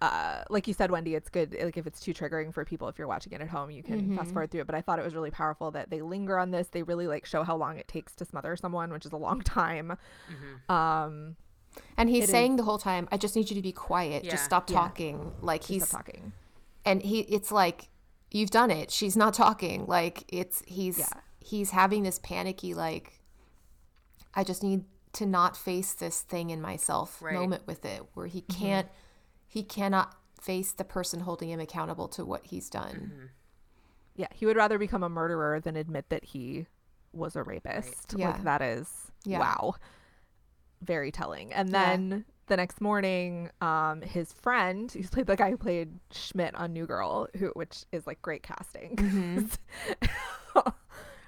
uh, 0.03 0.43
like 0.51 0.67
you 0.67 0.75
said, 0.75 0.91
Wendy, 0.91 1.15
it's 1.15 1.29
good. 1.31 1.57
Like 1.63 1.77
if 1.77 1.87
it's 1.87 2.01
too 2.01 2.13
triggering 2.13 2.53
for 2.53 2.65
people, 2.65 2.89
if 2.89 2.99
you're 2.99 3.07
watching 3.07 3.33
it 3.33 3.41
at 3.41 3.49
home, 3.49 3.71
you 3.71 3.83
can 3.83 4.17
fast 4.17 4.33
forward 4.33 4.51
through 4.51 4.63
it. 4.63 4.67
But 4.67 4.75
I 4.75 4.81
thought 4.81 4.99
it 4.99 5.05
was 5.05 5.15
really 5.15 5.31
powerful 5.31 5.71
that 5.71 5.91
they 5.91 6.01
linger 6.03 6.39
on 6.39 6.51
this. 6.51 6.67
They 6.69 6.83
really 6.83 7.07
like 7.07 7.25
show 7.25 7.45
how 7.45 7.57
long 7.57 7.79
it 7.79 7.87
takes 7.87 8.15
to 8.17 8.25
smother 8.25 8.57
someone, 8.57 8.91
which 8.93 9.07
is 9.07 9.13
a 9.13 9.17
long 9.17 9.41
time. 9.61 9.97
Um, 10.69 11.37
And 11.97 12.11
he's 12.11 12.25
It 12.25 12.31
saying 12.31 12.57
the 12.57 12.65
whole 12.65 12.79
time, 12.79 13.09
I 13.13 13.17
just 13.17 13.35
need 13.37 13.49
you 13.49 13.57
to 13.57 13.63
be 13.63 13.73
quiet. 13.73 14.25
Just 14.25 14.35
Yeah. 14.35 14.43
stop 14.43 14.69
Yeah. 14.69 14.77
talking. 14.79 15.33
Like 15.41 15.63
he's 15.65 15.87
stop 15.89 16.05
talking. 16.05 16.33
and 16.85 17.01
he 17.03 17.21
it's 17.21 17.51
like 17.53 17.89
you've 18.31 18.51
done 18.51 18.71
it. 18.71 18.91
She's 18.91 19.17
not 19.17 19.35
talking. 19.35 19.87
Like 19.87 20.25
it's 20.29 20.63
he's 20.67 20.99
Yeah. 20.99 21.07
he's 21.39 21.71
having 21.71 22.03
this 22.03 22.19
panicky 22.19 22.75
like 22.75 23.21
I 24.35 24.45
just 24.45 24.63
need 24.63 24.85
to 25.15 25.27
not 25.27 25.57
face 25.57 25.93
this 25.93 26.23
thing 26.23 26.51
in 26.51 26.61
myself 26.61 27.21
Right. 27.23 27.35
moment 27.35 27.67
with 27.67 27.85
it 27.85 28.03
where 28.15 28.27
he 28.27 28.41
can't 28.43 28.89
he 29.53 29.63
cannot 29.63 30.15
face 30.41 30.73
the 30.73 30.83
person 30.85 31.21
holding 31.21 31.51
him 31.51 31.61
accountable 31.61 32.09
to 32.09 32.25
what 32.25 32.47
he's 32.47 32.71
done. 32.71 33.29
Yeah, 34.17 34.29
he 34.33 34.47
would 34.47 34.57
rather 34.57 34.79
become 34.79 35.03
a 35.03 35.11
murderer 35.11 35.61
than 35.61 35.77
admit 35.77 36.07
that 36.09 36.25
he 36.25 36.67
was 37.13 37.37
a 37.37 37.43
rapist. 37.43 38.15
Yeah. 38.17 38.31
Like 38.31 38.45
that 38.45 38.63
is 38.63 38.89
Yeah. 39.25 39.41
wow. 39.41 39.75
Very 40.81 41.13
telling. 41.13 41.53
And 41.53 41.69
Yeah. 41.69 41.85
then 41.97 42.25
the 42.47 42.57
next 42.57 42.81
morning, 42.81 43.51
um, 43.61 44.01
his 44.01 44.33
friend, 44.33 44.91
who's 44.91 45.11
played 45.11 45.27
the 45.27 45.37
guy 45.37 45.51
who 45.51 45.59
played 45.59 45.99
Schmidt 46.11 46.55
on 46.55 46.73
New 46.73 46.87
Girl, 46.87 47.29
who 47.37 47.49
which 47.49 47.85
is 47.93 48.07
like 48.07 48.23
great 48.23 48.43
casting. 48.43 49.51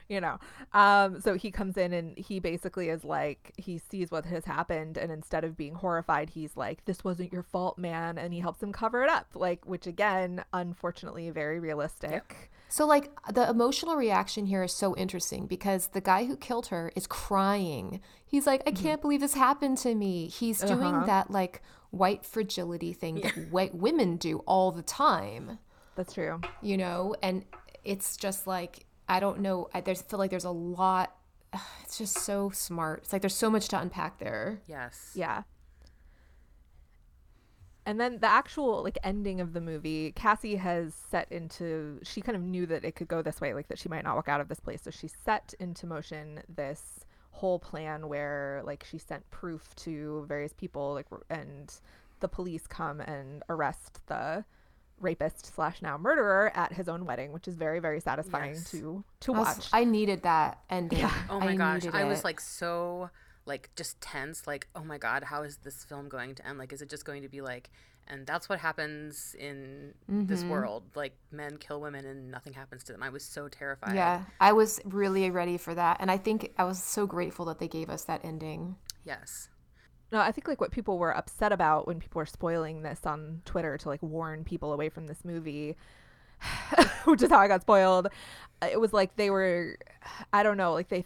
you 0.08 0.20
know. 0.20 0.38
Um, 0.72 1.20
so 1.20 1.34
he 1.34 1.50
comes 1.50 1.76
in 1.76 1.92
and 1.92 2.16
he 2.18 2.38
basically 2.40 2.88
is 2.88 3.04
like 3.04 3.52
he 3.56 3.78
sees 3.78 4.10
what 4.10 4.24
has 4.26 4.44
happened 4.44 4.96
and 4.96 5.10
instead 5.12 5.44
of 5.44 5.56
being 5.56 5.74
horrified, 5.74 6.30
he's 6.30 6.56
like, 6.56 6.84
This 6.84 7.02
wasn't 7.04 7.32
your 7.32 7.42
fault, 7.42 7.78
man, 7.78 8.18
and 8.18 8.32
he 8.34 8.40
helps 8.40 8.62
him 8.62 8.72
cover 8.72 9.02
it 9.02 9.10
up. 9.10 9.28
Like 9.34 9.64
which 9.66 9.86
again, 9.86 10.44
unfortunately 10.52 11.30
very 11.30 11.58
realistic. 11.60 12.50
So 12.68 12.86
like 12.86 13.10
the 13.32 13.48
emotional 13.48 13.94
reaction 13.96 14.46
here 14.46 14.64
is 14.64 14.72
so 14.72 14.96
interesting 14.96 15.46
because 15.46 15.88
the 15.88 16.00
guy 16.00 16.24
who 16.24 16.36
killed 16.36 16.66
her 16.68 16.90
is 16.96 17.06
crying. 17.06 18.00
He's 18.26 18.46
like, 18.48 18.62
I 18.66 18.72
can't 18.72 19.00
believe 19.00 19.20
this 19.20 19.34
happened 19.34 19.78
to 19.78 19.94
me. 19.94 20.26
He's 20.28 20.60
doing 20.60 20.94
Uh-huh. 20.94 21.06
that 21.06 21.30
like 21.30 21.62
white 21.90 22.24
fragility 22.26 22.92
thing 22.92 23.20
that 23.20 23.50
white 23.52 23.74
women 23.76 24.16
do 24.16 24.38
all 24.40 24.72
the 24.72 24.82
time, 24.82 25.60
That's 25.94 26.14
true. 26.14 26.40
you 26.62 26.76
know? 26.76 27.14
And 27.22 27.44
it's 27.84 28.16
just 28.16 28.46
like 28.48 28.86
I 29.08 29.20
don't 29.20 29.40
know. 29.40 29.68
I 29.74 29.80
there's 29.80 30.02
feel 30.02 30.18
like 30.18 30.30
there's 30.30 30.44
a 30.44 30.50
lot. 30.50 31.14
It's 31.84 31.98
just 31.98 32.18
so 32.18 32.50
smart. 32.50 33.00
It's 33.04 33.12
like 33.12 33.22
there's 33.22 33.36
so 33.36 33.50
much 33.50 33.68
to 33.68 33.78
unpack 33.80 34.18
there. 34.18 34.60
yes 34.66 35.12
Yeah. 35.14 35.42
And 37.86 38.00
then 38.00 38.18
the 38.20 38.26
actual 38.26 38.82
like 38.82 38.98
ending 39.04 39.40
of 39.40 39.52
the 39.52 39.60
movie, 39.60 40.12
Cassie 40.12 40.56
has 40.56 40.94
set 40.94 41.30
into 41.30 42.00
she 42.02 42.20
kind 42.22 42.34
of 42.34 42.42
knew 42.42 42.66
that 42.66 42.84
it 42.84 42.96
could 42.96 43.08
go 43.08 43.22
this 43.22 43.40
way, 43.40 43.54
like 43.54 43.68
that 43.68 43.78
she 43.78 43.88
might 43.88 44.04
not 44.04 44.16
walk 44.16 44.28
out 44.28 44.40
of 44.40 44.48
this 44.48 44.58
place. 44.58 44.82
So 44.82 44.90
she 44.90 45.08
set 45.08 45.54
into 45.60 45.86
motion 45.86 46.40
this 46.48 47.04
whole 47.30 47.58
plan 47.58 48.08
where 48.08 48.62
like 48.64 48.84
she 48.88 48.96
sent 48.96 49.28
proof 49.30 49.74
to 49.76 50.24
various 50.26 50.52
people 50.52 50.94
like 50.94 51.06
and 51.28 51.80
the 52.20 52.28
police 52.28 52.66
come 52.66 53.00
and 53.00 53.42
arrest 53.48 54.00
the 54.06 54.44
rapist 55.00 55.54
slash 55.54 55.82
now 55.82 55.98
murderer 55.98 56.50
at 56.54 56.72
his 56.72 56.88
own 56.88 57.04
wedding, 57.04 57.32
which 57.32 57.46
is 57.48 57.54
very, 57.56 57.80
very 57.80 58.00
satisfying 58.00 58.54
Yes. 58.54 58.70
to 58.70 59.04
to 59.20 59.34
I, 59.34 59.38
was- 59.38 59.56
watch. 59.56 59.68
I 59.72 59.84
needed 59.84 60.22
that 60.22 60.58
ending. 60.70 61.04
Oh 61.28 61.40
my 61.40 61.54
gosh, 61.56 61.82
needed 61.84 61.94
I 61.94 62.04
was 62.04 62.24
like 62.24 62.40
so 62.40 63.10
like 63.46 63.70
just 63.76 64.00
tense. 64.00 64.46
Like, 64.46 64.68
oh 64.74 64.84
my 64.84 64.96
god, 64.98 65.24
how 65.24 65.42
is 65.42 65.58
this 65.58 65.84
film 65.84 66.08
going 66.08 66.34
to 66.36 66.46
end? 66.46 66.58
Like, 66.58 66.72
is 66.72 66.80
it 66.80 66.88
just 66.88 67.04
going 67.04 67.22
to 67.22 67.28
be 67.28 67.42
like, 67.42 67.68
and 68.06 68.26
that's 68.26 68.48
what 68.48 68.58
happens 68.58 69.34
in 69.38 69.92
this 70.08 70.40
Mm-hmm. 70.40 70.48
world? 70.50 70.82
Like, 70.94 71.14
men 71.30 71.58
kill 71.58 71.80
women 71.80 72.06
and 72.06 72.30
nothing 72.30 72.54
happens 72.54 72.84
to 72.84 72.92
them. 72.92 73.02
I 73.02 73.10
was 73.10 73.22
so 73.22 73.48
terrified. 73.48 73.94
yeah, 73.96 74.22
I 74.40 74.52
was 74.52 74.80
really 74.84 75.30
ready 75.30 75.58
for 75.58 75.74
that, 75.74 75.98
and 76.00 76.10
I 76.10 76.16
think 76.16 76.52
I 76.56 76.64
was 76.64 76.82
so 76.82 77.06
grateful 77.06 77.44
that 77.46 77.58
they 77.58 77.68
gave 77.68 77.90
us 77.90 78.04
that 78.04 78.24
ending. 78.24 78.76
Yes. 79.04 79.50
No, 80.14 80.20
I 80.20 80.32
think 80.32 80.48
like 80.48 80.60
what 80.60 80.70
people 80.72 80.98
were 80.98 81.16
upset 81.16 81.52
about 81.52 81.86
when 81.88 82.00
people 82.00 82.20
were 82.20 82.26
spoiling 82.26 82.82
this 82.82 83.06
on 83.06 83.42
Twitter 83.44 83.78
to 83.78 83.88
like 83.88 84.02
warn 84.02 84.44
people 84.44 84.72
away 84.72 84.88
from 84.88 85.08
this 85.08 85.24
movie, 85.24 85.76
which 87.04 87.22
is 87.22 87.30
how 87.30 87.38
I 87.38 87.48
got 87.48 87.62
spoiled. 87.62 88.08
uh, 88.62 88.68
It 88.70 88.80
was 88.80 88.92
like 88.92 89.16
they 89.16 89.30
were, 89.30 89.76
I 90.32 90.42
don't 90.42 90.58
know, 90.58 90.72
like 90.74 90.88
they 90.88 91.04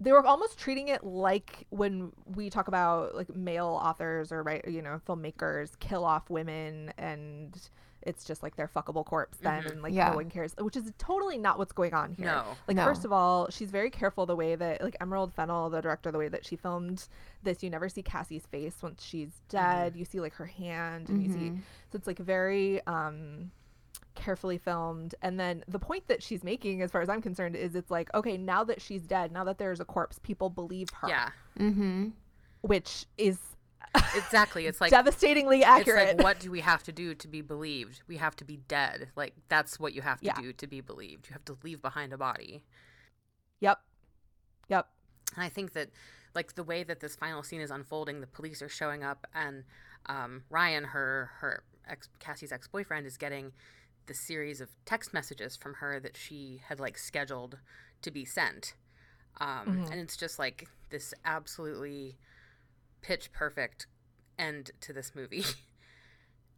they 0.00 0.12
were 0.12 0.26
almost 0.26 0.58
treating 0.58 0.88
it 0.88 1.04
like 1.04 1.66
when 1.70 2.12
we 2.36 2.50
talk 2.50 2.68
about 2.68 3.14
like 3.16 3.34
male 3.34 3.80
authors 3.82 4.32
or 4.32 4.42
right, 4.44 4.64
you 4.68 4.82
know, 4.82 5.00
filmmakers 5.08 5.78
kill 5.80 6.04
off 6.04 6.30
women 6.30 6.92
and 6.98 7.70
it's 8.02 8.24
just 8.24 8.42
like 8.42 8.56
their 8.56 8.68
fuckable 8.68 9.04
corpse 9.04 9.38
then 9.38 9.66
and 9.66 9.82
like 9.82 9.92
Yeah. 9.92 10.10
no 10.10 10.16
one 10.16 10.30
cares, 10.30 10.54
which 10.58 10.76
is 10.76 10.90
totally 10.98 11.36
not 11.38 11.58
what's 11.58 11.72
going 11.72 11.94
on 11.94 12.14
here. 12.14 12.26
No. 12.26 12.44
Like 12.66 12.76
No. 12.76 12.84
first 12.84 13.04
of 13.04 13.12
all, 13.12 13.48
she's 13.50 13.70
very 13.70 13.90
careful 13.90 14.24
the 14.26 14.36
way 14.36 14.54
that 14.54 14.82
like 14.82 14.96
Emerald 15.00 15.32
Fennell 15.34 15.68
the 15.70 15.80
director, 15.80 16.10
the 16.12 16.18
way 16.18 16.28
that 16.28 16.46
she 16.46 16.56
filmed 16.56 17.08
this. 17.42 17.62
You 17.62 17.70
never 17.70 17.88
see 17.88 18.02
Cassie's 18.02 18.46
face 18.46 18.76
once 18.82 19.04
she's 19.04 19.40
dead. 19.48 19.96
You 19.96 20.04
see 20.04 20.20
like 20.20 20.34
her 20.34 20.46
hand, 20.46 21.08
and 21.08 21.22
you 21.22 21.32
see 21.32 21.48
so 21.90 21.96
it's 21.96 22.06
like 22.06 22.18
very 22.18 22.80
um 22.86 23.50
carefully 24.14 24.58
filmed. 24.58 25.14
And 25.22 25.38
then 25.38 25.62
the 25.68 25.78
point 25.78 26.08
that 26.08 26.22
she's 26.22 26.42
making, 26.42 26.82
as 26.82 26.90
far 26.90 27.00
as 27.02 27.08
I'm 27.08 27.22
concerned, 27.22 27.54
is 27.56 27.74
it's 27.76 27.90
like, 27.90 28.12
okay, 28.14 28.36
now 28.36 28.64
that 28.64 28.80
she's 28.82 29.02
dead, 29.02 29.30
now 29.32 29.44
that 29.44 29.58
there's 29.58 29.80
a 29.80 29.84
corpse, 29.84 30.18
people 30.18 30.50
believe 30.50 30.90
her. 30.90 31.08
Yeah. 31.08 31.28
Mm-hmm. 31.58 32.08
Which 32.62 33.06
is 33.16 33.38
Exactly. 34.14 34.66
It's 34.66 34.80
like 34.80 34.90
devastatingly 34.90 35.62
accurate. 35.64 36.08
It's 36.08 36.14
like 36.18 36.24
what 36.24 36.40
do 36.40 36.50
we 36.50 36.60
have 36.60 36.82
to 36.84 36.92
do 36.92 37.14
to 37.14 37.28
be 37.28 37.40
believed? 37.40 38.02
We 38.08 38.16
have 38.16 38.36
to 38.36 38.44
be 38.44 38.56
dead. 38.56 39.08
Like 39.16 39.34
that's 39.48 39.78
what 39.78 39.92
you 39.94 40.02
have 40.02 40.20
to 40.20 40.26
Yeah. 40.26 40.40
do 40.40 40.52
to 40.52 40.66
be 40.66 40.80
believed. 40.80 41.28
You 41.28 41.32
have 41.34 41.44
to 41.46 41.56
leave 41.62 41.80
behind 41.82 42.12
a 42.12 42.18
body. 42.18 42.64
yep. 43.60 43.80
Yep. 44.68 44.88
And 45.34 45.44
I 45.44 45.48
think 45.48 45.72
that 45.72 45.90
like 46.34 46.54
the 46.54 46.62
way 46.64 46.82
that 46.84 47.00
this 47.00 47.16
final 47.16 47.42
scene 47.42 47.60
is 47.60 47.70
unfolding, 47.70 48.20
the 48.20 48.26
police 48.26 48.60
are 48.62 48.68
showing 48.68 49.02
up 49.02 49.26
and 49.34 49.64
um, 50.06 50.44
Ryan, 50.50 50.84
her 50.84 51.30
her 51.38 51.64
ex 51.88 52.08
Cassie's 52.18 52.52
ex 52.52 52.68
boyfriend, 52.68 53.06
is 53.06 53.16
getting 53.16 53.52
the 54.06 54.14
series 54.14 54.60
of 54.60 54.70
text 54.86 55.12
messages 55.12 55.56
from 55.56 55.74
her 55.74 56.00
that 56.00 56.16
she 56.16 56.62
had 56.68 56.80
like 56.80 56.96
scheduled 56.96 57.58
to 58.02 58.10
be 58.10 58.24
sent. 58.24 58.74
Um, 59.40 59.66
Mhm. 59.66 59.90
And 59.90 60.00
it's 60.00 60.16
just 60.16 60.38
like 60.38 60.66
this 60.90 61.12
absolutely 61.24 62.16
pitch 63.02 63.32
perfect 63.32 63.86
end 64.38 64.70
to 64.80 64.92
this 64.92 65.14
movie. 65.14 65.44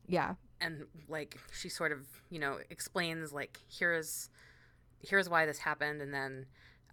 Yeah. 0.06 0.34
and 0.60 0.86
like 1.08 1.38
she 1.52 1.68
sort 1.68 1.92
of 1.92 2.00
you 2.30 2.40
know 2.40 2.58
explains 2.68 3.32
like 3.32 3.60
here's 3.68 4.28
here's 5.00 5.28
why 5.28 5.46
this 5.46 5.58
happened 5.58 6.02
and 6.02 6.12
then 6.12 6.46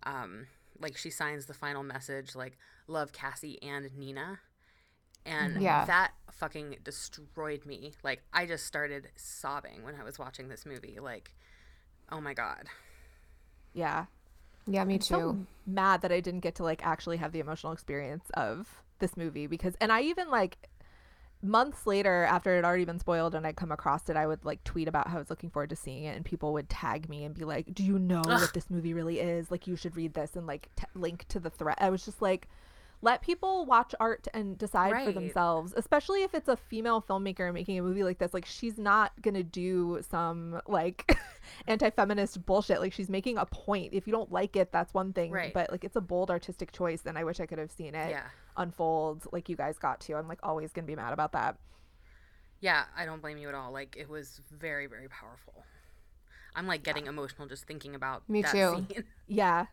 um 0.03 0.45
like 0.79 0.95
she 0.95 1.09
signs 1.09 1.47
the 1.47 1.55
final 1.55 1.81
message 1.81 2.35
like 2.35 2.59
love 2.85 3.11
cassie 3.13 3.57
and 3.63 3.89
nina 3.97 4.37
and 5.25 5.59
Yeah. 5.59 5.83
that 5.85 6.11
fucking 6.31 6.75
destroyed 6.83 7.65
me 7.65 7.93
like 8.03 8.21
i 8.31 8.45
just 8.45 8.67
started 8.67 9.09
sobbing 9.15 9.83
when 9.83 9.95
i 9.95 10.03
was 10.03 10.19
watching 10.19 10.47
this 10.47 10.63
movie 10.63 10.99
like 11.01 11.33
oh 12.11 12.21
my 12.21 12.35
god 12.35 12.65
Yeah. 13.73 14.05
Yeah, 14.67 14.83
me 14.83 14.95
I'm 14.95 14.99
too. 14.99 15.05
so 15.15 15.37
mad 15.65 16.01
that 16.01 16.11
I 16.11 16.19
didn't 16.19 16.41
get 16.41 16.55
to 16.55 16.63
like 16.63 16.85
actually 16.85 17.17
have 17.17 17.31
the 17.31 17.39
emotional 17.39 17.73
experience 17.73 18.29
of 18.35 18.83
this 18.99 19.17
movie 19.17 19.47
because 19.47 19.75
and 19.79 19.91
I 19.91 20.01
even 20.01 20.29
like 20.29 20.57
months 21.41 21.85
later 21.85 22.23
after 22.23 22.53
it 22.53 22.57
had 22.57 22.65
already 22.65 22.85
been 22.85 22.99
spoiled 22.99 23.35
and 23.35 23.45
I'd 23.45 23.55
come 23.55 23.71
across 23.71 24.09
it 24.09 24.17
I 24.17 24.25
would 24.25 24.43
like 24.43 24.63
tweet 24.63 24.87
about 24.87 25.07
how 25.07 25.17
I 25.17 25.19
was 25.19 25.29
looking 25.29 25.49
forward 25.49 25.69
to 25.69 25.75
seeing 25.75 26.05
it 26.05 26.15
and 26.15 26.25
people 26.25 26.53
would 26.53 26.69
tag 26.69 27.09
me 27.09 27.23
and 27.25 27.35
be 27.35 27.45
like 27.45 27.73
do 27.73 27.83
you 27.83 27.99
know 27.99 28.21
Ugh. 28.21 28.41
what 28.41 28.53
this 28.53 28.69
movie 28.69 28.93
really 28.93 29.19
is 29.19 29.51
like 29.51 29.67
you 29.67 29.75
should 29.75 29.95
read 29.95 30.13
this 30.13 30.35
and 30.35 30.47
like 30.47 30.69
t- 30.75 30.85
link 30.95 31.25
to 31.29 31.39
the 31.39 31.49
thread 31.49 31.77
I 31.79 31.89
was 31.89 32.03
just 32.03 32.21
like 32.21 32.47
let 33.01 33.21
people 33.21 33.65
watch 33.65 33.93
art 33.99 34.27
and 34.33 34.57
decide 34.57 35.05
for 35.05 35.11
themselves 35.11 35.73
especially 35.77 36.23
if 36.23 36.33
it's 36.33 36.47
a 36.47 36.57
female 36.57 37.01
filmmaker 37.01 37.53
making 37.53 37.77
a 37.77 37.81
movie 37.83 38.03
like 38.03 38.17
this 38.17 38.33
like 38.33 38.45
she's 38.45 38.77
not 38.77 39.11
gonna 39.21 39.43
do 39.43 40.01
some 40.09 40.59
like 40.67 41.17
anti-feminist 41.67 42.45
bullshit. 42.45 42.79
Like 42.81 42.93
she's 42.93 43.09
making 43.09 43.37
a 43.37 43.45
point. 43.45 43.93
If 43.93 44.07
you 44.07 44.13
don't 44.13 44.31
like 44.31 44.55
it 44.55 44.71
that's 44.71 44.93
one 44.93 45.13
thing 45.13 45.31
Right. 45.31 45.53
but 45.53 45.71
like 45.71 45.83
it's 45.83 45.95
a 45.95 46.01
bold 46.01 46.29
artistic 46.29 46.71
choice 46.71 47.03
and 47.05 47.17
i 47.17 47.23
wish 47.23 47.39
i 47.39 47.45
could 47.45 47.57
have 47.59 47.71
seen 47.71 47.95
it 47.95 48.09
yeah. 48.09 48.23
unfold 48.57 49.27
like 49.31 49.49
you 49.49 49.55
guys 49.55 49.77
got 49.77 49.99
to. 50.01 50.15
I'm 50.15 50.27
like 50.27 50.39
always 50.43 50.71
gonna 50.73 50.87
be 50.87 50.95
mad 50.95 51.13
about 51.13 51.31
that. 51.33 51.57
Yeah 52.59 52.83
i 52.95 53.05
don't 53.05 53.21
blame 53.21 53.37
you 53.37 53.47
at 53.49 53.55
all. 53.55 53.71
Like 53.71 53.95
it 53.97 54.09
was 54.09 54.41
very 54.51 54.87
very 54.87 55.07
powerful. 55.07 55.63
I'm 56.55 56.65
like 56.67 56.83
getting 56.83 57.05
emotional 57.05 57.47
just 57.47 57.65
thinking 57.65 57.93
about 57.95 58.27
Me 58.29 58.41
that 58.41 58.51
too. 58.51 58.85
scene. 58.89 59.03
yeah 59.27 59.65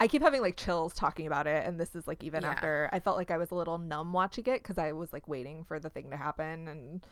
i 0.00 0.08
keep 0.08 0.22
having 0.22 0.40
like 0.40 0.56
chills 0.56 0.92
talking 0.92 1.26
about 1.26 1.46
it 1.46 1.64
and 1.66 1.78
this 1.78 1.94
is 1.94 2.08
like 2.08 2.24
even 2.24 2.42
Yeah. 2.42 2.50
after 2.50 2.88
i 2.92 2.98
felt 2.98 3.16
like 3.16 3.30
i 3.30 3.38
was 3.38 3.50
a 3.52 3.54
little 3.54 3.78
numb 3.78 4.12
watching 4.12 4.46
it 4.46 4.62
because 4.62 4.78
i 4.78 4.92
was 4.92 5.12
like 5.12 5.28
waiting 5.28 5.64
for 5.64 5.78
the 5.78 5.90
thing 5.90 6.10
to 6.10 6.16
happen 6.16 6.66
and 6.66 7.06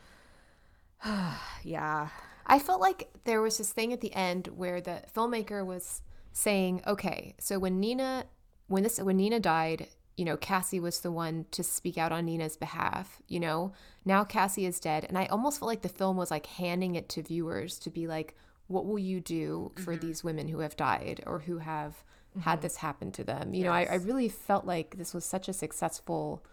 yeah 1.62 2.09
I 2.49 2.59
felt 2.59 2.80
like 2.80 3.11
there 3.24 3.43
was 3.43 3.59
this 3.59 3.72
thing 3.72 3.93
at 3.93 4.01
the 4.01 4.14
end 4.14 4.49
where 4.49 4.80
the 4.80 5.03
filmmaker 5.14 5.64
was 5.64 6.01
saying, 6.32 6.82
"Okay, 6.86 7.34
so 7.39 7.59
when 7.59 7.78
Nina, 7.78 8.24
when 8.68 8.82
this, 8.82 8.99
when 8.99 9.18
Nina 9.18 9.39
died, 9.39 9.89
you 10.16 10.24
know, 10.24 10.36
Cassie 10.36 10.80
was 10.80 11.01
the 11.01 11.12
one 11.12 11.47
to 11.53 11.62
speak 11.62 11.99
out 11.99 12.11
on 12.11 12.24
Nina's 12.24 12.57
behalf. 12.57 13.22
You 13.28 13.41
know, 13.41 13.72
now 14.05 14.24
Cassie 14.24 14.66
is 14.66 14.80
dead, 14.80 15.05
and 15.05 15.18
I 15.18 15.26
almost 15.26 15.59
felt 15.61 15.68
like 15.68 15.82
the 15.82 15.89
film 15.89 16.16
was 16.16 16.30
like 16.30 16.47
handing 16.47 16.95
it 16.95 17.09
to 17.11 17.22
viewers 17.22 17.78
to 17.80 17.91
be 17.91 18.07
like, 18.07 18.34
what 18.66 18.86
will 18.86 18.99
you 18.99 19.20
do 19.20 19.72
for 19.76 19.95
mm-hmm. 19.95 20.07
these 20.07 20.24
women 20.24 20.49
who 20.49 20.61
have 20.61 20.76
died 20.76 21.22
or 21.26 21.41
who 21.41 21.59
have 21.59 22.03
had 22.41 22.62
this 22.62 22.76
happen 22.76 23.12
to 23.12 23.24
them? 23.24 23.55
You 23.55 23.64
know, 23.64 23.72
I, 23.72 23.84
I 23.84 23.95
really 23.97 24.28
felt 24.28 24.64
like 24.64 24.97
this 24.97 25.14
was 25.14 25.24
such 25.24 25.49
a 25.49 25.53
successful 25.53 26.45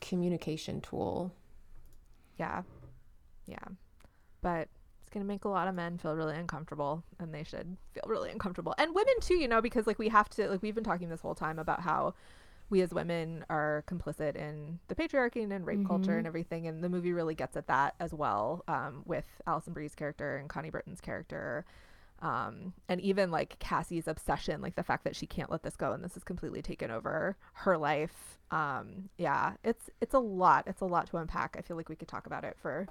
communication 0.00 0.80
tool. 0.80 1.32
yeah. 2.38 2.62
Yeah. 3.46 3.58
But 4.40 4.68
it's 5.00 5.08
gonna 5.10 5.24
make 5.24 5.44
a 5.44 5.48
lot 5.48 5.68
of 5.68 5.74
men 5.74 5.98
feel 5.98 6.14
really 6.16 6.36
uncomfortable 6.36 7.02
and 7.18 7.34
they 7.34 7.44
should 7.44 7.76
feel 7.92 8.04
really 8.06 8.30
uncomfortable. 8.30 8.74
And 8.78 8.94
women 8.94 9.14
too 9.20 9.34
you 9.34 9.48
know 9.48 9.60
because 9.60 9.86
like 9.86 9.98
we 9.98 10.08
have 10.08 10.28
to 10.30 10.48
like 10.48 10.62
we've 10.62 10.74
been 10.74 10.84
talking 10.84 11.08
this 11.08 11.20
whole 11.20 11.34
time 11.34 11.58
about 11.58 11.80
how 11.80 12.14
we 12.70 12.80
as 12.80 12.92
women 12.92 13.44
are 13.50 13.84
complicit 13.86 14.36
in 14.36 14.78
the 14.88 14.94
patriarchy 14.94 15.42
and 15.42 15.52
in 15.52 15.64
rape 15.64 15.86
culture 15.86 16.16
and 16.16 16.26
everything 16.26 16.66
and 16.66 16.82
the 16.82 16.88
movie 16.88 17.12
really 17.12 17.34
gets 17.34 17.56
at 17.56 17.66
that 17.66 17.94
as 18.00 18.12
well 18.14 18.64
um, 18.68 19.02
with 19.04 19.26
Alison 19.46 19.74
Brie's 19.74 19.94
character 19.94 20.36
and 20.38 20.48
Connie 20.48 20.70
Britton's 20.70 21.00
character 21.00 21.64
um, 22.24 22.72
and 22.88 23.00
even 23.02 23.30
like 23.30 23.58
Cassie's 23.60 24.08
obsession 24.08 24.62
like 24.62 24.76
the 24.76 24.82
fact 24.84 25.04
that 25.04 25.16
she 25.16 25.26
can't 25.26 25.50
let 25.50 25.62
this 25.62 25.76
go 25.76 25.92
and 25.92 26.04
this 26.04 26.14
has 26.14 26.24
completely 26.24 26.62
taken 26.62 26.90
over 26.90 27.36
her 27.54 27.78
life 27.78 28.38
um, 28.50 29.10
yeah 29.18 29.54
it's 29.64 29.90
it's 30.00 30.14
a 30.14 30.18
lot 30.20 30.64
it's 30.66 30.82
a 30.82 30.86
lot 30.86 31.08
to 31.08 31.18
unpack 31.18 31.56
I 31.58 31.62
feel 31.62 31.76
like 31.76 31.90
we 31.90 31.96
could 31.96 32.08
talk 32.08 32.26
about 32.26 32.44
it 32.44 32.56
for 32.62 32.88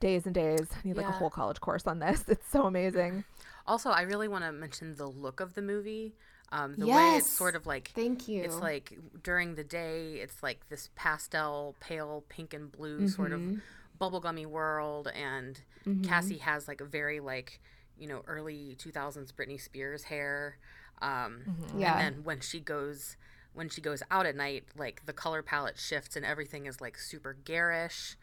days 0.00 0.26
and 0.26 0.34
days 0.34 0.68
I 0.72 0.88
need 0.88 0.96
like 0.96 1.08
a 1.08 1.12
whole 1.12 1.30
college 1.30 1.60
course 1.60 1.86
on 1.86 2.00
this 2.00 2.24
it's 2.28 2.48
so 2.48 2.66
amazing 2.66 3.24
Also, 3.66 3.90
I 3.90 4.02
really 4.02 4.28
want 4.28 4.44
to 4.44 4.52
mention 4.52 4.96
the 4.96 5.06
look 5.06 5.40
of 5.40 5.54
the 5.54 5.62
movie. 5.62 6.14
Um, 6.52 6.76
the 6.78 6.88
way 6.88 7.16
it's 7.16 7.30
sort 7.30 7.54
of 7.54 7.66
like 7.66 7.94
Thank 7.94 8.28
you. 8.28 8.42
it's 8.42 8.60
like 8.62 8.98
during 9.22 9.54
the 9.54 9.64
day, 9.64 10.14
it's 10.14 10.42
like 10.42 10.68
this 10.68 10.90
pastel, 10.96 11.76
pale 11.80 12.24
pink 12.28 12.54
and 12.54 12.72
blue 12.72 13.06
sort 13.06 13.32
of 13.32 13.42
Mhm. 13.42 13.60
bubblegummy 14.00 14.46
world, 14.46 15.08
and 15.14 15.60
Mhm. 15.86 16.02
Cassie 16.02 16.38
has 16.38 16.66
like 16.66 16.80
a 16.80 16.84
very 16.84 17.20
like 17.20 17.60
you 18.00 18.08
know 18.08 18.22
early 18.26 18.74
two 18.78 18.90
thousands 18.90 19.30
Britney 19.32 19.60
Spears 19.60 20.04
hair. 20.04 20.56
Um, 21.02 21.42
Yeah. 21.76 21.92
And 21.98 22.16
then 22.16 22.24
when 22.24 22.40
she 22.40 22.60
goes 22.60 23.16
when 23.52 23.68
she 23.68 23.80
goes 23.80 24.02
out 24.10 24.26
at 24.26 24.36
night, 24.36 24.64
like 24.76 25.04
the 25.06 25.12
color 25.12 25.42
palette 25.42 25.76
shifts 25.78 26.14
and 26.16 26.24
everything 26.24 26.66
is 26.66 26.80
like 26.80 26.96
super 26.98 27.36
garish. 27.44 28.16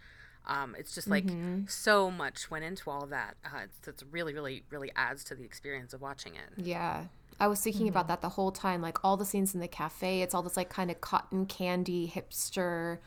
Um, 0.45 0.73
it's 0.79 0.95
just 0.95 1.09
like 1.09 1.25
Mhm. 1.25 1.69
so 1.69 2.09
much 2.09 2.49
went 2.49 2.63
into 2.63 2.89
all 2.89 3.03
of 3.03 3.09
that. 3.09 3.35
Uh, 3.43 3.59
it's, 3.65 3.85
it's 3.87 4.03
really, 4.03 4.33
really, 4.33 4.63
really 4.69 4.89
adds 4.95 5.25
to 5.25 5.35
the 5.35 5.43
experience 5.43 5.93
of 5.93 5.99
watching 6.01 6.35
it. 6.35 6.49
Yeah. 6.55 7.07
I 7.41 7.47
was 7.47 7.59
thinking 7.61 7.89
about 7.89 8.07
that 8.07 8.21
the 8.21 8.29
whole 8.29 8.51
time. 8.53 8.81
Like 8.81 9.03
all 9.03 9.17
the 9.17 9.25
scenes 9.25 9.53
in 9.53 9.59
the 9.59 9.67
cafe, 9.67 10.21
it's 10.21 10.33
all 10.33 10.41
this 10.41 10.55
like 10.55 10.69
kind 10.69 10.89
of 10.89 11.01
cotton 11.01 11.45
candy 11.45 12.07
hipster 12.07 12.99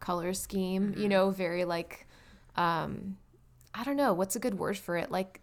color 0.00 0.34
scheme, 0.34 0.94
you 0.96 1.08
know, 1.08 1.30
very 1.30 1.64
like 1.64 2.06
um 2.56 3.16
I 3.72 3.84
don't 3.84 3.96
know, 3.96 4.12
what's 4.12 4.34
a 4.34 4.40
good 4.40 4.58
word 4.58 4.76
for 4.76 4.96
it? 4.96 5.12
Like 5.12 5.40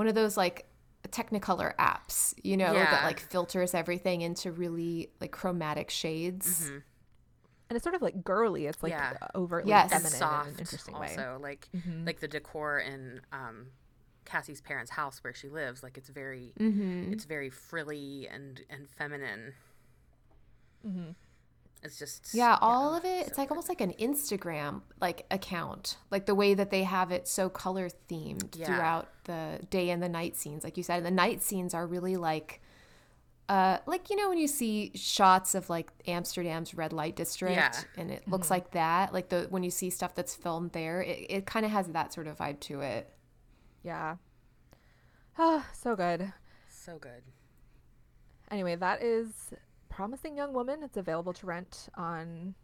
one 0.00 0.08
of 0.08 0.14
those 0.14 0.34
like 0.34 0.64
technicolor 1.08 1.74
apps, 1.76 2.32
you 2.42 2.56
know, 2.56 2.72
that 2.72 3.04
like 3.04 3.20
filters 3.20 3.74
everything 3.74 4.22
into 4.22 4.50
really 4.50 5.10
like 5.20 5.30
chromatic 5.30 5.90
shades. 5.90 6.70
Mhm. 6.70 6.82
and 7.68 7.76
it's 7.76 7.84
sort 7.84 7.94
of 7.94 8.00
like 8.02 8.24
girly 8.24 8.66
it's 8.66 8.82
like 8.82 8.92
Yeah. 8.92 9.16
overtly 9.34 9.68
Yes. 9.70 9.92
And 9.92 10.02
feminine 10.02 10.12
in 10.14 10.18
soft, 10.18 10.48
an 10.54 10.58
interesting 10.58 10.98
way 10.98 11.08
also 11.10 11.38
like 11.40 11.68
Mhm. 11.76 12.06
like 12.06 12.18
the 12.20 12.28
decor 12.28 12.78
in 12.80 13.20
um, 13.30 13.66
Cassie's 14.24 14.60
parents' 14.62 14.90
house 14.92 15.22
where 15.22 15.34
she 15.34 15.48
lives. 15.50 15.82
Like 15.82 15.96
it's 15.98 16.08
very, 16.08 16.52
Mhm. 16.58 17.12
it's 17.12 17.24
very 17.26 17.50
frilly 17.50 18.26
and 18.28 18.62
and 18.70 18.88
feminine. 18.88 19.52
It's 21.82 21.98
just 21.98 22.34
Yeah, 22.34 22.58
all 22.60 22.94
of 22.94 23.04
it. 23.04 23.24
so 23.24 23.28
It's 23.28 23.38
like 23.38 23.48
good. 23.48 23.54
almost 23.54 23.68
like 23.68 23.80
an 23.80 23.92
Instagram 23.98 24.82
like 25.00 25.24
account. 25.30 25.96
Like 26.10 26.26
the 26.26 26.34
way 26.34 26.52
that 26.54 26.70
they 26.70 26.84
have 26.84 27.10
it 27.10 27.26
so 27.26 27.48
color 27.48 27.88
themed 28.08 28.54
Yeah. 28.56 28.66
throughout 28.66 29.08
the 29.24 29.60
day 29.70 29.90
and 29.90 30.02
the 30.02 30.08
night 30.08 30.36
scenes. 30.36 30.62
Like 30.64 30.76
you 30.76 30.82
said, 30.82 30.98
And 30.98 31.06
the 31.06 31.10
night 31.10 31.42
scenes 31.42 31.72
are 31.74 31.86
really 31.86 32.16
like 32.16 32.60
uh 33.48 33.78
like 33.86 34.10
you 34.10 34.16
know 34.16 34.28
when 34.28 34.38
you 34.38 34.46
see 34.46 34.92
shots 34.94 35.54
of 35.56 35.68
like 35.70 35.90
Amsterdam's 36.06 36.74
red 36.74 36.92
light 36.92 37.16
district 37.16 37.56
Yeah. 37.56 37.72
and 37.96 38.10
it 38.10 38.28
looks 38.28 38.50
like 38.50 38.72
that, 38.72 39.12
like 39.12 39.28
the 39.30 39.46
when 39.50 39.62
you 39.64 39.70
see 39.70 39.90
stuff 39.90 40.14
that's 40.14 40.34
filmed 40.36 40.72
there, 40.72 41.00
it, 41.02 41.26
it 41.30 41.46
kind 41.46 41.64
of 41.66 41.72
has 41.72 41.88
that 41.88 42.12
sort 42.12 42.26
of 42.28 42.36
vibe 42.38 42.60
to 42.60 42.80
it. 42.82 43.10
yeah 43.82 44.16
ah 45.38 45.66
so 45.72 45.96
good 45.96 46.32
so 46.68 46.98
good. 46.98 47.22
anyway 48.50 48.76
that 48.76 49.02
is 49.02 49.52
promising 49.90 50.36
young 50.36 50.52
woman 50.54 50.82
it's 50.82 50.96
available 50.96 51.32
to 51.34 51.44
rent 51.46 51.88
on 51.96 52.54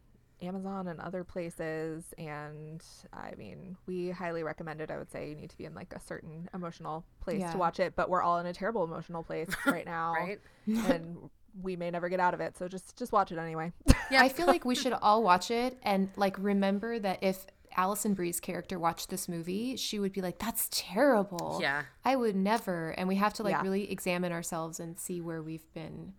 amazon 0.43 0.89
and 0.89 1.01
other 1.01 1.25
places 1.25 2.05
and 2.19 2.83
i 3.13 3.33
mean 3.37 3.77
we 3.87 4.11
highly 4.11 4.43
recommend 4.43 4.81
it 4.81 4.91
i 4.91 4.97
would 4.99 5.11
say 5.11 5.29
you 5.31 5.35
need 5.35 5.49
to 5.51 5.57
be 5.59 5.65
in 5.65 5.75
like 5.75 5.93
a 5.95 6.01
certain 6.01 6.49
emotional 6.55 7.05
place 7.21 7.41
Yeah. 7.41 7.53
to 7.53 7.59
watch 7.59 7.81
it 7.81 7.95
but 7.97 8.09
we're 8.11 8.23
all 8.23 8.39
in 8.39 8.47
a 8.47 8.53
terrible 8.53 8.85
emotional 8.85 9.23
place 9.23 9.49
right 9.67 9.87
now 9.87 10.13
Right? 10.15 10.39
and 10.67 11.31
we 11.63 11.75
may 11.75 11.91
never 11.91 12.09
get 12.11 12.21
out 12.21 12.35
of 12.35 12.41
it 12.41 12.57
so 12.57 12.69
just 12.69 12.97
just 12.99 13.13
watch 13.13 13.33
it 13.33 13.39
anyway 13.39 13.73
Yeah. 14.09 14.23
I 14.23 14.29
feel 14.29 14.47
like 14.47 14.65
we 14.65 14.77
should 14.77 14.93
all 14.93 15.23
watch 15.25 15.51
it 15.51 15.77
and 15.83 16.11
like 16.17 16.37
remember 16.39 16.97
that 17.01 17.19
if 17.23 17.45
Alison 17.77 18.15
Brie's 18.15 18.39
character 18.39 18.79
watched 18.79 19.11
this 19.11 19.29
movie, 19.29 19.77
she 19.77 19.99
would 19.99 20.13
be 20.13 20.23
like, 20.23 20.39
"That's 20.39 20.69
terrible." 20.71 21.59
Yeah. 21.61 21.83
I 22.07 22.15
would 22.17 22.35
never. 22.37 22.91
And 22.91 23.07
we 23.09 23.17
have 23.17 23.35
to 23.35 23.43
like 23.43 23.51
Yeah. 23.53 23.63
really 23.63 23.91
examine 23.91 24.31
ourselves 24.33 24.79
and 24.81 24.97
see 24.99 25.21
where 25.21 25.43
we've 25.43 25.71
been 25.75 26.15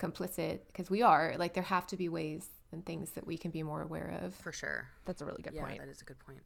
complicit 0.00 0.60
because 0.66 0.90
we 0.90 1.02
are. 1.02 1.34
Like 1.38 1.54
there 1.54 1.62
have 1.62 1.86
to 1.88 1.96
be 1.96 2.08
ways 2.08 2.48
and 2.72 2.84
things 2.84 3.10
that 3.12 3.26
we 3.26 3.36
can 3.36 3.50
be 3.50 3.62
more 3.62 3.82
aware 3.82 4.18
of. 4.22 4.34
For 4.34 4.52
sure. 4.52 4.88
That's 5.04 5.20
a 5.20 5.24
really 5.24 5.42
good 5.42 5.54
yeah, 5.54 5.64
point. 5.64 5.78
that 5.78 5.88
is 5.88 6.00
a 6.00 6.04
good 6.04 6.18
point. 6.18 6.40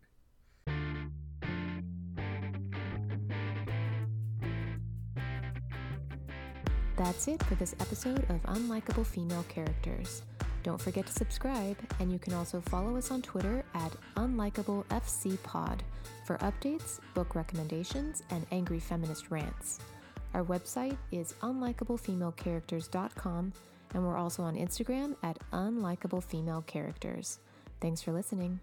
That's 6.96 7.26
it 7.26 7.42
for 7.42 7.56
this 7.56 7.74
episode 7.80 8.24
of 8.30 8.40
Unlikable 8.44 9.04
Female 9.04 9.44
Characters. 9.48 10.22
Don't 10.62 10.80
forget 10.80 11.06
to 11.06 11.12
subscribe, 11.12 11.76
and 11.98 12.10
you 12.10 12.18
can 12.18 12.32
also 12.32 12.60
follow 12.60 12.96
us 12.96 13.10
on 13.10 13.20
Twitter 13.20 13.64
at 13.74 13.92
UnlikableFCPod 14.16 15.80
for 16.24 16.38
updates, 16.38 17.00
book 17.12 17.34
recommendations, 17.34 18.22
and 18.30 18.46
angry 18.52 18.78
feminist 18.78 19.30
rants. 19.30 19.80
Our 20.34 20.44
website 20.44 20.98
is 21.12 21.34
unlikablefemalecharacters.com, 21.42 23.52
and 23.94 24.04
we're 24.04 24.16
also 24.16 24.42
on 24.42 24.56
Instagram 24.56 25.14
at 25.22 25.38
unlikablefemalecharacters. 25.52 27.38
Thanks 27.80 28.02
for 28.02 28.12
listening. 28.12 28.58